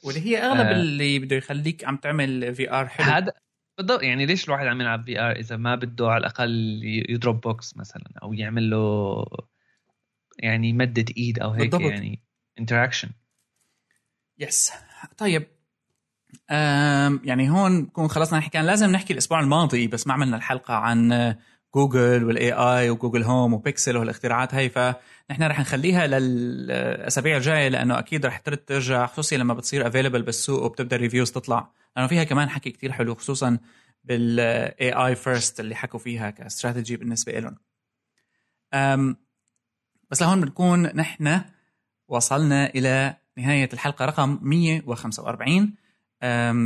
واللي 0.05 0.21
هي 0.21 0.39
أغلب 0.39 0.67
آه. 0.67 0.73
اللي 0.73 1.19
بده 1.19 1.37
يخليك 1.37 1.85
عم 1.85 1.97
تعمل 1.97 2.55
VR 2.55 2.89
حلو. 2.89 3.07
هذا 3.07 3.33
بالضبط 3.79 4.03
يعني 4.03 4.27
ليش 4.27 4.45
الواحد 4.45 4.67
عم 4.67 4.81
يلعب 4.81 5.03
VR 5.03 5.33
إذا 5.37 5.57
ما 5.57 5.75
بده 5.75 6.09
على 6.09 6.21
الأقل 6.21 6.81
يضرب 7.09 7.41
box 7.41 7.77
مثلا 7.77 8.05
أو 8.23 8.33
يعمل 8.33 8.71
له 8.71 9.25
يعني 10.39 10.73
مدة 10.73 11.05
إيد 11.17 11.39
أو 11.39 11.51
هيك 11.51 11.71
بالضبط. 11.71 11.91
يعني؟ 11.91 12.28
interaction 12.59 13.11
yes 14.39 14.73
طيب. 15.19 15.47
أم 16.51 17.21
يعني 17.25 17.51
هون 17.51 17.73
نكون 17.73 18.09
خلصنا 18.09 18.39
نحكي 18.39 18.51
كان 18.51 18.65
لازم 18.65 18.91
نحكي 18.91 19.13
الأسبوع 19.13 19.41
الماضي 19.41 19.87
بس 19.87 20.07
ما 20.07 20.13
عملنا 20.15 20.37
الحلقة 20.37 20.75
عن 20.75 21.35
Google 21.75 22.25
وال 22.25 22.53
AI 22.53 22.91
و 22.91 22.95
Google 22.95 23.23
Home 23.23 23.55
و 23.55 23.62
Pixel 23.62 23.97
وهالاختراعات 23.97 24.55
هي 24.55 24.69
فنحن 24.69 25.43
رح 25.43 25.61
نخليها 25.61 26.07
للأسابيع 26.07 27.37
الجاية 27.37 27.69
لأنه 27.69 27.99
أكيد 27.99 28.27
رح 28.27 28.39
ترجع 28.39 29.07
خصوصي 29.07 29.37
لما 29.37 29.55
بتصير 29.55 29.87
available 29.87 30.23
بالسوق 30.23 30.63
وبتبدأ 30.63 30.97
reviews 30.97 31.33
تطلع. 31.33 31.71
لأنه 31.97 32.09
فيها 32.09 32.25
كمان 32.25 32.49
حكي 32.49 32.71
كتير 32.71 32.93
حلو 32.93 33.15
خصوصا 33.15 33.59
بال 34.05 34.93
AI 34.93 35.15
first 35.15 35.61
اللي 35.61 35.75
حكوا 35.75 36.01
فيها 36.01 36.31
كاستراتيجي 36.31 36.97
بالنسبة 36.97 37.33
لهم 37.33 37.57
بس 40.11 40.23
لهون 40.23 40.41
بنكون 40.41 40.83
نحن 40.83 41.41
وصلنا 42.09 42.67
إلى 42.67 43.17
نهاية 43.39 43.69
الحلقة 43.73 44.05
رقم 44.05 44.39
145 44.43 45.75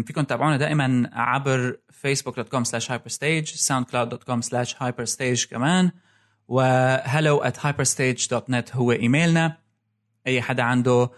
فيكم 0.06 0.22
تتابعونا 0.22 0.56
دائما 0.56 1.10
عبر 1.12 1.78
facebook.com 2.02 2.64
slash 2.64 2.88
hyperstage 2.88 3.48
soundcloud.com 3.68 4.42
slash 4.42 4.74
hyperstage 4.74 5.50
كمان 5.50 5.90
و 6.48 6.62
hello 6.96 7.44
at 7.44 7.56
hyperstage.net 7.56 8.76
هو 8.76 8.92
إيميلنا. 8.92 9.56
أي 10.26 10.42
حدا 10.42 10.62
عنده 10.62 11.10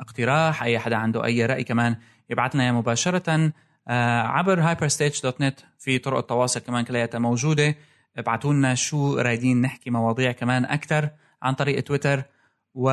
اقتراح 0.00 0.62
أي 0.62 0.78
حدا 0.78 0.96
عنده 0.96 1.24
أي 1.24 1.46
رأي 1.46 1.64
كمان 1.64 1.96
يبعث 2.30 2.54
لنا 2.54 2.72
مباشرة. 2.72 3.52
أه، 3.88 4.22
عبر 4.22 4.74
hyperstage.net 4.74 5.62
في 5.78 5.98
طرق 5.98 6.18
التواصل 6.18 6.60
كمان 6.60 6.84
كلياتها 6.84 7.18
موجودة. 7.18 7.74
ابعتوا 8.16 8.52
لنا 8.52 8.74
شو 8.74 9.18
رايدين 9.18 9.60
نحكي 9.60 9.90
مواضيع 9.90 10.32
كمان 10.32 10.64
أكثر 10.64 11.08
عن 11.42 11.54
طريق 11.54 11.80
تويتر. 11.80 12.22
و 12.74 12.90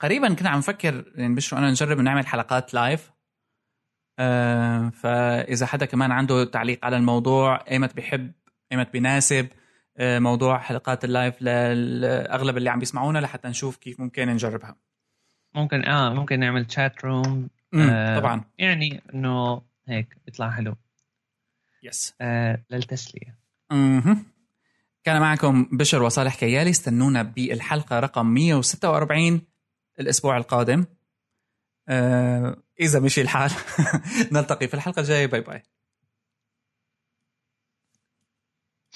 قريبا 0.00 0.34
كنا 0.34 0.50
عم 0.50 0.58
نفكر 0.58 1.12
يعني 1.14 1.34
بشرو 1.34 1.58
أنا 1.58 1.70
نجرب 1.70 2.00
نعمل 2.00 2.26
حلقات 2.26 2.74
لايف 2.74 3.12
فإذا 4.92 5.66
حدا 5.66 5.86
كمان 5.86 6.12
عنده 6.12 6.44
تعليق 6.44 6.84
على 6.84 6.96
الموضوع 6.96 7.64
أيمت 7.70 7.94
بيحب 7.94 8.32
أيمت 8.72 8.92
بيناسب 8.92 9.48
آه، 9.98 10.18
موضوع 10.18 10.58
حلقات 10.58 11.04
ال 11.04 11.12
live 11.12 11.42
لاغلب 11.42 12.56
اللي 12.56 12.70
عم 12.70 12.78
بيسمعونا 12.78 13.18
لحتى 13.18 13.48
نشوف 13.48 13.76
كيف 13.76 14.00
ممكن 14.00 14.28
نجربها. 14.28 14.76
ممكن 15.54 15.84
آه 15.84 16.14
ممكن 16.14 16.40
نعمل 16.40 16.64
chat 16.64 17.04
room 17.04 17.48
آه 17.74 18.18
طبعا. 18.18 18.44
يعني 18.58 19.02
إنه 19.14 19.62
هيك 19.88 20.16
يطلع 20.28 20.50
حلو. 20.50 20.76
yes 21.82 22.14
آه 22.20 22.64
للتسلية. 22.70 23.38
أها 23.72 24.16
كان 25.06 25.20
معكم 25.20 25.68
بشر 25.72 26.02
وصالح 26.02 26.34
كيالي. 26.34 26.70
استنونا 26.70 27.22
بالحلقة 27.22 28.00
رقم 28.00 28.26
146 28.26 29.40
الأسبوع 30.00 30.36
القادم. 30.36 30.84
آه 31.88 32.56
إذا 32.80 33.00
مشي 33.00 33.20
الحال 33.20 33.50
نلتقي 34.32 34.68
في 34.68 34.74
الحلقة 34.74 35.00
الجاية. 35.00 35.26
bye 35.26 35.40
bye. 35.40 35.62